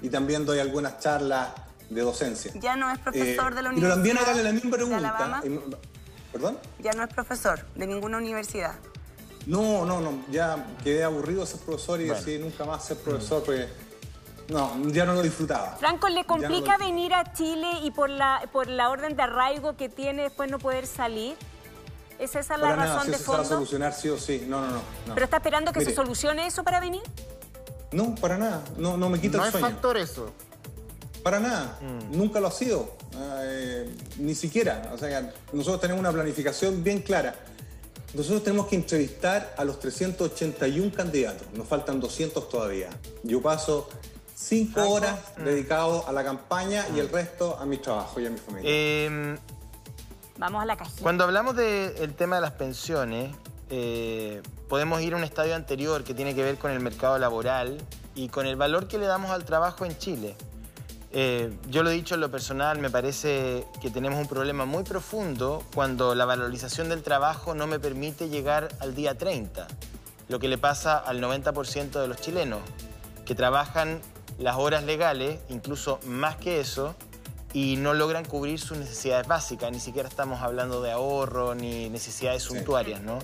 y 0.00 0.08
también 0.08 0.46
doy 0.46 0.58
algunas 0.58 0.98
charlas 0.98 1.48
de 1.90 2.00
docencia. 2.00 2.52
Ya 2.56 2.76
no 2.76 2.90
es 2.90 2.98
profesor 2.98 3.54
de 3.54 3.62
la 3.62 3.70
universidad. 3.70 3.74
Pero 3.74 3.94
también 3.94 4.18
hágale 4.18 4.42
la 4.42 4.52
misma 4.52 4.70
pregunta. 4.70 5.42
¿Perdón? 6.32 6.58
Ya 6.80 6.92
no 6.92 7.02
es 7.02 7.12
profesor 7.12 7.64
de 7.74 7.86
ninguna 7.86 8.18
universidad. 8.18 8.74
No, 9.46 9.86
no, 9.86 10.00
no. 10.00 10.24
Ya 10.30 10.66
quedé 10.84 11.04
aburrido 11.04 11.40
de 11.40 11.46
ser 11.46 11.60
profesor 11.60 12.00
y 12.00 12.04
decidí 12.04 12.38
nunca 12.38 12.64
más 12.64 12.84
ser 12.84 12.98
profesor 12.98 13.42
porque 13.42 13.66
no, 14.48 14.72
ya 14.90 15.06
no 15.06 15.14
lo 15.14 15.22
disfrutaba. 15.22 15.76
Franco, 15.76 16.08
¿le 16.08 16.24
complica 16.24 16.76
venir 16.76 17.14
a 17.14 17.32
Chile 17.32 17.68
y 17.82 17.90
por 17.90 18.10
la, 18.10 18.42
por 18.52 18.68
la 18.68 18.90
orden 18.90 19.16
de 19.16 19.22
arraigo 19.22 19.76
que 19.76 19.88
tiene 19.88 20.24
después 20.24 20.50
no 20.50 20.58
poder 20.58 20.86
salir? 20.86 21.36
¿Es 22.18 22.34
esa 22.34 22.56
la 22.56 22.74
razón 22.74 23.10
de 23.10 23.18
fondo? 23.18 23.44
Se 23.44 23.50
va 23.50 23.56
a 23.56 23.58
solucionar 23.58 23.94
sí 23.94 24.08
o 24.08 24.18
sí. 24.18 24.44
No, 24.48 24.60
no, 24.60 24.70
no. 25.06 25.14
¿Pero 25.14 25.24
está 25.24 25.36
esperando 25.36 25.72
que 25.72 25.84
se 25.84 25.94
solucione 25.94 26.46
eso 26.46 26.64
para 26.64 26.80
venir? 26.80 27.02
No, 27.92 28.14
para 28.16 28.36
nada. 28.36 28.64
No, 28.76 28.96
no 28.96 29.08
me 29.08 29.20
quita 29.20 29.38
el 29.38 29.50
sueño. 29.50 29.60
No 29.60 29.66
es 29.66 29.72
factor 29.72 29.96
eso. 29.96 30.32
Para 31.22 31.40
nada. 31.40 31.78
Mm. 31.80 32.16
Nunca 32.16 32.40
lo 32.40 32.48
ha 32.48 32.50
sido. 32.50 32.96
Eh, 33.16 33.94
ni 34.18 34.34
siquiera. 34.34 34.90
O 34.92 34.98
sea, 34.98 35.32
nosotros 35.52 35.80
tenemos 35.80 36.00
una 36.00 36.12
planificación 36.12 36.82
bien 36.82 37.02
clara. 37.02 37.34
Nosotros 38.14 38.42
tenemos 38.42 38.66
que 38.66 38.76
entrevistar 38.76 39.54
a 39.56 39.64
los 39.64 39.78
381 39.80 40.92
candidatos. 40.94 41.46
Nos 41.54 41.66
faltan 41.68 42.00
200 42.00 42.48
todavía. 42.48 42.90
Yo 43.22 43.42
paso 43.42 43.88
cinco 44.34 44.88
horas 44.88 45.18
mm. 45.36 45.44
dedicados 45.44 46.06
a 46.06 46.12
la 46.12 46.24
campaña 46.24 46.86
y 46.94 47.00
el 47.00 47.08
resto 47.08 47.58
a 47.58 47.66
mi 47.66 47.78
trabajo 47.78 48.20
y 48.20 48.26
a 48.26 48.30
mi 48.30 48.38
familia. 48.38 48.70
Em, 48.70 49.38
Vamos 50.38 50.62
a 50.62 50.66
la 50.66 50.76
cajita. 50.76 51.02
Cuando 51.02 51.24
hablamos 51.24 51.56
del 51.56 52.14
tema 52.14 52.36
de 52.36 52.42
las 52.42 52.52
pensiones, 52.52 53.34
eh, 53.70 54.40
podemos 54.68 55.00
ir 55.02 55.14
a 55.14 55.16
un 55.16 55.24
estadio 55.24 55.56
anterior 55.56 56.04
que 56.04 56.14
tiene 56.14 56.34
que 56.34 56.44
ver 56.44 56.56
con 56.58 56.70
el 56.70 56.78
mercado 56.80 57.18
laboral 57.18 57.78
y 58.14 58.28
con 58.28 58.46
el 58.46 58.54
valor 58.54 58.86
que 58.86 58.98
le 58.98 59.06
damos 59.06 59.32
al 59.32 59.44
trabajo 59.44 59.84
en 59.84 59.98
Chile. 59.98 60.36
Eh, 61.10 61.52
yo 61.68 61.82
lo 61.82 61.90
he 61.90 61.94
dicho 61.94 62.14
en 62.14 62.20
lo 62.20 62.30
personal, 62.30 62.78
me 62.78 62.90
parece 62.90 63.66
que 63.80 63.90
tenemos 63.90 64.20
un 64.20 64.28
problema 64.28 64.64
muy 64.64 64.84
profundo 64.84 65.64
cuando 65.74 66.14
la 66.14 66.24
valorización 66.24 66.88
del 66.88 67.02
trabajo 67.02 67.54
no 67.54 67.66
me 67.66 67.80
permite 67.80 68.28
llegar 68.28 68.68
al 68.80 68.94
día 68.94 69.16
30, 69.16 69.66
lo 70.28 70.38
que 70.38 70.48
le 70.48 70.58
pasa 70.58 70.98
al 70.98 71.20
90% 71.20 72.00
de 72.00 72.06
los 72.06 72.20
chilenos, 72.20 72.60
que 73.24 73.34
trabajan 73.34 74.00
las 74.38 74.56
horas 74.56 74.84
legales, 74.84 75.40
incluso 75.48 75.98
más 76.06 76.36
que 76.36 76.60
eso, 76.60 76.94
y 77.52 77.76
no 77.76 77.94
logran 77.94 78.24
cubrir 78.24 78.60
sus 78.60 78.76
necesidades 78.76 79.26
básicas, 79.26 79.72
ni 79.72 79.80
siquiera 79.80 80.08
estamos 80.08 80.42
hablando 80.42 80.82
de 80.82 80.90
ahorro 80.90 81.54
ni 81.54 81.88
necesidades 81.88 82.42
suntuarias, 82.42 83.00
¿no? 83.00 83.18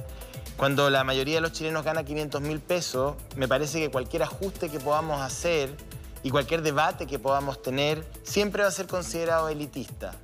Cuando 0.57 0.89
la 0.89 1.05
mayoría 1.05 1.37
de 1.37 1.41
los 1.41 1.53
chilenos 1.53 1.85
gana 1.85 2.05
500 2.05 2.41
mil 2.41 2.61
pesos, 2.61 3.15
me 3.37 3.49
parece 3.49 3.81
que 3.81 3.91
cualquier 3.91 4.23
ajuste 4.23 4.71
que 4.71 4.79
podamos 4.79 5.21
hacer 5.21 5.75
y 6.23 6.31
cualquier 6.31 6.63
debate 6.63 7.07
que 7.07 7.19
podamos 7.19 7.61
tener 7.61 8.07
siempre 8.23 8.63
va 8.63 8.69
a 8.69 8.73
ser 8.73 8.87
considerado 8.87 9.49
elitista, 9.49 10.15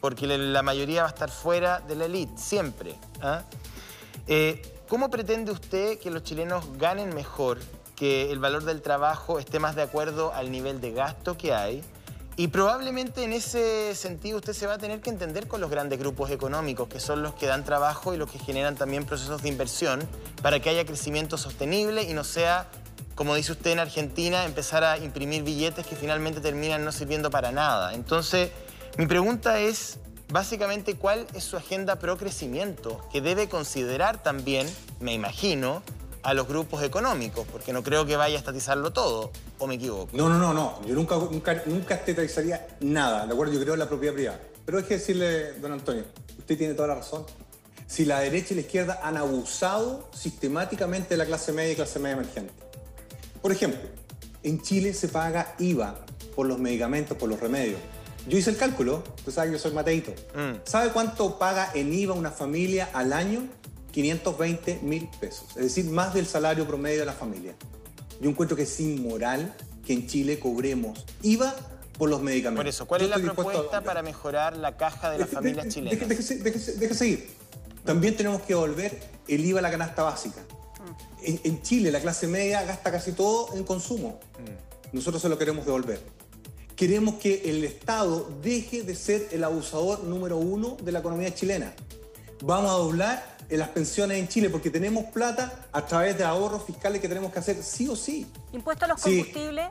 porque 0.00 0.26
la 0.26 0.62
mayoría 0.62 1.02
va 1.02 1.08
a 1.08 1.10
estar 1.10 1.30
fuera 1.30 1.80
de 1.80 1.96
la 1.96 2.06
élite, 2.06 2.32
siempre. 2.36 2.96
¿ah? 3.22 3.42
Eh, 4.26 4.62
¿Cómo 4.88 5.10
pretende 5.10 5.52
usted 5.52 5.98
que 5.98 6.10
los 6.10 6.22
chilenos 6.22 6.64
ganen 6.78 7.14
mejor, 7.14 7.58
que 7.94 8.32
el 8.32 8.38
valor 8.38 8.64
del 8.64 8.82
trabajo 8.82 9.38
esté 9.38 9.58
más 9.58 9.76
de 9.76 9.82
acuerdo 9.82 10.32
al 10.32 10.50
nivel 10.50 10.80
de 10.80 10.92
gasto 10.92 11.36
que 11.36 11.54
hay? 11.54 11.82
Y 12.36 12.48
probablemente 12.48 13.22
en 13.22 13.32
ese 13.32 13.94
sentido 13.94 14.38
usted 14.38 14.54
se 14.54 14.66
va 14.66 14.74
a 14.74 14.78
tener 14.78 15.00
que 15.00 15.10
entender 15.10 15.46
con 15.46 15.60
los 15.60 15.70
grandes 15.70 16.00
grupos 16.00 16.30
económicos, 16.30 16.88
que 16.88 16.98
son 16.98 17.22
los 17.22 17.34
que 17.34 17.46
dan 17.46 17.64
trabajo 17.64 18.12
y 18.12 18.16
los 18.16 18.30
que 18.30 18.40
generan 18.40 18.74
también 18.74 19.04
procesos 19.04 19.42
de 19.42 19.48
inversión 19.48 20.00
para 20.42 20.58
que 20.58 20.68
haya 20.68 20.84
crecimiento 20.84 21.38
sostenible 21.38 22.02
y 22.02 22.12
no 22.12 22.24
sea, 22.24 22.68
como 23.14 23.36
dice 23.36 23.52
usted 23.52 23.70
en 23.70 23.78
Argentina, 23.78 24.44
empezar 24.44 24.82
a 24.82 24.98
imprimir 24.98 25.44
billetes 25.44 25.86
que 25.86 25.94
finalmente 25.94 26.40
terminan 26.40 26.84
no 26.84 26.90
sirviendo 26.90 27.30
para 27.30 27.52
nada. 27.52 27.94
Entonces, 27.94 28.50
mi 28.96 29.06
pregunta 29.06 29.60
es, 29.60 29.98
básicamente, 30.28 30.96
¿cuál 30.96 31.28
es 31.34 31.44
su 31.44 31.56
agenda 31.56 32.00
pro 32.00 32.16
crecimiento? 32.16 33.00
Que 33.12 33.20
debe 33.20 33.48
considerar 33.48 34.24
también, 34.24 34.66
me 34.98 35.12
imagino, 35.12 35.84
a 36.24 36.32
los 36.32 36.48
grupos 36.48 36.82
económicos, 36.82 37.46
porque 37.52 37.72
no 37.72 37.82
creo 37.82 38.06
que 38.06 38.16
vaya 38.16 38.36
a 38.36 38.38
estatizarlo 38.38 38.92
todo, 38.92 39.30
¿o 39.58 39.66
me 39.66 39.74
equivoco? 39.74 40.16
No, 40.16 40.28
no, 40.28 40.38
no, 40.38 40.54
no. 40.54 40.80
Yo 40.86 40.94
nunca, 40.94 41.16
nunca, 41.16 41.62
nunca 41.66 41.94
estatizaría 41.94 42.66
nada, 42.80 43.26
¿de 43.26 43.32
acuerdo? 43.32 43.52
Yo 43.52 43.60
creo 43.60 43.74
en 43.74 43.80
la 43.80 43.88
propiedad 43.88 44.14
privada. 44.14 44.40
Pero 44.64 44.78
hay 44.78 44.84
que 44.84 44.94
decirle, 44.94 45.52
don 45.60 45.72
Antonio, 45.72 46.04
usted 46.38 46.56
tiene 46.56 46.74
toda 46.74 46.88
la 46.88 46.94
razón. 46.96 47.26
Si 47.86 48.06
la 48.06 48.20
derecha 48.20 48.54
y 48.54 48.56
la 48.56 48.62
izquierda 48.62 49.00
han 49.02 49.18
abusado 49.18 50.08
sistemáticamente 50.14 51.10
de 51.10 51.16
la 51.18 51.26
clase 51.26 51.52
media 51.52 51.72
y 51.72 51.76
clase 51.76 51.98
media 51.98 52.14
emergente. 52.14 52.52
Por 53.42 53.52
ejemplo, 53.52 53.86
en 54.42 54.62
Chile 54.62 54.94
se 54.94 55.08
paga 55.08 55.54
IVA 55.58 55.94
por 56.34 56.46
los 56.46 56.58
medicamentos, 56.58 57.18
por 57.18 57.28
los 57.28 57.38
remedios. 57.38 57.78
Yo 58.26 58.38
hice 58.38 58.48
el 58.48 58.56
cálculo, 58.56 59.04
usted 59.18 59.32
sabe 59.32 59.48
que 59.48 59.52
yo 59.54 59.58
soy 59.58 59.72
mateito. 59.72 60.12
Mm. 60.34 60.60
¿Sabe 60.64 60.90
cuánto 60.90 61.38
paga 61.38 61.70
en 61.74 61.92
IVA 61.92 62.14
una 62.14 62.30
familia 62.30 62.88
al 62.94 63.12
año? 63.12 63.42
520 63.94 64.80
mil 64.82 65.08
pesos, 65.20 65.46
es 65.50 65.62
decir, 65.62 65.84
más 65.84 66.14
del 66.14 66.26
salario 66.26 66.66
promedio 66.66 66.98
de 66.98 67.06
la 67.06 67.12
familia. 67.12 67.54
Yo 68.20 68.28
encuentro 68.28 68.56
que 68.56 68.64
es 68.64 68.80
inmoral 68.80 69.54
que 69.86 69.92
en 69.92 70.08
Chile 70.08 70.40
cobremos 70.40 71.04
IVA 71.22 71.54
por 71.96 72.10
los 72.10 72.20
medicamentos. 72.20 72.64
Por 72.64 72.68
eso, 72.68 72.86
¿cuál 72.86 73.02
es 73.02 73.08
la 73.08 73.18
propuesta 73.18 73.84
para 73.84 74.02
mejorar 74.02 74.56
la 74.56 74.76
caja 74.76 75.12
de 75.12 75.20
las 75.20 75.28
familias 75.28 75.68
chilenas? 75.68 76.08
Deje, 76.08 76.94
seguir. 76.94 77.28
También 77.84 78.16
tenemos 78.16 78.42
que 78.42 78.54
devolver 78.54 79.00
el 79.28 79.44
IVA 79.44 79.60
a 79.60 79.62
la 79.62 79.70
canasta 79.70 80.02
básica. 80.02 80.40
Mm. 80.40 81.36
En, 81.44 81.62
Chile 81.62 81.92
la 81.92 82.00
clase 82.00 82.26
media 82.26 82.64
gasta 82.64 82.90
casi 82.90 83.12
todo 83.12 83.54
en 83.54 83.62
consumo. 83.62 84.18
Mm. 84.40 84.96
Nosotros 84.96 85.22
se 85.22 85.28
lo 85.28 85.38
queremos 85.38 85.66
devolver. 85.66 86.00
Queremos 86.74 87.14
que 87.16 87.42
el 87.44 87.62
Estado 87.62 88.28
deje 88.42 88.82
de 88.82 88.96
ser 88.96 89.28
el 89.30 89.44
abusador 89.44 90.02
número 90.02 90.36
uno 90.36 90.76
de 90.82 90.90
la 90.90 90.98
economía 90.98 91.32
chilena. 91.32 91.72
Vamos 92.42 92.72
a 92.72 92.74
doblar 92.74 93.33
en 93.54 93.60
las 93.60 93.68
pensiones 93.68 94.18
en 94.18 94.26
Chile 94.26 94.50
porque 94.50 94.68
tenemos 94.68 95.04
plata 95.04 95.66
a 95.70 95.86
través 95.86 96.18
de 96.18 96.24
ahorros 96.24 96.64
fiscales 96.64 97.00
que 97.00 97.08
tenemos 97.08 97.32
que 97.32 97.38
hacer 97.38 97.62
sí 97.62 97.86
o 97.86 97.94
sí. 97.94 98.26
¿Impuesto 98.52 98.84
a 98.84 98.88
los 98.88 99.00
combustibles? 99.00 99.66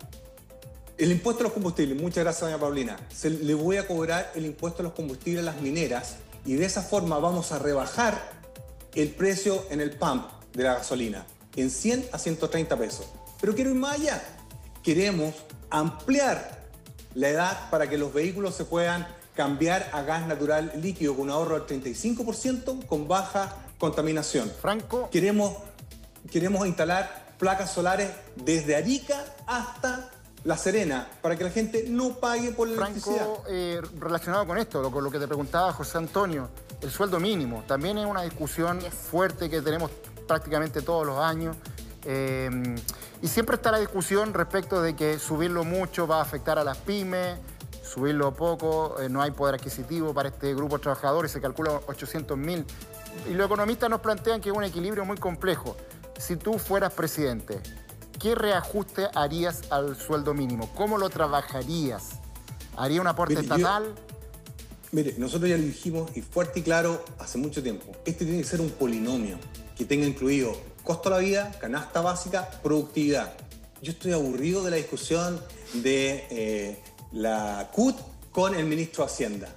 El 0.97 1.11
impuesto 1.11 1.41
a 1.41 1.43
los 1.43 1.51
combustibles, 1.51 2.01
muchas 2.01 2.23
gracias, 2.23 2.49
doña 2.49 2.57
Paulina. 2.57 2.97
Se 3.13 3.29
le 3.29 3.53
voy 3.53 3.75
a 3.75 3.85
cobrar 3.85 4.31
el 4.35 4.45
impuesto 4.45 4.81
a 4.81 4.83
los 4.83 4.93
combustibles 4.93 5.41
a 5.41 5.45
las 5.51 5.61
mineras 5.61 6.15
y 6.45 6.53
de 6.53 6.63
esa 6.63 6.81
forma 6.81 7.19
vamos 7.19 7.51
a 7.51 7.59
rebajar 7.59 8.31
el 8.95 9.09
precio 9.09 9.65
en 9.69 9.81
el 9.81 9.91
pump 9.91 10.27
de 10.53 10.63
la 10.63 10.75
gasolina 10.75 11.25
en 11.57 11.69
100 11.69 12.07
a 12.13 12.17
130 12.17 12.77
pesos. 12.77 13.07
Pero 13.41 13.53
quiero 13.53 13.71
ir 13.71 13.75
más 13.75 13.99
allá. 13.99 14.23
Queremos 14.81 15.33
ampliar 15.69 16.63
la 17.15 17.27
edad 17.27 17.69
para 17.69 17.89
que 17.89 17.97
los 17.97 18.13
vehículos 18.13 18.55
se 18.55 18.63
puedan 18.63 19.05
cambiar 19.35 19.89
a 19.91 20.03
gas 20.03 20.25
natural 20.25 20.71
líquido 20.81 21.15
con 21.15 21.25
un 21.25 21.31
ahorro 21.31 21.59
del 21.59 21.83
35% 21.83 22.85
con 22.85 23.09
baja 23.09 23.57
contaminación. 23.83 24.49
Franco. 24.49 25.09
Queremos, 25.11 25.57
queremos 26.31 26.65
instalar 26.65 27.33
placas 27.37 27.73
solares 27.73 28.11
desde 28.37 28.77
Arica 28.77 29.25
hasta 29.45 30.09
La 30.45 30.55
Serena, 30.55 31.09
para 31.21 31.35
que 31.35 31.43
la 31.43 31.49
gente 31.49 31.87
no 31.89 32.13
pague 32.13 32.51
por 32.51 32.69
la 32.69 32.77
Franco, 32.77 33.43
eh, 33.49 33.81
relacionado 33.99 34.47
con 34.47 34.57
esto, 34.57 34.89
con 34.89 35.03
lo 35.03 35.11
que 35.11 35.19
te 35.19 35.27
preguntaba 35.27 35.73
José 35.73 35.97
Antonio, 35.97 36.47
el 36.81 36.91
sueldo 36.91 37.19
mínimo 37.19 37.65
también 37.67 37.97
es 37.97 38.05
una 38.05 38.21
discusión 38.21 38.79
fuerte 38.79 39.49
que 39.49 39.61
tenemos 39.61 39.91
prácticamente 40.29 40.81
todos 40.81 41.05
los 41.05 41.19
años. 41.19 41.57
Eh, 42.05 42.49
y 43.21 43.27
siempre 43.27 43.57
está 43.57 43.69
la 43.69 43.79
discusión 43.79 44.33
respecto 44.33 44.81
de 44.81 44.95
que 44.95 45.19
subirlo 45.19 45.65
mucho 45.65 46.07
va 46.07 46.19
a 46.19 46.21
afectar 46.21 46.57
a 46.57 46.63
las 46.63 46.77
pymes, 46.77 47.37
subirlo 47.83 48.33
poco, 48.33 48.95
eh, 49.01 49.09
no 49.09 49.21
hay 49.21 49.31
poder 49.31 49.55
adquisitivo 49.55 50.13
para 50.13 50.29
este 50.29 50.55
grupo 50.55 50.77
de 50.77 50.83
trabajadores, 50.83 51.31
se 51.31 51.41
calcula 51.41 51.81
800 51.85 52.37
mil. 52.37 52.65
Y 53.29 53.33
los 53.33 53.45
economistas 53.45 53.89
nos 53.89 54.01
plantean 54.01 54.41
que 54.41 54.49
es 54.49 54.55
un 54.55 54.63
equilibrio 54.63 55.05
muy 55.05 55.17
complejo. 55.17 55.77
Si 56.17 56.35
tú 56.35 56.59
fueras 56.59 56.93
presidente, 56.93 57.59
¿qué 58.19 58.35
reajuste 58.35 59.07
harías 59.15 59.71
al 59.71 59.95
sueldo 59.95 60.33
mínimo? 60.33 60.69
¿Cómo 60.75 60.97
lo 60.97 61.09
trabajarías? 61.09 62.19
¿Haría 62.77 63.01
un 63.01 63.07
aporte 63.07 63.39
estatal? 63.39 63.93
mire, 64.93 65.15
nosotros 65.17 65.49
ya 65.49 65.57
lo 65.57 65.63
dijimos 65.63 66.11
y 66.15 66.21
fuerte 66.21 66.59
y 66.59 66.63
claro 66.63 67.03
hace 67.17 67.37
mucho 67.37 67.61
tiempo. 67.61 67.91
Este 68.05 68.25
tiene 68.25 68.41
que 68.41 68.47
ser 68.47 68.61
un 68.61 68.69
polinomio 68.69 69.37
que 69.75 69.85
tenga 69.85 70.05
incluido 70.05 70.55
costo 70.83 71.09
de 71.09 71.15
la 71.15 71.21
vida, 71.21 71.51
canasta 71.59 72.01
básica, 72.01 72.49
productividad. 72.61 73.33
Yo 73.81 73.91
estoy 73.91 74.13
aburrido 74.13 74.63
de 74.63 74.71
la 74.71 74.77
discusión 74.77 75.41
de 75.73 76.27
eh, 76.29 76.83
la 77.11 77.69
CUT 77.73 77.95
con 78.31 78.55
el 78.55 78.65
ministro 78.65 79.03
de 79.03 79.11
Hacienda, 79.11 79.49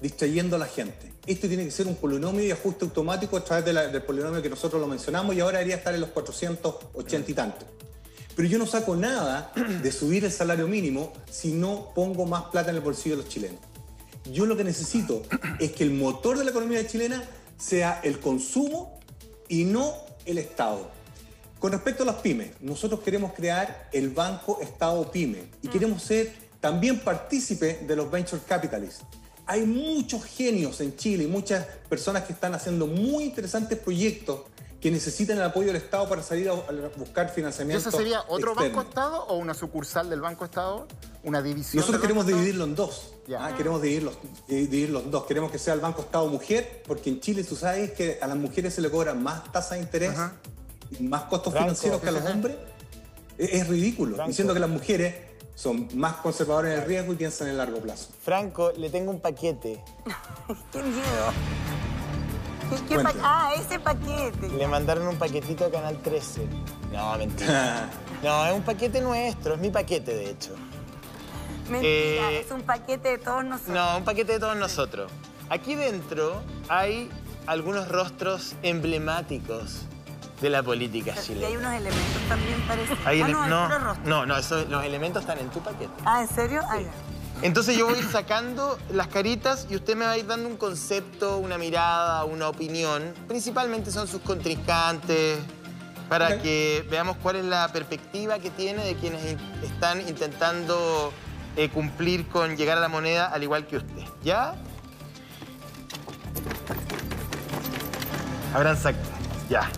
distrayendo 0.00 0.56
a 0.56 0.58
la 0.58 0.66
gente. 0.66 1.13
Esto 1.26 1.48
tiene 1.48 1.64
que 1.64 1.70
ser 1.70 1.86
un 1.86 1.96
polinomio 1.96 2.44
y 2.44 2.50
ajuste 2.50 2.84
automático 2.84 3.36
a 3.36 3.44
través 3.44 3.64
del 3.64 4.02
polinomio 4.02 4.42
que 4.42 4.50
nosotros 4.50 4.80
lo 4.80 4.86
mencionamos 4.86 5.34
y 5.34 5.40
ahora 5.40 5.58
debería 5.58 5.76
estar 5.76 5.94
en 5.94 6.00
los 6.00 6.10
480 6.10 7.30
y 7.30 7.34
tanto. 7.34 7.66
Pero 8.36 8.48
yo 8.48 8.58
no 8.58 8.66
saco 8.66 8.94
nada 8.96 9.52
de 9.82 9.92
subir 9.92 10.24
el 10.24 10.32
salario 10.32 10.68
mínimo 10.68 11.12
si 11.30 11.52
no 11.52 11.92
pongo 11.94 12.26
más 12.26 12.44
plata 12.44 12.70
en 12.70 12.76
el 12.76 12.82
bolsillo 12.82 13.16
de 13.16 13.22
los 13.22 13.30
chilenos. 13.32 13.60
Yo 14.30 14.44
lo 14.46 14.56
que 14.56 14.64
necesito 14.64 15.22
es 15.60 15.72
que 15.72 15.84
el 15.84 15.92
motor 15.92 16.38
de 16.38 16.44
la 16.44 16.50
economía 16.50 16.86
chilena 16.86 17.22
sea 17.56 18.00
el 18.02 18.20
consumo 18.20 19.00
y 19.48 19.64
no 19.64 19.94
el 20.26 20.38
Estado. 20.38 20.90
Con 21.58 21.72
respecto 21.72 22.02
a 22.02 22.06
las 22.06 22.16
pymes, 22.16 22.50
nosotros 22.60 23.00
queremos 23.00 23.32
crear 23.32 23.88
el 23.92 24.10
Banco 24.10 24.58
Estado 24.60 25.10
Pyme 25.10 25.44
y 25.62 25.68
queremos 25.68 26.02
ser 26.02 26.30
también 26.60 27.00
partícipe 27.00 27.80
de 27.86 27.96
los 27.96 28.10
venture 28.10 28.42
capitalists. 28.46 29.02
Hay 29.46 29.66
muchos 29.66 30.24
genios 30.24 30.80
en 30.80 30.96
Chile 30.96 31.24
y 31.24 31.26
muchas 31.26 31.66
personas 31.88 32.24
que 32.24 32.32
están 32.32 32.54
haciendo 32.54 32.86
muy 32.86 33.24
interesantes 33.24 33.78
proyectos 33.78 34.40
que 34.80 34.90
necesitan 34.90 35.38
el 35.38 35.44
apoyo 35.44 35.68
del 35.68 35.76
Estado 35.76 36.06
para 36.08 36.22
salir 36.22 36.46
a 36.50 36.54
buscar 36.96 37.28
¿Y 37.30 37.34
financiamiento. 37.34 37.88
ese 37.88 37.96
sería 37.96 38.20
otro 38.28 38.52
externo. 38.52 38.76
Banco 38.76 38.82
Estado 38.82 39.24
o 39.28 39.36
una 39.38 39.54
sucursal 39.54 40.10
del 40.10 40.20
Banco 40.20 40.44
Estado? 40.44 40.86
¿Una 41.22 41.40
división? 41.40 41.80
Nosotros 41.80 42.02
queremos 42.02 42.26
dividirlo 42.26 42.64
en 42.64 42.74
dos. 42.74 43.14
Ah, 43.38 43.54
queremos 43.56 43.80
dividirlos, 43.80 44.14
dividirlo 44.46 45.00
en 45.00 45.10
dos. 45.10 45.24
Queremos 45.24 45.50
que 45.50 45.58
sea 45.58 45.72
el 45.72 45.80
Banco 45.80 46.02
Estado 46.02 46.28
Mujer, 46.28 46.82
porque 46.86 47.08
en 47.08 47.20
Chile 47.20 47.44
tú 47.44 47.56
sabes 47.56 47.92
que 47.92 48.18
a 48.20 48.26
las 48.26 48.36
mujeres 48.36 48.74
se 48.74 48.82
le 48.82 48.90
cobran 48.90 49.22
más 49.22 49.50
tasa 49.52 49.76
de 49.76 49.80
interés 49.80 50.10
Ajá. 50.10 50.34
más 51.00 51.22
costos 51.22 51.54
Franco, 51.54 51.68
financieros 51.68 52.02
que 52.02 52.08
a 52.08 52.12
los 52.12 52.24
hombres. 52.26 52.56
Es, 53.38 53.54
es 53.54 53.68
ridículo. 53.68 54.16
Franco. 54.16 54.28
Diciendo 54.28 54.52
que 54.52 54.60
las 54.60 54.70
mujeres 54.70 55.14
son 55.54 55.88
más 55.94 56.14
conservadoras 56.16 56.72
en 56.72 56.80
el 56.80 56.86
riesgo 56.86 57.12
y 57.12 57.16
piensan 57.16 57.46
en 57.48 57.52
el 57.52 57.58
largo 57.58 57.78
plazo. 57.78 58.08
Franco, 58.22 58.72
le 58.76 58.90
tengo 58.90 59.10
un 59.10 59.20
paquete. 59.20 59.82
¡Qué 60.72 60.82
miedo! 60.82 61.32
¿Qué, 62.70 62.76
qué 62.88 62.94
Cuente. 62.94 63.12
pa- 63.14 63.18
ah, 63.22 63.52
ese 63.56 63.78
paquete. 63.78 64.48
Le 64.48 64.66
mandaron 64.66 65.06
un 65.06 65.16
paquetito 65.16 65.66
a 65.66 65.70
Canal 65.70 65.98
13. 66.02 66.46
No, 66.92 67.16
mentira. 67.18 67.88
No, 68.22 68.46
es 68.46 68.54
un 68.54 68.62
paquete 68.62 69.02
nuestro, 69.02 69.52
es 69.54 69.60
mi 69.60 69.68
paquete, 69.70 70.14
de 70.14 70.30
hecho. 70.30 70.54
Mentira, 71.68 72.30
Eh, 72.32 72.40
es 72.40 72.50
un 72.50 72.62
paquete 72.62 73.10
de 73.10 73.18
todos 73.18 73.44
nosotros. 73.44 73.74
No, 73.76 73.98
un 73.98 74.04
paquete 74.04 74.32
de 74.32 74.38
todos 74.40 74.56
nosotros. 74.56 75.12
Aquí 75.50 75.74
dentro 75.74 76.40
hay 76.70 77.10
algunos 77.46 77.86
rostros 77.88 78.54
emblemáticos 78.62 79.82
de 80.40 80.50
la 80.50 80.62
política 80.62 81.12
Y 81.14 81.18
hay 81.18 81.24
chilena. 81.24 81.58
unos 81.58 81.72
elementos 81.74 82.22
también, 82.28 82.60
parece. 82.66 82.96
Hay 83.04 83.20
ah, 83.22 83.28
no, 83.28 83.46
no, 83.46 83.78
rostro. 83.78 84.04
no, 84.04 84.26
no, 84.26 84.36
eso- 84.36 84.64
los 84.68 84.84
elementos 84.84 85.22
están 85.22 85.38
en 85.38 85.48
tu 85.50 85.60
paquete. 85.60 85.92
Ah, 86.04 86.22
¿en 86.22 86.28
serio? 86.28 86.62
Ah, 86.68 86.80
ya. 86.80 86.90
Entonces 87.42 87.76
yo 87.76 87.86
voy 87.86 88.00
sacando 88.02 88.78
las 88.92 89.08
caritas 89.08 89.66
y 89.68 89.74
usted 89.76 89.96
me 89.96 90.04
va 90.06 90.12
a 90.12 90.18
ir 90.18 90.26
dando 90.26 90.48
un 90.48 90.56
concepto, 90.56 91.38
una 91.38 91.58
mirada, 91.58 92.24
una 92.24 92.48
opinión. 92.48 93.12
Principalmente 93.28 93.90
son 93.90 94.06
sus 94.06 94.20
contrincantes, 94.22 95.38
para 96.08 96.38
que 96.40 96.86
veamos 96.90 97.16
cuál 97.22 97.36
es 97.36 97.44
la 97.44 97.68
perspectiva 97.72 98.38
que 98.38 98.50
tiene 98.50 98.84
de 98.84 98.94
quienes 98.94 99.32
in- 99.32 99.38
están 99.64 100.00
intentando 100.06 101.12
eh, 101.56 101.70
cumplir 101.70 102.28
con 102.28 102.56
llegar 102.56 102.76
a 102.78 102.80
la 102.80 102.88
moneda 102.88 103.26
al 103.26 103.42
igual 103.42 103.66
que 103.66 103.78
usted. 103.78 104.02
¿Ya? 104.22 104.54
Habrán 108.54 108.76
sacado. 108.76 109.04
Ya. 109.48 109.68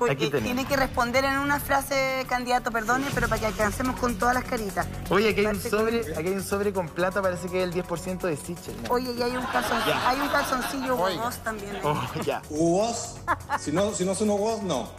Porque 0.00 0.30
tiene 0.30 0.64
que 0.64 0.76
responder 0.76 1.24
en 1.26 1.38
una 1.38 1.60
frase, 1.60 2.24
candidato, 2.26 2.70
perdone, 2.72 3.06
pero 3.14 3.28
para 3.28 3.38
que 3.38 3.46
alcancemos 3.48 4.00
con 4.00 4.14
todas 4.18 4.34
las 4.34 4.44
caritas. 4.44 4.86
Oye, 5.10 5.28
aquí 5.28 5.40
hay 5.40 5.46
un 5.46 5.60
sobre, 5.60 6.00
aquí 6.00 6.28
hay 6.28 6.34
un 6.34 6.42
sobre 6.42 6.72
con 6.72 6.88
plata, 6.88 7.20
parece 7.20 7.48
que 7.48 7.62
es 7.62 7.68
el 7.68 7.74
10% 7.84 8.20
de 8.26 8.36
Sichel. 8.38 8.82
¿no? 8.82 8.94
Oye, 8.94 9.12
y 9.12 9.20
hay 9.22 9.36
un, 9.36 9.44
calzon- 9.44 9.86
Ya. 9.86 10.08
hay 10.08 10.18
un 10.20 10.28
calzoncillo 10.28 10.96
vos 10.96 11.36
también. 11.44 11.78
Oh, 11.84 12.02
ya. 12.24 12.40
¿Vos? 12.48 13.16
Si 13.58 13.72
no, 13.72 13.92
si 13.92 14.06
no 14.06 14.14
son 14.14 14.28
vos, 14.28 14.62
no. 14.62 14.90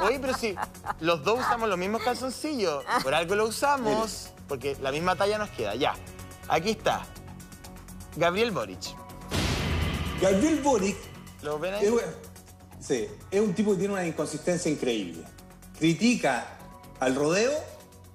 Oye, 0.00 0.18
pero 0.20 0.34
si 0.34 0.54
los 1.00 1.24
dos 1.24 1.40
usamos 1.40 1.66
los 1.68 1.78
mismos 1.78 2.02
calzoncillos, 2.02 2.84
por 3.02 3.14
algo 3.14 3.34
lo 3.34 3.46
usamos, 3.46 4.28
porque 4.46 4.76
la 4.82 4.92
misma 4.92 5.16
talla 5.16 5.38
nos 5.38 5.48
queda. 5.50 5.74
Ya, 5.74 5.94
aquí 6.48 6.70
está. 6.72 7.00
Gabriel 8.16 8.50
Boric. 8.50 8.80
Gabriel 10.20 10.60
Boric 10.62 10.96
¿Lo 11.42 11.58
ven 11.58 11.74
ahí? 11.74 11.94
Sí, 12.86 13.06
es 13.30 13.40
un 13.40 13.54
tipo 13.54 13.72
que 13.72 13.78
tiene 13.78 13.94
una 13.94 14.06
inconsistencia 14.06 14.70
increíble. 14.70 15.24
Critica 15.78 16.58
al 17.00 17.14
rodeo 17.14 17.52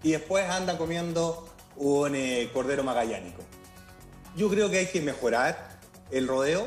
y 0.03 0.11
después 0.11 0.49
anda 0.49 0.77
comiendo 0.77 1.47
un 1.75 2.15
eh, 2.15 2.49
cordero 2.53 2.83
magallánico. 2.83 3.41
Yo 4.35 4.49
creo 4.49 4.69
que 4.69 4.79
hay 4.79 4.85
que 4.87 5.01
mejorar 5.01 5.79
el 6.11 6.27
rodeo, 6.27 6.65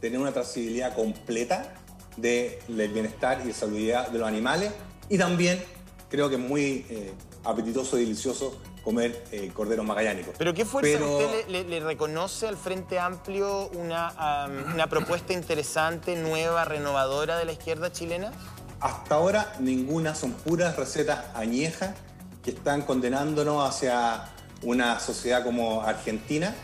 tener 0.00 0.18
una 0.18 0.32
trazabilidad 0.32 0.94
completa 0.94 1.74
del 2.16 2.92
bienestar 2.92 3.42
y 3.46 3.52
salubridad 3.52 4.08
de 4.08 4.18
los 4.18 4.28
animales 4.28 4.72
y 5.08 5.18
también 5.18 5.62
creo 6.10 6.28
que 6.28 6.34
es 6.34 6.40
muy 6.40 6.86
eh, 6.90 7.12
apetitoso 7.44 7.96
y 7.98 8.02
delicioso 8.02 8.60
comer 8.82 9.24
eh, 9.32 9.50
cordero 9.54 9.82
magallánico. 9.84 10.32
¿Pero 10.38 10.54
qué 10.54 10.64
fuerza 10.64 10.90
Pero- 10.98 11.16
usted 11.18 11.46
le, 11.48 11.64
le- 11.64 11.68
le 11.68 11.80
reconoce 11.80 12.46
al 12.48 12.56
Frente 12.56 12.98
Amplio 12.98 13.68
una, 13.74 14.46
una 14.74 14.86
propuesta 14.86 15.32
interesante, 15.32 16.16
nueva, 16.16 16.64
renovadora 16.64 17.36
de 17.38 17.44
la 17.44 17.52
izquierda 17.52 17.92
chilena? 17.92 18.32
Hasta 18.80 19.16
ahora 19.16 19.54
ninguna, 19.58 20.14
son 20.14 20.32
puras 20.32 20.76
recetas 20.76 21.26
añejas 21.34 21.94
que 22.42 22.50
están 22.50 22.82
condenándonos 22.82 23.68
hacia 23.68 24.28
una 24.62 25.00
sociedad 25.00 25.42
como 25.44 25.82
Argentina. 25.82 26.54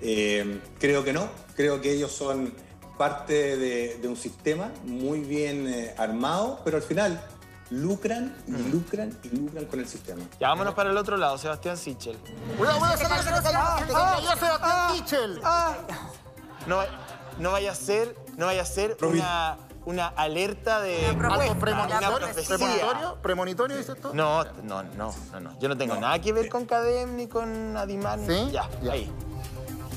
Eh, 0.00 0.60
creo 0.78 1.02
que 1.04 1.12
no, 1.12 1.28
creo 1.56 1.80
que 1.80 1.92
ellos 1.92 2.12
son 2.12 2.54
parte 2.96 3.56
de, 3.56 3.98
de 4.00 4.08
un 4.08 4.16
sistema 4.16 4.70
muy 4.84 5.20
bien 5.20 5.66
eh, 5.68 5.94
armado, 5.98 6.60
pero 6.64 6.76
al 6.78 6.82
final 6.82 7.20
lucran 7.70 8.34
y 8.46 8.52
lucran 8.70 9.18
y 9.22 9.28
lucran 9.36 9.64
con 9.66 9.80
el 9.80 9.88
sistema. 9.88 10.22
Ya 10.40 10.48
vámonos 10.48 10.74
para 10.74 10.90
el 10.90 10.96
otro 10.96 11.16
lado, 11.16 11.36
Sebastián 11.38 11.76
Sichel. 11.76 12.16
Cuidado, 12.56 12.80
cayó, 12.80 12.96
se 12.96 13.04
cayó 13.04 14.36
Sebastián 14.36 14.94
Sichel. 14.96 15.40
No, 16.66 16.76
va- 16.76 16.86
no 17.38 17.52
vaya 17.52 17.72
a 17.72 17.74
ser, 17.74 18.16
no 18.36 18.46
vaya 18.46 18.62
a 18.62 18.66
ser 18.66 18.96
una, 19.02 19.56
una 19.84 20.06
alerta 20.08 20.80
de 20.80 21.10
Una 21.10 21.18
propuesta. 21.18 21.34
¿Algo 21.44 21.50
una 21.52 21.60
premonitorio? 21.60 22.28
¿Premonitorio? 22.46 23.18
¿Premonitorio 23.22 23.76
dices 23.76 24.00
tú? 24.00 24.14
No, 24.14 24.44
no, 24.62 24.82
no, 24.82 25.12
no, 25.32 25.40
no. 25.40 25.58
Yo 25.60 25.68
no 25.68 25.76
tengo 25.76 25.96
nada 25.96 26.18
que 26.20 26.32
ver 26.32 26.48
con 26.48 26.66
Cadem 26.66 27.16
ni 27.16 27.26
con 27.28 27.76
Adimar. 27.76 28.18
ni- 28.18 28.26
¿Sí? 28.26 28.50
Ya, 28.52 28.68
Ya. 28.82 28.92
ahí. 28.92 29.10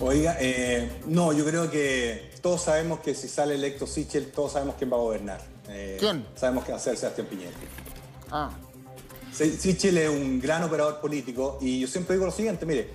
Oiga, 0.01 0.37
eh, 0.39 1.01
no, 1.07 1.33
yo 1.33 1.43
creo 1.45 1.69
que 1.69 2.31
todos 2.41 2.61
sabemos 2.61 2.99
que 2.99 3.13
si 3.15 3.27
sale 3.27 3.55
electo 3.55 3.85
Sichel, 3.85 4.31
todos 4.31 4.53
sabemos 4.53 4.75
quién 4.77 4.91
va 4.91 4.95
a 4.95 4.99
gobernar. 4.99 5.41
Eh, 5.69 5.97
¿Quién? 5.99 6.25
Sabemos 6.35 6.65
que 6.65 6.71
va 6.71 6.77
a 6.77 6.81
ser 6.81 6.97
Sebastián 6.97 7.27
Piñera. 7.27 7.51
Ah, 8.31 8.49
Si- 9.31 9.51
Sichel 9.57 9.97
es 9.99 10.09
un 10.09 10.41
gran 10.41 10.63
operador 10.63 10.99
político 10.99 11.59
y 11.61 11.79
yo 11.79 11.87
siempre 11.87 12.15
digo 12.15 12.25
lo 12.25 12.31
siguiente, 12.31 12.65
mire, 12.65 12.89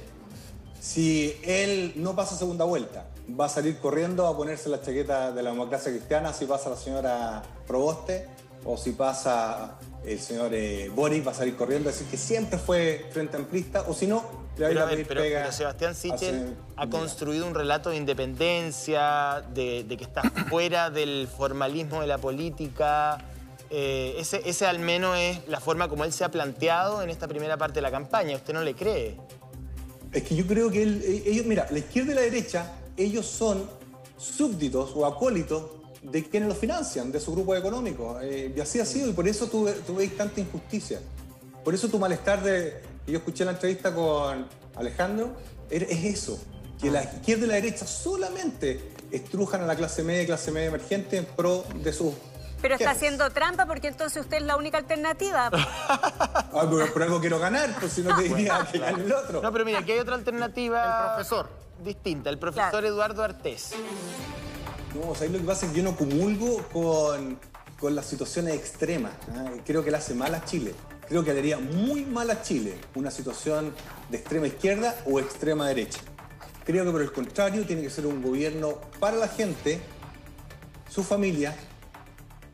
si 0.81 1.35
él 1.45 1.93
no 1.97 2.15
pasa 2.17 2.37
segunda 2.37 2.65
vuelta, 2.65 3.07
va 3.41 3.47
a 3.47 3.49
salir 3.49 3.79
corriendo 3.79 4.27
a 4.27 4.37
ponerse 4.37 4.69
la 4.69 4.83
chaqueta 4.83 5.31
de 5.33 5.43
la 5.43 5.51
democracia 5.51 5.93
cristiana 5.93 6.33
si 6.33 6.45
pasa 6.47 6.69
la 6.71 6.77
señora 6.77 7.43
Proboste 7.67 8.27
o 8.65 8.77
si 8.77 8.93
pasa 8.93 9.79
el 10.05 10.19
señor 10.21 10.51
eh, 10.55 10.91
Boric, 10.95 11.27
va 11.27 11.31
a 11.33 11.35
salir 11.35 11.57
corriendo 11.57 11.89
a 11.89 11.93
decir 11.93 12.07
que 12.09 12.17
siempre 12.17 12.59
fue 12.59 13.09
frente 13.13 13.37
amplista 13.37 13.83
o 13.89 13.95
si 13.95 14.07
no, 14.07 14.23
le 14.59 14.63
va 14.65 14.69
a 14.69 14.71
ir 14.71 14.77
Pero, 14.77 14.87
a 14.87 14.89
pedir 14.91 15.07
pero- 15.07 15.21
pega 15.23 15.41
pero 15.41 15.53
Sebastián 15.53 15.95
Sichel 15.95 16.57
ha 16.77 16.87
construido 16.89 17.47
un 17.47 17.55
relato 17.55 17.91
de 17.91 17.97
independencia, 17.97 19.43
de, 19.55 19.85
de 19.85 19.97
que 19.97 20.05
está 20.05 20.23
fuera 20.51 20.91
del 20.91 21.29
formalismo 21.29 22.01
de 22.01 22.07
la 22.07 22.19
política. 22.19 23.19
Eh, 23.71 24.15
ese, 24.19 24.43
ese 24.49 24.67
al 24.67 24.79
menos 24.79 25.17
es 25.19 25.41
la 25.49 25.59
forma 25.59 25.89
como 25.89 26.05
él 26.05 26.13
se 26.13 26.23
ha 26.25 26.31
planteado 26.31 27.03
en 27.03 27.11
esta 27.11 27.27
primera 27.27 27.57
parte 27.57 27.77
de 27.77 27.83
la 27.83 27.91
campaña. 27.91 28.37
¿Usted 28.37 28.53
no 28.55 28.63
le 28.63 28.75
cree? 28.75 29.19
Es 30.13 30.23
que 30.23 30.37
yo 30.37 30.47
creo 30.47 30.71
que 30.71 30.83
él- 30.83 31.03
eh, 31.05 31.23
ellos, 31.27 31.47
mira, 31.47 31.67
la 31.71 31.79
izquierda 31.79 32.13
y 32.13 32.15
la 32.15 32.21
derecha, 32.21 32.73
ellos 32.97 33.27
son 33.27 33.69
súbditos 34.17 34.93
o 34.95 35.07
acólitos 35.07 35.65
de 36.05 36.23
quienes 36.25 36.49
los 36.49 36.59
financian, 36.59 37.11
de 37.11 37.19
su 37.19 37.33
grupo 37.33 37.55
económico. 37.57 38.19
Eh, 38.23 38.53
y 38.57 38.61
así 38.61 38.79
ha 38.81 38.87
sido, 38.87 39.09
y 39.09 39.13
por 39.13 39.27
eso 39.27 39.47
tú, 39.49 39.69
tú 39.87 39.97
veis 39.97 40.17
tanta 40.17 40.41
injusticia. 40.41 41.01
Por 41.65 41.75
eso 41.75 41.89
tu 41.89 41.99
malestar 41.99 42.43
de. 42.43 42.81
que 43.07 43.13
Yo 43.13 43.19
escuché 43.19 43.45
la 43.45 43.53
entrevista 43.53 43.95
con 43.95 44.47
Alejandro, 44.77 45.33
er- 45.71 45.87
es 45.89 46.05
eso, 46.05 46.39
que 46.81 46.91
la 46.91 47.03
izquierda 47.03 47.45
y 47.47 47.49
la 47.49 47.55
derecha 47.55 47.87
solamente 47.87 48.93
estrujan 49.11 49.63
a 49.63 49.67
la 49.67 49.75
clase 49.77 50.03
media 50.03 50.23
y 50.23 50.27
clase 50.27 50.51
media 50.51 50.69
emergente 50.69 51.17
en 51.17 51.25
pro 51.25 51.65
de 51.83 51.93
sus. 51.93 52.13
Pero 52.61 52.75
está 52.77 52.91
haciendo 52.93 53.29
trampa 53.31 53.67
porque 53.67 53.89
entonces 53.89 54.23
usted 54.23 54.39
es 54.39 54.43
la 54.45 54.57
única 54.57 54.79
alternativa. 54.79 55.51
Ah, 56.57 56.69
pero 56.71 56.93
por 56.93 57.03
algo 57.03 57.21
quiero 57.21 57.41
ganar, 57.41 57.75
pues 57.81 57.93
si 57.95 58.03
no 58.03 58.15
te 58.17 58.23
diría 58.23 58.65
que 58.71 58.79
gane 58.79 59.03
el 59.03 59.13
otro. 59.13 59.43
No, 59.43 59.51
pero 59.53 59.65
mira, 59.65 59.81
aquí 59.81 59.91
hay 59.91 59.99
otra 59.99 60.15
alternativa. 60.15 61.09
El 61.09 61.15
profesor. 61.17 61.49
Distinta, 61.83 62.31
el 62.31 62.39
profesor 62.39 62.71
Claro. 62.71 62.87
Eduardo 62.87 63.25
Artés. 63.25 63.71
No, 64.95 65.11
o 65.11 65.15
sea, 65.15 65.29
lo 65.29 65.39
que 65.39 65.45
pasa 65.45 65.67
es 65.67 65.73
que 65.73 65.79
yo 65.79 65.85
no 65.85 65.97
comulgo 65.97 66.59
con, 66.73 67.39
con 67.81 67.95
las 67.95 68.07
situaciones 68.07 68.55
extremas. 68.55 69.13
¿ah? 69.35 69.51
Creo 69.67 69.85
que 69.85 69.91
le 69.91 69.97
hace 69.97 70.15
mal 70.15 70.35
a 70.35 70.45
Chile. 70.45 70.75
Creo 71.09 71.25
que 71.25 71.33
le 71.33 71.41
haría 71.41 71.59
muy 71.59 72.05
mal 72.05 72.31
a 72.31 72.43
Chile 72.43 72.77
una 72.95 73.11
situación 73.11 73.73
de 74.11 74.17
extrema 74.19 74.47
izquierda 74.47 74.95
o 75.07 75.19
extrema 75.21 75.69
derecha. 75.69 76.01
Creo 76.65 76.85
que 76.85 76.91
por 76.93 77.03
el 77.03 77.13
contrario 77.13 77.67
tiene 77.67 77.83
que 77.83 77.91
ser 77.91 78.07
un 78.07 78.23
gobierno 78.23 78.81
para 79.01 79.17
la 79.17 79.29
gente, 79.29 79.81
su 80.89 81.03
familia, 81.03 81.55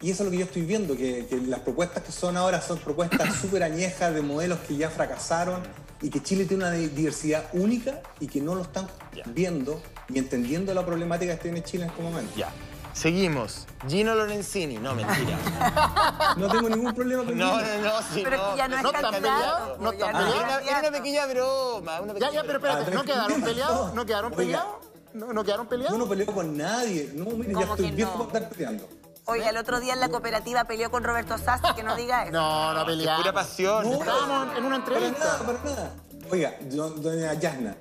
y 0.01 0.11
eso 0.11 0.22
es 0.22 0.26
lo 0.26 0.30
que 0.32 0.38
yo 0.38 0.45
estoy 0.47 0.62
viendo, 0.62 0.97
que, 0.97 1.26
que 1.26 1.36
las 1.43 1.61
propuestas 1.61 2.03
que 2.03 2.11
son 2.11 2.36
ahora 2.36 2.61
son 2.62 2.78
propuestas 2.78 3.34
súper 3.41 3.62
añejas 3.62 4.12
de 4.14 4.22
modelos 4.22 4.59
que 4.66 4.76
ya 4.76 4.91
fracasaron 4.91 5.61
y 6.03 6.09
que 6.11 6.20
Chile 6.22 6.47
tiene 6.47 6.64
una 6.64 6.72
di- 6.72 6.88
diversidad 6.88 7.45
única 7.53 8.01
y 8.18 8.26
que 8.26 8.41
no 8.41 8.55
lo 8.57 8.62
están 8.62 8.88
viendo 9.26 9.80
ni 10.11 10.18
entendiendo 10.18 10.74
la 10.74 10.84
problemática 10.84 11.36
que 11.36 11.42
tiene 11.42 11.62
Chile 11.62 11.84
en 11.84 11.90
este 11.90 12.02
momento. 12.02 12.32
Ya. 12.36 12.50
Seguimos. 12.92 13.66
Gino 13.88 14.14
Lorenzini. 14.14 14.76
No, 14.78 14.94
mentira. 14.94 15.38
No 16.36 16.48
tengo 16.48 16.68
ningún 16.68 16.92
problema 16.94 17.24
con 17.24 17.36
No, 17.38 17.58
Gino. 17.58 17.66
no, 17.78 17.84
no, 17.84 18.02
sí, 18.12 18.20
Pero 18.24 18.36
no. 18.36 18.56
ya 18.56 18.68
no 18.68 18.76
es 18.78 18.84
están 18.84 19.12
peleados. 19.12 19.78
no 19.80 19.92
ya 19.92 20.06
están 20.06 20.22
no 20.22 20.28
es 20.28 20.34
Era 20.34 20.44
una, 20.44 20.52
era 20.52 20.61
una 20.61 20.64
candidato. 20.72 20.92
pequeña 20.92 21.26
broma. 21.26 22.00
Una 22.00 22.06
Ya, 22.08 22.14
pequeña 22.14 22.32
ya, 22.32 22.42
pero 22.42 22.61
broma. 22.61 22.78
espérate, 22.80 22.96
¿no 22.96 23.04
quedaron 23.04 23.42
peleados? 23.42 23.94
¿No 23.94 24.06
quedaron 24.06 24.32
peleados? 24.32 24.74
¿No, 25.12 25.32
no 25.32 25.44
quedaron 25.44 25.66
Yo 25.66 25.70
peleados? 25.70 25.98
no 25.98 26.08
peleo 26.08 26.26
con 26.26 26.56
nadie. 26.56 27.11
No, 27.14 27.24
mire, 27.26 27.48
ya 27.52 27.61
¿Cómo 27.61 27.74
estoy 27.74 27.90
que 27.90 27.96
viejo 27.96 28.18
no? 28.18 28.26
para 28.28 28.38
estar 28.44 28.56
peleando. 28.56 28.88
Oiga, 29.26 29.50
el 29.50 29.56
otro 29.56 29.78
día 29.80 29.92
en 29.92 30.00
la 30.00 30.08
cooperativa 30.08 30.64
peleó 30.64 30.90
con 30.90 31.04
Roberto 31.04 31.38
Sassi, 31.38 31.72
que 31.74 31.82
no 31.84 31.94
diga 31.96 32.24
eso. 32.24 32.32
No, 32.32 32.74
no 32.74 32.84
pelearon. 32.86 33.22
Pura 33.22 33.32
pasión. 33.32 33.84
No, 33.90 33.98
Estábamos 33.98 34.56
en 34.58 34.64
una 34.64 34.84
Para 34.84 35.00
nada, 35.00 35.08
entrevista. 35.08 35.38
para 35.46 35.58
nada. 35.64 35.94
Oiga, 36.30 36.54
yo- 36.68 36.90
doña 36.90 37.34
Yasna, 37.34 37.76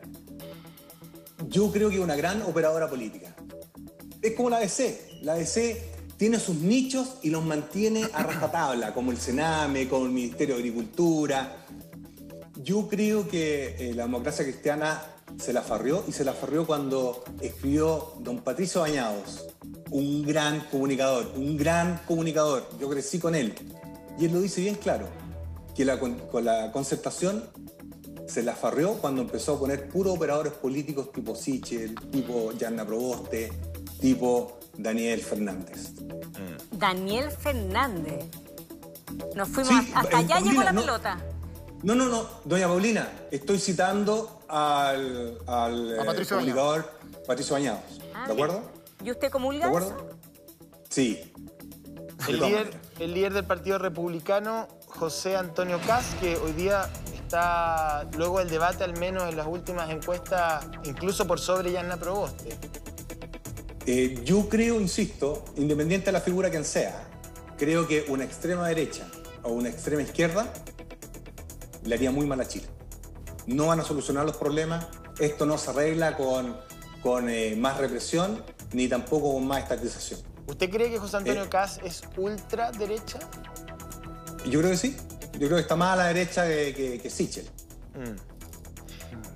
yo 1.48 1.72
creo 1.72 1.90
que 1.90 1.96
es 1.96 2.02
una 2.02 2.16
gran 2.16 2.42
operadora 2.42 2.90
política. 2.90 3.36
Es 4.22 4.34
como 4.34 4.50
la 4.50 4.58
ADC. 4.58 5.22
La 5.22 5.34
ADC 5.34 6.18
tiene 6.18 6.40
sus 6.40 6.58
nichos 6.58 7.16
y 7.22 7.30
los 7.30 7.44
mantiene 7.46 8.06
a 8.14 8.24
rajatabla, 8.24 8.94
como 8.94 9.12
el 9.12 9.18
Sename, 9.18 9.88
como 9.88 10.06
el 10.06 10.12
Ministerio 10.12 10.56
de 10.56 10.62
Agricultura. 10.62 11.66
Yo 12.62 12.90
creo 12.90 13.28
que 13.28 13.76
eh, 13.80 13.94
la 13.94 14.04
democracia 14.04 14.44
cristiana 14.44 15.02
se 15.38 15.54
la 15.54 15.62
farrió 15.62 16.04
y 16.08 16.12
se 16.12 16.26
la 16.26 16.34
farrió 16.34 16.68
cuando 16.68 17.24
escribió 17.40 18.14
don 18.20 18.40
Patricio 18.40 18.82
Bañados, 18.82 19.48
un 19.92 20.24
gran 20.24 20.60
comunicador, 20.72 21.32
un 21.38 21.56
gran 21.56 22.02
comunicador. 22.06 22.68
Yo 22.80 22.90
crecí 22.90 23.20
con 23.20 23.36
él. 23.36 23.54
Y 24.20 24.26
él 24.26 24.34
lo 24.34 24.42
dice 24.42 24.60
bien 24.60 24.76
claro, 24.76 25.08
que 25.74 25.86
la, 25.86 25.98
con 25.98 26.18
la 26.44 26.74
concertación 26.74 27.46
se 28.30 28.44
la 28.44 28.56
farrió 28.56 28.94
cuando 28.94 29.22
empezó 29.22 29.56
a 29.56 29.60
poner 29.60 29.90
puros 29.90 30.16
operadores 30.16 30.54
políticos 30.54 31.12
tipo 31.12 31.36
Sichel, 31.36 31.96
tipo 32.12 32.52
Yanna 32.54 32.86
Proboste, 32.86 33.52
tipo 34.00 34.60
Daniel 34.78 35.22
Fernández. 35.22 35.92
Daniel 36.72 37.32
Fernández. 37.32 38.26
Nos 39.36 39.50
fuimos 39.50 39.74
Sí, 39.84 39.92
hasta 39.96 40.12
eh, 40.18 40.20
allá 40.20 40.28
Paulina, 40.36 40.52
llegó 40.52 40.64
la 40.64 40.72
no. 40.72 40.82
pelota. 40.82 41.20
No, 41.84 41.96
no, 41.96 42.06
no, 42.10 42.26
doña 42.46 42.68
Paulina, 42.68 43.10
estoy 43.32 43.58
citando 43.60 44.42
al, 44.48 45.38
al 45.48 45.94
eh, 45.94 46.06
Patricio 46.06 46.36
comunicador 46.38 46.92
Patricio 47.26 47.54
Bañados. 47.54 47.82
Ah, 48.14 48.28
¿De 48.28 48.34
acuerdo? 48.34 48.62
¿Y 49.04 49.12
usted 49.12 49.28
¿De 49.28 49.32
comulga 49.32 49.60
eso? 49.60 49.68
acuerdo? 49.68 50.10
Sí. 50.90 51.32
El 52.28 52.40
De 52.40 52.48
líder, 52.48 52.72
el 53.00 53.14
líder 53.14 53.34
del 53.34 53.46
Partido 53.46 53.78
Republicano, 53.78 54.68
José 54.88 55.38
Antonio 55.38 55.80
Caz, 55.88 56.06
que 56.20 56.36
hoy 56.38 56.52
día 56.52 56.90
está, 57.30 58.08
luego 58.18 58.40
del 58.40 58.50
debate, 58.50 58.84
al 58.84 58.98
menos 58.98 59.30
en 59.30 59.38
las 59.38 59.46
últimas 59.46 59.92
encuestas, 59.92 60.66
incluso 60.84 61.28
por 61.28 61.40
sobre 61.40 61.72
Yanna 61.72 61.98
Proboste. 61.98 62.58
Eh, 63.86 64.22
yo 64.26 64.50
creo, 64.50 64.82
insisto, 64.82 65.46
independiente 65.56 66.08
de 66.08 66.12
la 66.14 66.22
figura 66.22 66.50
quien 66.50 66.66
sea, 66.66 67.08
creo 67.58 67.88
que 67.88 68.06
una 68.10 68.24
extrema 68.24 68.68
derecha 68.68 69.08
o 69.44 69.52
una 69.52 69.70
extrema 69.70 70.02
izquierda 70.02 70.52
le 71.86 71.96
haría 71.96 72.10
muy 72.10 72.26
mal 72.26 72.42
a 72.42 72.48
Chile. 72.48 72.66
No 73.46 73.68
van 73.68 73.80
a 73.80 73.84
solucionar 73.84 74.26
los 74.26 74.38
problemas, 74.38 74.88
esto 75.20 75.46
no 75.46 75.58
se 75.60 75.70
arregla 75.70 76.18
con, 76.18 76.58
con 77.04 77.30
eh, 77.30 77.56
más 77.56 77.78
represión 77.78 78.44
ni 78.74 78.88
tampoco 78.88 79.34
con 79.34 79.46
más 79.46 79.64
estatización. 79.64 80.20
¿Usted 80.48 80.70
cree 80.72 80.90
que 80.90 80.98
José 80.98 81.18
Antonio 81.18 81.44
Eh. 81.44 81.50
Caz 81.50 81.80
es 81.84 82.02
ultraderecha? 82.18 83.20
Yo 84.46 84.60
creo 84.62 84.72
que 84.72 84.78
sí, 84.78 84.98
yo 85.40 85.48
creo 85.48 85.56
que 85.56 85.62
está 85.62 85.76
más 85.76 85.94
a 85.94 85.96
la 85.96 86.06
derecha 86.08 86.46
que, 86.46 86.74
que, 86.76 87.00
que 87.00 87.10
Sichel. 87.10 87.50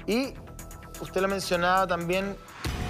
Y 0.06 0.34
usted 1.02 1.22
lo 1.22 1.28
mencionaba 1.28 1.88
también 1.88 2.36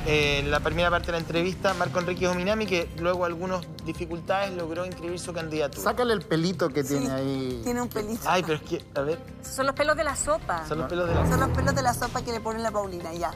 eh, 0.05 0.39
en 0.39 0.51
la 0.51 0.59
primera 0.59 0.89
parte 0.89 1.07
de 1.07 1.11
la 1.13 1.17
entrevista, 1.19 1.73
Marco 1.75 1.99
Enrique 1.99 2.27
Ominami, 2.27 2.65
que 2.65 2.89
luego 2.99 3.19
de 3.19 3.25
algunas 3.27 3.65
dificultades 3.85 4.51
logró 4.53 4.85
inscribir 4.85 5.19
su 5.19 5.31
candidatura. 5.31 5.83
Sácale 5.83 6.13
el 6.13 6.21
pelito 6.21 6.69
que 6.69 6.83
Sí, 6.83 6.97
tiene 6.97 7.11
ahí. 7.11 7.61
Tiene 7.63 7.81
un 7.81 7.87
pelito. 7.87 8.21
Ay, 8.25 8.41
pero 8.43 8.55
es 8.55 8.61
que, 8.63 8.83
a 8.95 9.01
ver, 9.01 9.19
Son 9.43 9.65
los 9.65 9.75
pelos 9.75 9.95
de 9.95 10.03
la 10.03 10.15
sopa. 10.15 10.67
son 10.67 10.79
los 10.79 10.89
pelos 10.89 11.07
de 11.07 11.15
la... 11.15 11.27
Son 11.29 11.39
los 11.39 11.49
pelos 11.49 11.75
de 11.75 11.81
la 11.83 11.93
sopa 11.93 12.21
que 12.21 12.31
le 12.33 12.41
pone 12.41 12.59
la 12.59 12.71
Paulina, 12.71 13.13
ya. 13.13 13.31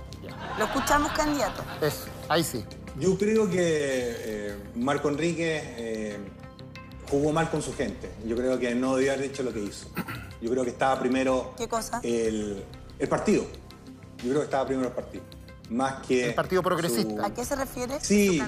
Lo 0.58 0.66
escuchamos, 0.66 1.12
candidato. 1.14 1.64
Eso, 1.82 2.06
ahí 2.28 2.44
sí. 2.44 2.66
Yo 3.00 3.18
creo 3.18 3.48
que 3.50 3.58
eh, 3.60 4.58
Marco 4.76 5.08
Enrique 5.10 5.62
eh, 5.78 6.18
jugó 7.10 7.32
mal 7.32 7.50
con 7.50 7.62
su 7.62 7.74
gente. 7.74 8.10
Yo 8.26 8.36
creo 8.36 8.60
que 8.60 8.74
no 8.76 8.96
debió 8.96 9.14
haber 9.14 9.26
hecho 9.26 9.44
lo 9.44 9.54
que 9.54 9.62
hizo. 9.62 9.88
Yo 10.42 10.50
creo 10.52 10.64
que 10.64 10.70
estaba 10.72 11.00
primero 11.00 11.54
¿Qué 11.58 11.68
cosa? 11.68 12.00
el, 12.04 12.64
el 13.00 13.08
partido. 13.08 13.44
Yo 14.18 14.30
creo 14.30 14.40
que 14.40 14.46
estaba 14.46 14.66
primero 14.66 14.88
el 14.90 14.94
partido. 14.96 15.24
Más 15.70 16.06
que. 16.08 16.28
El 16.30 16.34
Partido 16.36 16.64
Progresista. 16.64 17.26
¿A 17.26 17.34
qué 17.34 17.44
se 17.44 17.56
refiere? 17.56 18.00
Sí. 18.02 18.42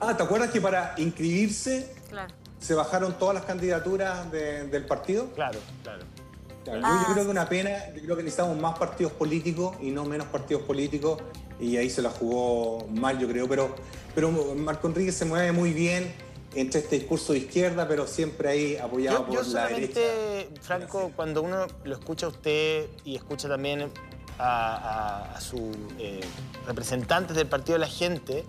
Ah, 0.00 0.16
¿te 0.16 0.22
acuerdas 0.22 0.50
que 0.50 0.60
para 0.60 0.94
inscribirse 0.96 1.94
Claro. 2.08 2.34
se 2.58 2.74
bajaron 2.74 3.16
todas 3.18 3.34
las 3.36 3.44
candidaturas 3.44 4.30
de- 4.32 4.66
del 4.66 4.84
partido? 4.84 5.26
Claro, 5.34 5.58
claro. 5.84 6.04
Claro, 6.64 6.80
yo- 6.80 6.86
Ah. 6.86 7.04
yo, 7.06 7.12
creo 7.14 7.24
que 7.26 7.30
una 7.30 7.48
pena, 7.48 7.70
yo 7.94 8.02
creo 8.02 8.16
que 8.16 8.24
necesitamos 8.24 8.58
más 8.58 8.76
partidos 8.76 9.12
políticos 9.12 9.76
y 9.80 9.92
no 9.92 10.04
menos 10.04 10.26
partidos 10.26 10.62
políticos 10.64 11.22
y 11.60 11.76
ahí 11.76 11.88
se 11.88 12.02
la 12.02 12.10
jugó 12.10 12.88
mal 12.88 13.16
yo 13.20 13.28
creo, 13.28 13.48
pero, 13.48 13.72
pero 14.16 14.32
Marco 14.56 14.88
Enrique 14.88 15.12
se 15.12 15.24
mueve 15.24 15.52
muy 15.52 15.72
bien 15.72 16.12
entre 16.60 16.80
este 16.80 16.98
discurso 16.98 17.32
de 17.32 17.40
izquierda, 17.40 17.86
pero 17.86 18.06
siempre 18.06 18.48
ahí 18.48 18.76
apoyado 18.76 19.18
Yo, 19.18 19.26
por 19.26 19.44
yo 19.44 19.52
la 19.52 19.68
derecha. 19.68 20.00
Franco, 20.62 21.12
cuando 21.14 21.42
uno 21.42 21.66
lo 21.84 21.94
escucha 21.94 22.26
a 22.26 22.28
usted 22.30 22.86
y 23.04 23.16
escucha 23.16 23.48
también 23.48 23.90
a, 24.38 24.76
a- 24.76 25.36
a 25.36 25.40
sus 25.40 25.60
eh, 25.98 26.20
representantes 26.66 27.36
del 27.36 27.46
Partido 27.46 27.74
de 27.74 27.80
la 27.80 27.88
Gente, 27.88 28.44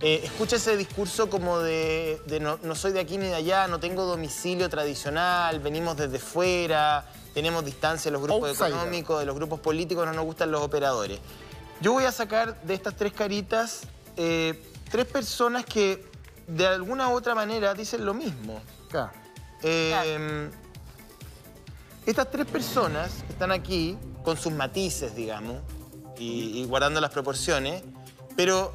eh, 0.00 0.20
escucha 0.24 0.56
ese 0.56 0.76
discurso 0.76 1.28
como 1.28 1.58
de, 1.58 2.20
de 2.26 2.40
no, 2.40 2.58
no 2.62 2.74
soy 2.74 2.92
de 2.92 3.00
aquí 3.00 3.18
ni 3.18 3.26
de 3.26 3.34
allá, 3.34 3.66
no 3.68 3.78
tengo 3.80 4.04
domicilio 4.06 4.68
tradicional, 4.70 5.60
venimos 5.60 5.96
desde 5.96 6.18
fuera, 6.18 7.04
tenemos 7.34 7.64
distancia 7.64 8.10
de 8.10 8.12
los 8.12 8.22
grupos 8.22 8.48
Outsider. 8.50 8.72
económicos, 8.72 9.20
de 9.20 9.26
los 9.26 9.34
grupos 9.36 9.60
políticos, 9.60 10.06
no 10.06 10.12
nos 10.14 10.24
gustan 10.24 10.50
los 10.50 10.62
operadores. 10.62 11.18
Yo 11.82 11.92
voy 11.92 12.04
a 12.04 12.12
sacar 12.12 12.60
de 12.62 12.74
estas 12.74 12.96
tres 12.96 13.12
caritas 13.12 13.82
eh, 14.16 14.58
tres 14.90 15.06
personas 15.06 15.64
que 15.64 16.02
de 16.50 16.66
alguna 16.66 17.08
u 17.08 17.12
otra 17.12 17.34
manera 17.34 17.74
dicen 17.74 18.04
lo 18.04 18.14
mismo. 18.14 18.60
Claro. 18.90 19.12
Eh, 19.62 20.50
Estas 22.06 22.30
tres 22.30 22.46
personas 22.46 23.22
que 23.26 23.32
están 23.32 23.52
aquí, 23.52 23.96
con 24.24 24.36
sus 24.36 24.52
matices, 24.52 25.14
digamos, 25.14 25.56
y, 26.18 26.60
y 26.60 26.64
guardando 26.64 27.00
las 27.00 27.10
proporciones, 27.10 27.82
pero 28.36 28.74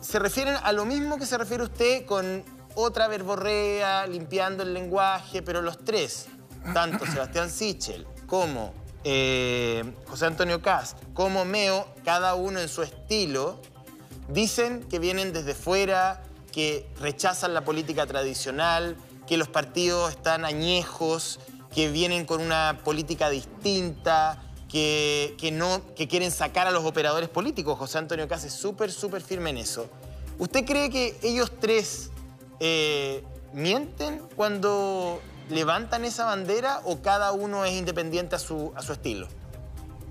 se 0.00 0.18
refieren 0.18 0.54
a 0.62 0.72
lo 0.72 0.84
mismo 0.84 1.18
que 1.18 1.26
se 1.26 1.36
refiere 1.38 1.64
usted 1.64 2.06
con 2.06 2.44
otra 2.74 3.08
verborrea, 3.08 4.06
limpiando 4.06 4.62
el 4.62 4.74
lenguaje, 4.74 5.42
pero 5.42 5.62
los 5.62 5.84
tres, 5.84 6.26
tanto 6.74 7.06
Sebastián 7.12 7.50
Sichel 7.50 8.06
como 8.26 8.74
eh, 9.02 9.82
José 10.06 10.26
Antonio 10.26 10.60
Cast, 10.60 10.98
como 11.14 11.44
Meo, 11.44 11.88
cada 12.04 12.34
uno 12.34 12.60
en 12.60 12.68
su 12.68 12.82
estilo, 12.82 13.60
Dicen 14.28 14.82
que 14.88 14.98
vienen 14.98 15.32
desde 15.32 15.54
fuera, 15.54 16.20
que 16.56 16.86
rechazan 16.98 17.52
la 17.52 17.66
política 17.66 18.06
tradicional, 18.06 18.96
que 19.26 19.36
los 19.36 19.46
partidos 19.46 20.08
están 20.08 20.46
añejos, 20.46 21.38
que 21.70 21.90
vienen 21.90 22.24
con 22.24 22.40
una 22.40 22.80
política 22.82 23.28
distinta, 23.28 24.42
que, 24.66 25.34
que 25.38 25.52
no, 25.52 25.82
que 25.94 26.08
quieren 26.08 26.30
sacar 26.30 26.66
a 26.66 26.70
los 26.70 26.86
operadores 26.86 27.28
políticos. 27.28 27.78
José 27.78 27.98
Antonio 27.98 28.26
Cas 28.26 28.44
es 28.44 28.54
súper, 28.54 28.90
súper 28.90 29.20
firme 29.20 29.50
en 29.50 29.58
eso. 29.58 29.90
¿Usted 30.38 30.64
cree 30.64 30.88
que 30.88 31.18
ellos 31.22 31.52
tres 31.60 32.10
eh, 32.58 33.22
mienten 33.52 34.22
cuando 34.34 35.20
levantan 35.50 36.06
esa 36.06 36.24
bandera 36.24 36.80
o 36.86 37.02
cada 37.02 37.32
uno 37.32 37.66
es 37.66 37.74
independiente 37.74 38.34
a 38.34 38.38
su, 38.38 38.72
a 38.74 38.80
su 38.80 38.94
estilo? 38.94 39.28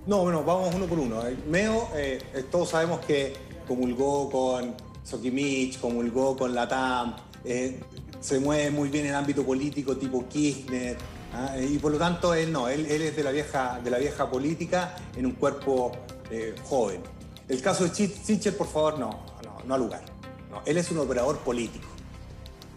No, 0.05 0.19
bueno, 0.19 0.43
vamos 0.43 0.75
uno 0.75 0.85
por 0.85 0.99
uno. 0.99 1.25
Eh, 1.25 1.35
Meo, 1.47 1.89
eh, 1.95 2.45
todos 2.51 2.69
sabemos 2.69 2.99
que 2.99 3.35
comulgó 3.67 4.29
con 4.29 4.84
Sokimich, 5.06 5.80
comulgó 5.80 6.36
con 6.36 6.53
la 6.56 6.68
TAM, 6.68 7.16
eh, 7.45 7.80
se 8.20 8.39
mueve 8.39 8.72
muy 8.72 8.89
bien 8.89 9.06
en 9.06 9.12
el 9.12 9.16
ámbito 9.18 9.45
político 9.45 9.95
tipo 9.95 10.28
Kirchner, 10.28 10.97
¿ah? 11.34 11.56
y 11.60 11.78
por 11.78 11.91
lo 11.91 11.97
tanto 11.99 12.34
él 12.34 12.51
no, 12.51 12.68
él, 12.68 12.86
él 12.88 13.01
es 13.03 13.16
de 13.16 13.24
la, 13.24 13.32
vieja, 13.32 13.80
de 13.84 13.89
la 13.91 13.99
vieja 13.99 14.30
política 14.30 14.95
en 15.16 15.28
un 15.28 15.34
cuerpo 15.34 15.91
eh, 16.32 16.56
joven. 16.64 17.01
El 17.47 17.62
caso 17.62 17.84
de 17.88 17.93
Sichel, 17.93 18.56
por 18.56 18.68
favor, 18.68 18.97
no, 18.97 19.12
no, 19.43 19.58
no 19.64 19.74
al 19.76 19.82
lugar. 19.82 20.01
No, 20.49 20.62
él 20.66 20.78
es 20.78 20.89
un 20.89 20.97
operador 20.97 21.38
político. 21.39 21.86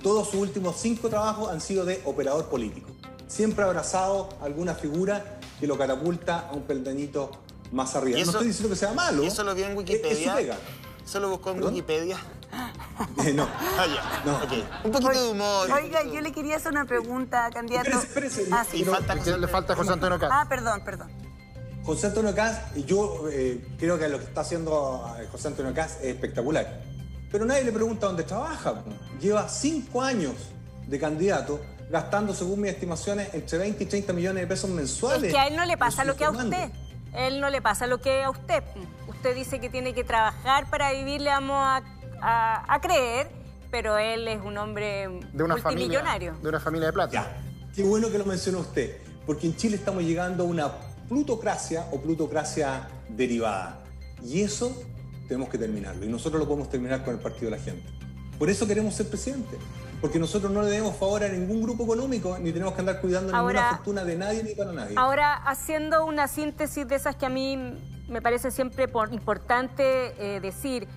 Todos 0.03 0.27
sus 0.29 0.41
últimos 0.41 0.77
cinco 0.79 1.09
trabajos 1.09 1.51
han 1.51 1.61
sido 1.63 1.87
de 1.87 2.03
operador 2.05 2.45
político. 2.51 2.91
Siempre 3.27 3.65
ha 3.65 3.69
abrazado 3.69 4.29
alguna 4.43 4.75
figura 4.75 5.39
que 5.59 5.67
lo 5.67 5.79
catapulta 5.79 6.49
a 6.51 6.53
un 6.53 6.63
peldañito 6.63 7.31
más 7.73 7.97
arriba. 7.97 8.19
¿Y 8.19 8.23
eso- 8.23 8.33
no 8.33 8.39
estoy 8.39 8.49
diciendo 8.49 8.69
que 8.71 8.77
sea 8.79 8.93
malo. 8.93 9.25
¿Y 9.25 9.27
eso 9.29 9.43
lo 9.45 9.55
vio 9.55 9.65
en 9.65 9.73
Es- 9.73 9.79
Wikipedia? 9.79 10.39
Es, 10.39 10.47
su 10.47 10.53
pega. 11.09 11.11
¿Eso 11.11 11.21
lo 11.21 11.31
buscó 11.31 11.51
en. 11.51 11.65
Wikipedia? 11.65 12.19
Eh, 13.25 13.33
no. 13.33 13.47
Ah, 13.79 13.87
ya. 13.87 14.23
No. 14.25 14.37
Ok. 14.39 14.53
Un 14.85 14.91
poquito 14.91 15.25
de 15.25 15.31
humor. 15.31 15.71
Oiga, 15.71 16.03
yo 16.03 16.21
le 16.21 16.33
quería 16.33 16.57
hacer 16.57 16.73
una 16.73 16.85
pregunta, 16.85 17.49
candidato. 17.53 17.91
Espérese, 17.91 18.43
espérese. 18.43 18.49
Ah, 18.51 18.67
sí. 18.69 18.81
Y 18.81 18.85
falta 18.85 19.15
¿Qué 19.15 19.21
José 19.21 19.39
le 19.39 19.47
falta 19.47 19.73
a 19.73 19.77
José 19.77 19.93
Antonio 19.93 20.19
Castro? 20.19 20.37
Ah, 20.37 20.47
perdón, 20.49 20.85
perdón. 20.85 21.09
José 21.85 22.09
Antonio 22.09 22.35
Caz, 22.35 22.75
yo 22.75 23.29
eh, 23.31 23.65
creo 23.79 23.99
que 23.99 24.09
lo 24.09 24.19
que 24.19 24.25
está 24.25 24.41
haciendo 24.41 25.17
eh, 25.21 25.29
José 25.31 25.49
Antonio 25.49 25.73
Caz 25.73 25.99
es 26.03 26.15
espectacular. 26.15 26.83
pero 27.31 27.45
nadie 27.45 27.63
le 27.63 27.73
pregunta 27.73 28.07
dónde 28.07 28.25
trabaja. 28.25 28.83
Lleva 29.21 29.49
cinco 29.49 30.03
años 30.03 30.35
de 30.87 30.99
candidato 30.99 31.61
gastando, 31.91 32.35
según 32.35 32.63
mis 32.63 32.73
estimaciones, 32.73 33.33
entre 33.33 33.59
20 33.59 33.85
y 33.85 33.87
30 33.87 34.13
millones 34.13 34.43
de 34.43 34.47
pesos 34.47 34.71
mensuales. 34.71 35.25
Es 35.25 35.33
que 35.33 35.39
a 35.39 35.47
él 35.47 35.57
no 35.57 35.65
le 35.65 35.77
pasa 35.77 36.05
lo 36.05 36.17
que 36.17 36.25
a 36.25 36.31
usted. 36.31 36.71
Él 37.15 37.41
no 37.41 37.51
le 37.51 37.63
pasa 37.63 37.87
lo 37.87 38.01
que 38.01 38.23
a 38.23 38.31
usted. 38.31 38.63
Usted 39.07 39.35
dice 39.35 39.61
que 39.61 39.69
tiene 39.69 39.95
que 39.95 40.05
trabajar 40.05 40.69
para 40.71 40.93
vivir, 40.93 41.21
le 41.21 41.31
vamos 41.31 41.57
a, 42.21 42.79
creer, 42.81 43.29
pero 43.71 43.99
él 43.99 44.29
es 44.29 44.41
un 44.43 44.59
hombre 44.59 45.09
de 45.33 45.43
una 45.43 45.57
multimillonario. 45.57 46.33
Familia, 46.33 46.43
de 46.43 46.49
una 46.49 46.61
familia 46.61 46.87
de 46.87 46.93
plata. 46.93 47.13
Ya, 47.13 47.43
qué 47.75 47.83
bueno 47.83 48.11
que 48.11 48.19
lo 48.19 48.25
mencionó 48.25 48.61
usted, 48.61 48.99
porque 49.27 49.47
en 49.47 49.57
Chile 49.57 49.77
estamos 49.77 50.03
llegando 50.03 50.45
a 50.45 50.47
una 50.47 50.73
plutocracia 51.09 51.87
o 51.91 52.01
plutocracia 52.01 52.89
derivada. 53.09 53.81
Y 54.23 54.43
eso 54.43 54.77
tenemos 55.27 55.49
que 55.49 55.59
terminarlo. 55.59 56.05
Y 56.05 56.09
nosotros 56.09 56.41
lo 56.41 56.47
podemos 56.47 56.71
terminar 56.71 57.05
con 57.05 57.15
el 57.15 57.21
Partido 57.21 57.51
de 57.51 57.57
la 57.57 57.63
Gente. 57.63 57.89
Por 58.39 58.51
eso 58.51 58.67
queremos 58.67 58.95
ser 58.95 59.09
presidente. 59.09 59.57
Porque 60.01 60.19
nosotros 60.19 60.53
no 60.53 60.63
le 60.63 60.71
debemos 60.71 60.97
favor 60.97 61.25
a 61.25 61.29
ningún 61.29 61.63
grupo 61.63 61.85
económico, 61.85 62.39
ni 62.39 62.53
tenemos 62.53 62.75
que 62.75 62.81
andar 62.81 63.01
cuidando 63.01 63.33
ninguna 63.33 63.71
fortuna 63.77 64.05
de 64.05 64.17
nadie 64.17 64.43
ni 64.43 64.55
para 64.55 64.73
nadie. 64.73 64.95
Ahora, 64.97 65.35
haciendo 65.35 66.05
una 66.05 66.29
síntesis 66.29 66.87
de 66.87 66.95
esas 66.95 67.17
que 67.17 67.27
a 67.27 67.31
mí 67.31 67.57
me 68.09 68.23
parece 68.23 68.51
siempre 68.51 68.89
importante 69.11 70.37
eh, 70.37 70.41
decir, 70.41 70.89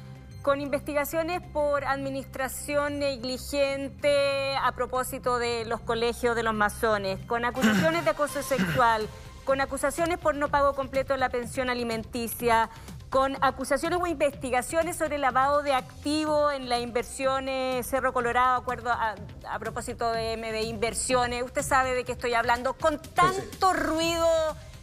con 0.41 0.60
investigaciones 0.60 1.41
por 1.54 1.86
administración 1.86 2.99
negligente 2.99 4.56
a 4.56 4.72
propósito 4.72 5.38
de 5.38 5.66
los 5.66 5.82
colegios 5.82 6.36
de 6.36 6.43
los 6.43 6.54
masones, 6.54 7.24
con 7.28 7.45
acusaciones 7.45 8.06
de 8.06 8.12
acoso 8.12 8.41
sexual, 8.41 9.08
con 9.45 9.62
acusaciones 9.62 10.18
por 10.18 10.36
no 10.36 10.49
pago 10.49 10.74
completo 10.74 11.14
de 11.14 11.20
la 11.20 11.30
pensión 11.30 11.70
alimenticia, 11.70 12.70
con 13.12 13.36
acusaciones 13.41 13.99
o 14.01 14.07
investigaciones 14.07 14.95
sobre 14.95 15.18
lavado 15.18 15.64
de 15.64 15.74
activos 15.74 16.53
en 16.53 16.70
la 16.70 16.80
inversión 16.80 17.45
Cerro 17.84 18.14
Colorado, 18.14 18.55
acuerdo 18.62 18.89
a, 18.89 19.16
propósito 19.59 20.09
de 20.14 20.38
MB 20.38 20.70
Inversiones. 20.70 21.43
Usted 21.43 21.62
sabe 21.62 21.93
de 21.93 22.05
qué 22.05 22.14
estoy 22.14 22.34
hablando. 22.36 22.74
Con 22.74 23.01
tanto 23.01 23.74
ruido 23.74 24.26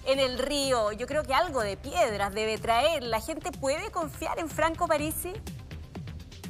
en 0.05 0.21
el 0.21 0.39
río, 0.39 0.93
yo 0.93 1.07
creo 1.07 1.23
que 1.23 1.33
algo 1.33 1.63
de 1.63 1.79
piedras 1.79 2.35
debe 2.35 2.59
traer. 2.59 3.03
¿La 3.03 3.23
gente 3.23 3.51
puede 3.51 3.91
confiar 3.91 4.39
en 4.39 4.51
Franco 4.51 4.87
Parisi? 4.87 5.33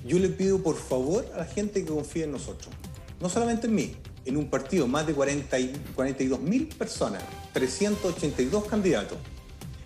Yo 0.04 0.18
le 0.18 0.30
pido 0.30 0.60
por 0.60 0.76
favor 0.76 1.24
a 1.32 1.38
la 1.38 1.44
gente 1.44 1.84
que 1.84 1.92
confíe 1.92 2.24
en 2.24 2.32
nosotros. 2.32 2.74
No 3.20 3.28
solamente 3.28 3.68
en 3.68 3.76
mí, 3.76 3.96
en 4.24 4.36
un 4.36 4.50
partido, 4.50 4.88
más 4.88 5.06
de 5.06 5.14
40 5.14 5.56
y 5.60 5.72
42 5.94 6.40
mil 6.40 6.66
personas, 6.66 7.22
382 7.52 8.64
candidatos. 8.64 9.16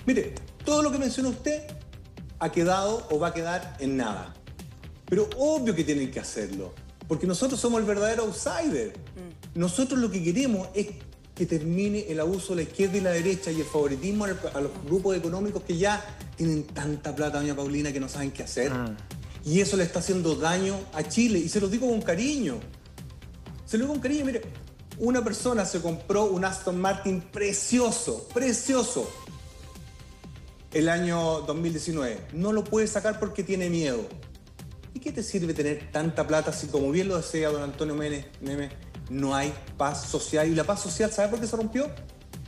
Mire, 0.06 0.34
todo 0.64 0.82
lo 0.82 0.90
que 0.90 0.98
mencionó 0.98 1.28
usted 1.28 1.81
ha 2.42 2.50
quedado 2.50 3.06
o 3.10 3.20
va 3.20 3.28
a 3.28 3.34
quedar 3.34 3.76
en 3.78 3.96
nada. 3.96 4.34
Pero 5.08 5.30
obvio 5.38 5.74
que 5.74 5.84
tienen 5.84 6.10
que 6.10 6.18
hacerlo, 6.18 6.74
porque 7.06 7.24
nosotros 7.24 7.60
somos 7.60 7.80
el 7.80 7.86
verdadero 7.86 8.24
outsider. 8.24 8.88
Mm. 8.88 9.60
Nosotros 9.60 10.00
lo 10.00 10.10
que 10.10 10.22
queremos 10.24 10.68
es 10.74 10.88
que 11.36 11.46
termine 11.46 12.00
el 12.08 12.18
abuso 12.18 12.54
de 12.54 12.64
la 12.64 12.68
izquierda 12.68 12.96
y 12.96 13.00
la 13.00 13.10
derecha 13.10 13.52
y 13.52 13.60
el 13.60 13.66
favoritismo 13.66 14.24
a 14.24 14.60
los 14.60 14.72
grupos 14.84 15.16
económicos 15.16 15.62
que 15.62 15.76
ya 15.76 16.04
tienen 16.36 16.64
tanta 16.64 17.14
plata, 17.14 17.38
doña 17.38 17.54
Paulina, 17.54 17.92
que 17.92 18.00
no 18.00 18.08
saben 18.08 18.32
qué 18.32 18.42
hacer. 18.42 18.72
Mm. 18.72 18.96
Y 19.44 19.60
eso 19.60 19.76
le 19.76 19.84
está 19.84 20.00
haciendo 20.00 20.34
daño 20.34 20.76
a 20.94 21.04
Chile. 21.04 21.38
Y 21.38 21.48
se 21.48 21.60
lo 21.60 21.68
digo 21.68 21.88
con 21.88 22.02
cariño. 22.02 22.58
Se 23.66 23.78
lo 23.78 23.84
digo 23.84 23.94
con 23.94 24.02
cariño. 24.02 24.24
Mire, 24.24 24.42
una 24.98 25.22
persona 25.22 25.64
se 25.64 25.80
compró 25.80 26.24
un 26.24 26.44
Aston 26.44 26.80
Martin 26.80 27.20
precioso, 27.20 28.26
precioso 28.34 29.08
el 30.72 30.88
año 30.88 31.40
2019. 31.42 32.18
No 32.32 32.52
lo 32.52 32.64
puede 32.64 32.86
sacar 32.86 33.18
porque 33.18 33.42
tiene 33.42 33.68
miedo. 33.68 34.06
¿Y 34.94 35.00
qué 35.00 35.12
te 35.12 35.22
sirve 35.22 35.54
tener 35.54 35.90
tanta 35.90 36.26
plata 36.26 36.52
si, 36.52 36.66
como 36.66 36.90
bien 36.90 37.08
lo 37.08 37.16
decía 37.16 37.50
don 37.50 37.62
Antonio 37.62 37.94
Mene, 37.94 38.26
no 39.10 39.34
hay 39.34 39.52
paz 39.76 40.06
social? 40.06 40.48
¿Y 40.48 40.54
la 40.54 40.64
paz 40.64 40.82
social, 40.82 41.10
¿sabe 41.10 41.28
por 41.28 41.40
qué 41.40 41.46
se 41.46 41.56
rompió? 41.56 41.90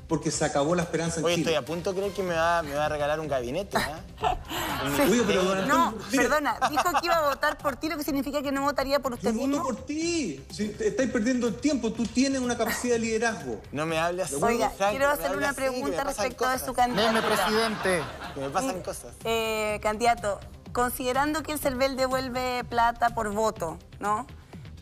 Porque 0.08 0.30
se 0.30 0.44
acabó 0.44 0.74
la 0.74 0.82
esperanza 0.82 1.20
en 1.20 1.26
Oye, 1.26 1.34
Chile. 1.36 1.50
estoy 1.50 1.62
a 1.62 1.66
punto 1.66 1.92
de 1.92 1.96
creer 1.98 2.12
que 2.12 2.22
me 2.22 2.34
va, 2.34 2.62
me 2.62 2.74
va 2.74 2.86
a 2.86 2.88
regalar 2.88 3.20
un 3.20 3.28
gabinete, 3.28 3.76
¿eh? 3.78 5.22
pero 5.26 5.66
no, 5.66 5.94
perdona, 6.10 6.58
dijo 6.70 6.84
que 7.00 7.06
iba 7.06 7.16
a 7.16 7.28
votar 7.28 7.56
por 7.58 7.76
ti, 7.76 7.88
lo 7.88 7.96
que 7.96 8.04
significa 8.04 8.42
que 8.42 8.52
no 8.52 8.62
votaría 8.62 9.00
por 9.00 9.14
usted 9.14 9.28
Yo 9.28 9.34
mismo. 9.34 9.58
voto 9.58 9.74
por 9.76 9.86
ti. 9.86 10.44
Si 10.50 10.74
estáis 10.78 11.10
perdiendo 11.10 11.48
el 11.48 11.56
tiempo, 11.56 11.92
tú 11.92 12.04
tienes 12.06 12.40
una 12.40 12.56
capacidad 12.56 12.94
de 12.94 13.00
liderazgo. 13.00 13.60
No 13.72 13.86
me 13.86 13.98
hables 13.98 14.26
así. 14.26 14.42
Oiga, 14.42 14.70
quiero 14.90 15.08
hacerle 15.08 15.38
una 15.38 15.52
pregunta 15.52 16.04
respecto 16.04 16.48
de 16.48 16.58
su 16.58 16.74
candidato. 16.74 17.12
Deme, 17.12 17.22
presidente. 17.26 18.02
Que 18.34 18.40
me 18.40 18.50
pasan 18.50 18.82
cosas. 18.82 19.12
Eh, 19.24 19.78
candidato, 19.82 20.40
considerando 20.72 21.42
que 21.42 21.52
el 21.52 21.58
CERVEL 21.58 21.96
devuelve 21.96 22.64
plata 22.68 23.10
por 23.10 23.30
voto, 23.32 23.78
¿no? 24.00 24.26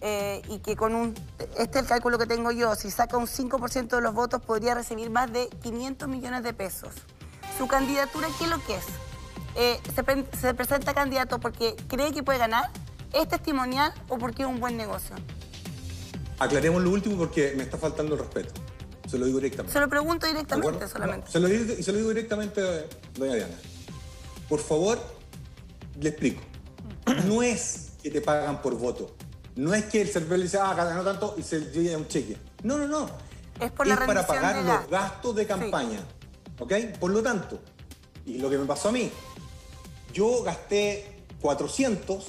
Eh, 0.05 0.42
y 0.48 0.59
que 0.59 0.74
con 0.74 0.96
un, 0.96 1.14
este 1.57 1.78
es 1.78 1.84
el 1.84 1.86
cálculo 1.86 2.18
que 2.18 2.26
tengo 2.26 2.50
yo, 2.50 2.74
si 2.74 2.90
saca 2.90 3.16
un 3.16 3.28
5% 3.28 3.88
de 3.88 4.00
los 4.03 4.12
votos 4.12 4.42
podría 4.42 4.74
recibir 4.74 5.11
más 5.11 5.32
de 5.32 5.48
500 5.62 6.09
millones 6.09 6.42
de 6.42 6.53
pesos. 6.53 6.90
¿Su 7.57 7.68
candidatura 7.68 8.26
qué 8.36 8.44
es 8.44 8.50
lo 8.50 8.64
que 8.64 8.74
es? 8.74 8.84
Eh, 9.55 9.80
se, 10.40 10.55
presenta 10.55 10.92
candidato 10.92 11.38
porque 11.38 11.76
cree 11.86 12.12
que 12.12 12.24
puede 12.24 12.38
ganar? 12.38 12.70
¿Es 13.12 13.28
testimonial 13.28 13.94
o 14.09 14.18
porque 14.18 14.42
es 14.42 14.48
un 14.48 14.59
buen 14.59 14.76
negocio? 14.76 15.14
Aclaremos 16.40 16.82
lo 16.82 16.90
último 16.90 17.16
porque 17.16 17.53
me 17.57 17.62
está 17.62 17.78
faltando 17.78 18.14
el 18.14 18.20
respeto. 18.20 18.53
Se 19.09 19.18
lo 19.18 19.26
digo 19.26 19.38
directamente. 19.38 19.72
Se 19.72 19.78
lo 19.78 19.88
pregunto 19.88 20.26
directamente 20.26 20.88
solamente. 20.88 21.30
se 21.30 21.38
lo 21.38 21.46
digo, 21.46 21.74
y 21.78 21.82
se 21.82 21.92
lo 21.92 21.98
digo 21.98 22.09
directamente, 22.09 22.88
doña 23.14 23.34
Diana. 23.34 23.55
Por 24.48 24.59
favor, 24.59 24.98
le 26.00 26.09
explico. 26.09 26.42
No 27.26 27.42
es 27.42 27.90
que 28.03 28.11
te 28.11 28.20
pagan 28.20 28.62
por 28.62 28.76
voto. 28.76 29.14
No 29.57 29.74
es 29.74 29.84
que 29.86 30.00
el 30.00 30.09
servidor 30.09 30.38
le 30.38 30.44
dice, 30.44 30.59
ah, 30.59 30.74
ganó 30.74 31.03
tanto 31.03 31.34
y 31.36 31.42
se 31.42 31.61
lleve 31.61 31.96
un 31.96 32.09
cheque. 32.09 32.36
No, 32.62 32.78
no, 32.78 32.86
no. 32.86 33.11
Es, 33.61 33.70
por 33.70 33.86
la 33.86 34.07
para 34.07 34.26
pagar 34.26 34.64
los 34.64 34.88
gastos 34.88 35.36
de 35.36 35.46
campaña. 35.46 36.00
¿Ok? 36.59 36.72
Por 36.98 37.11
lo 37.11 37.22
tanto, 37.22 37.61
y 38.24 38.38
lo 38.38 38.48
que 38.48 38.57
me 38.57 38.64
pasó 38.64 38.88
a 38.88 38.92
mí, 38.92 39.11
yo 40.12 40.42
gasté 40.42 41.24
400, 41.40 42.26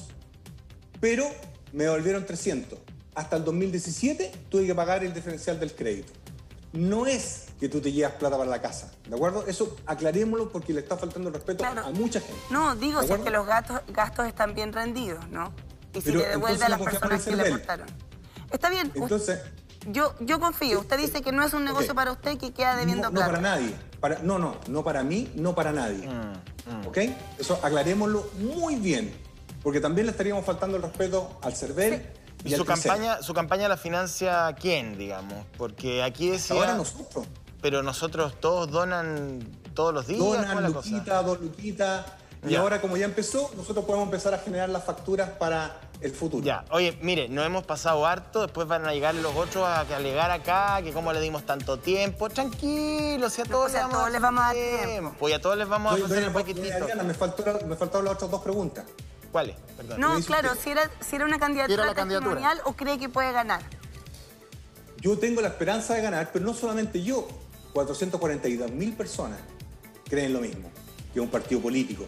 pero 1.00 1.26
me 1.72 1.86
devolvieron 1.86 2.26
300. 2.26 2.80
Hasta 3.16 3.38
el 3.38 3.44
2017 3.44 4.32
tuve 4.50 4.66
que 4.66 4.76
pagar 4.76 5.04
el 5.04 5.14
diferencial 5.14 5.60
del 5.60 5.74
crédito. 5.76 6.12
No 6.74 7.06
es 7.06 7.46
que 7.60 7.70
tú 7.70 7.80
te 7.80 7.92
llevas 7.92 8.14
plata 8.14 8.38
para 8.38 8.50
la 8.50 8.62
casa, 8.62 8.92
¿de 9.08 9.16
acuerdo? 9.16 9.46
Eso 9.46 9.78
aclarémoslo 9.86 10.52
porque 10.52 10.74
le 10.74 10.80
está 10.80 10.98
faltando 10.98 11.30
el 11.30 11.36
respeto 11.36 11.64
a 11.64 11.92
mucha 11.92 12.20
gente. 12.20 12.42
No, 12.50 12.76
digo, 12.76 13.04
si 13.04 13.14
es 13.14 13.20
que 13.20 13.30
los 13.30 13.46
gastos, 13.46 13.82
gastos 13.90 14.26
están 14.26 14.56
bien 14.56 14.74
rendidos, 14.74 15.30
¿no? 15.30 15.54
Y 15.94 16.02
si 16.02 16.12
le 16.12 16.26
devuelve 16.26 16.66
a 16.66 16.70
las 16.70 16.82
personas 16.82 17.24
que 17.24 17.36
le 17.36 17.48
aportaron. 17.48 17.88
Está 18.52 18.70
bien. 18.70 18.92
Entonces, 18.96 19.40
yo, 19.88 20.14
yo 20.20 20.40
confío. 20.40 20.80
Usted 20.80 20.98
dice 20.98 21.22
que 21.22 21.32
no 21.32 21.44
es 21.44 21.54
un 21.54 21.66
negocio 21.66 21.94
para 21.96 22.12
usted 22.12 22.38
que 22.38 22.52
queda 22.52 22.76
debiendo 22.76 23.10
no, 23.10 23.12
plata. 23.12 23.28
No 23.28 23.32
para 23.34 23.42
nadie. 23.42 23.76
Para, 24.00 24.20
no, 24.20 24.40
no, 24.40 24.58
no 24.68 24.84
para 24.84 25.04
mí, 25.04 25.32
no 25.36 25.56
para 25.56 25.72
nadie. 25.72 26.08
Mm, 26.08 26.82
mm. 26.82 26.88
¿Ok? 26.88 26.98
Eso 27.40 27.60
aclarémoslo 27.62 28.30
muy 28.40 28.76
bien. 28.76 29.14
Porque 29.62 29.80
también 29.80 30.08
le 30.08 30.12
estaríamos 30.12 30.46
faltando 30.46 30.78
el 30.78 30.84
respeto 30.84 31.40
al 31.42 31.56
CERVEL. 31.56 32.06
Y, 32.44 32.54
su 32.54 32.66
campaña, 32.66 33.22
su 33.22 33.34
campaña 33.34 33.70
la 33.70 33.78
financia 33.78 34.54
quién, 34.60 34.98
digamos? 34.98 35.46
Porque 35.58 36.04
aquí 36.04 36.30
decía... 36.30 36.58
Ahora 36.58 36.76
nosotros. 36.76 37.26
Pero 37.62 37.82
nosotros 37.82 38.40
todos 38.42 38.70
donan 38.70 39.40
todos 39.74 39.94
los 39.94 40.08
días. 40.08 40.20
Donan, 40.20 40.74
Luquita, 40.74 41.24
dos 41.24 41.40
Luquita. 41.40 42.06
Y 42.48 42.56
ahora, 42.56 42.82
como 42.82 42.98
ya 42.98 43.06
empezó, 43.06 43.52
nosotros 43.56 43.86
podemos 43.86 44.08
empezar 44.08 44.34
a 44.34 44.38
generar 44.38 44.70
las 44.70 44.84
facturas 44.84 45.30
para 45.32 45.80
el 46.02 46.12
futuro. 46.12 46.44
Ya, 46.44 46.66
oye, 46.72 46.98
mire, 47.02 47.30
nos 47.30 47.46
hemos 47.46 47.64
pasado 47.64 48.06
harto, 48.06 48.42
después 48.42 48.68
van 48.68 48.86
a 48.86 48.94
llegar 48.94 49.16
los 49.16 49.34
otros 49.36 49.66
a 49.66 49.82
alegar 49.82 50.30
acá, 50.32 50.82
que 50.84 50.92
cómo 50.92 51.14
le 51.14 51.22
dimos 51.22 51.46
tanto 51.46 51.80
tiempo. 51.80 52.30
Tranquilo, 52.30 53.30
si 53.30 53.42
a 53.42 53.46
todos, 53.46 53.72
les, 53.72 53.82
vamos 53.82 54.12
les 54.12 54.22
vamos 54.22 54.42
a 54.42 54.48
dar 54.48 54.56
tiempo. 54.56 55.16
Pues 55.18 55.34
a 55.34 55.40
todos 55.40 55.58
les 55.58 55.68
vamos 55.68 56.00
a 56.00 56.06
hacer 56.06 56.28
un 56.28 56.34
poquitito. 56.34 56.86
me, 57.04 57.14
faltó, 57.14 57.44
me 57.66 57.76
faltaron 57.76 58.06
las 58.06 58.16
otras 58.16 58.32
dos 58.32 58.42
preguntas. 58.42 58.86
¿Cuáles? 59.32 59.56
Perdón. 59.78 60.00
No, 60.00 60.20
claro, 60.22 60.50
si 60.62 60.70
era, 60.70 60.90
si 61.00 61.16
era 61.16 61.26
una 61.26 61.40
candidatura 61.40 61.94
testimonial 61.94 62.60
o 62.66 62.74
cree 62.74 63.00
que 63.00 63.10
puede 63.10 63.32
ganar. 63.32 63.62
Yo 65.00 65.18
tengo 65.18 65.42
la 65.42 65.50
esperanza 65.50 65.96
de 65.96 66.02
ganar, 66.02 66.30
pero 66.32 66.46
no 66.46 66.54
solamente 66.54 67.02
yo. 67.02 67.28
442 67.74 68.72
mil 68.72 68.94
personas 68.94 69.40
creen 70.08 70.32
lo 70.32 70.42
mismo, 70.42 70.70
que 71.12 71.20
es 71.20 71.26
un 71.26 71.32
partido 71.32 71.60
político. 71.60 72.06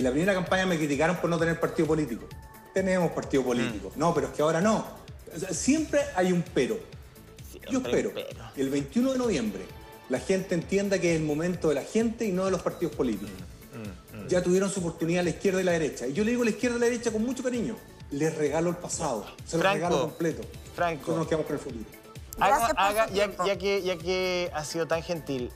En 0.00 0.04
la 0.04 0.12
primera 0.12 0.32
campaña 0.32 0.64
me 0.64 0.78
criticaron 0.78 1.16
por 1.16 1.28
no 1.28 1.38
tener 1.38 1.60
partido 1.60 1.86
político. 1.86 2.24
Tenemos 2.72 3.12
partido 3.12 3.44
político. 3.44 3.92
Mm. 3.94 3.98
No, 3.98 4.14
pero 4.14 4.28
es 4.28 4.32
que 4.32 4.40
ahora 4.40 4.62
no. 4.62 4.82
siempre 5.50 6.00
hay 6.16 6.32
un 6.32 6.42
pero. 6.54 6.78
Yo 7.70 7.80
espero 7.80 8.10
que 8.14 8.26
el 8.56 8.70
21 8.70 9.12
de 9.12 9.18
noviembre 9.18 9.60
la 10.08 10.18
gente 10.18 10.54
entienda 10.54 10.98
que 10.98 11.12
es 11.14 11.20
el 11.20 11.26
momento 11.26 11.68
de 11.68 11.74
la 11.74 11.82
gente 11.82 12.24
y 12.24 12.32
no 12.32 12.46
de 12.46 12.50
los 12.50 12.62
partidos 12.62 12.94
políticos. 12.94 13.28
Mm, 13.74 14.22
mm, 14.22 14.28
ya 14.28 14.42
tuvieron 14.42 14.70
su 14.70 14.80
oportunidad 14.80 15.22
la 15.22 15.30
izquierda 15.30 15.60
y 15.60 15.64
la 15.64 15.72
derecha. 15.72 16.06
Y 16.06 16.14
yo 16.14 16.24
le 16.24 16.30
digo 16.30 16.44
a 16.44 16.46
la 16.46 16.52
izquierda 16.52 16.78
y 16.78 16.80
la 16.80 16.86
derecha 16.86 17.12
con 17.12 17.22
mucho 17.22 17.42
cariño. 17.42 17.76
Les 18.10 18.34
regalo 18.34 18.70
el 18.70 18.76
pasado. 18.76 19.26
Se 19.44 19.58
lo 19.58 19.62
regalo 19.62 20.00
completo. 20.00 20.40
Franco. 20.74 21.14
nos 21.14 21.26
quedamos 21.26 21.46
con 21.46 21.56
el 21.56 21.62
futuro. 21.62 21.84
ya, 23.44 23.58
que, 23.58 23.82
ya 23.82 23.98
que 23.98 24.50
ha 24.54 24.64
sido 24.64 24.86
tan 24.86 25.02
gentil, 25.02 25.50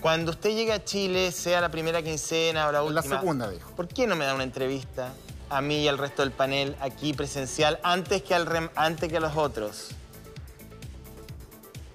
cuando 0.00 0.30
usted 0.32 0.50
llegue 0.50 0.72
a 0.72 0.84
Chile, 0.84 1.30
sea 1.32 1.60
la 1.60 1.68
primera 1.70 2.02
quincena 2.02 2.68
o 2.68 2.72
la 2.72 2.82
última... 2.82 3.02
La 3.14 3.20
segunda, 3.20 3.48
dijo. 3.50 3.70
¿Por 3.72 3.88
qué 3.88 4.06
no 4.06 4.16
me 4.16 4.24
da 4.24 4.34
una 4.34 4.44
entrevista? 4.44 5.12
a 5.52 5.60
mí 5.60 5.78
y 5.82 5.88
al 5.88 5.98
resto 5.98 6.22
del 6.22 6.30
panel 6.30 6.76
aquí 6.80 7.12
presencial 7.12 7.80
antes 7.82 8.22
que, 8.22 8.36
al 8.36 8.46
rem- 8.46 8.70
antes 8.76 9.08
que 9.10 9.16
a 9.16 9.20
los 9.20 9.36
otros? 9.36 9.88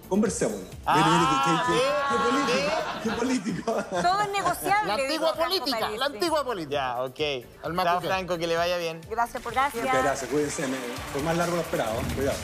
Conversemos. 0.09 0.59
Ah, 0.85 1.63
qué, 1.65 1.73
qué- 1.73 1.73
¿ve? 1.73 1.81
qué 2.09 2.17
político, 2.29 2.73
qué 3.03 3.09
político. 3.11 3.83
Todo 4.01 4.21
es 4.21 4.29
negociable. 4.29 4.87
La 4.87 4.93
antigua 4.95 5.33
política, 5.35 5.89
la 5.89 6.05
antigua 6.05 6.43
política. 6.43 6.71
Ya, 6.75 7.03
ok. 7.03 7.19
Al. 7.63 8.01
Franco, 8.01 8.37
que 8.37 8.45
le 8.45 8.55
vaya 8.55 8.77
bien. 8.77 9.01
Gracias 9.09 9.41
por 9.41 9.53
Gracias. 9.53 9.83
Muchas 9.83 10.03
gracias, 10.03 10.29
cuídense. 10.29 10.67
Fue 11.13 11.23
más 11.23 11.35
largo 11.37 11.53
de 11.53 11.57
lo 11.57 11.63
esperado. 11.63 11.95
Cuidado. 12.13 12.37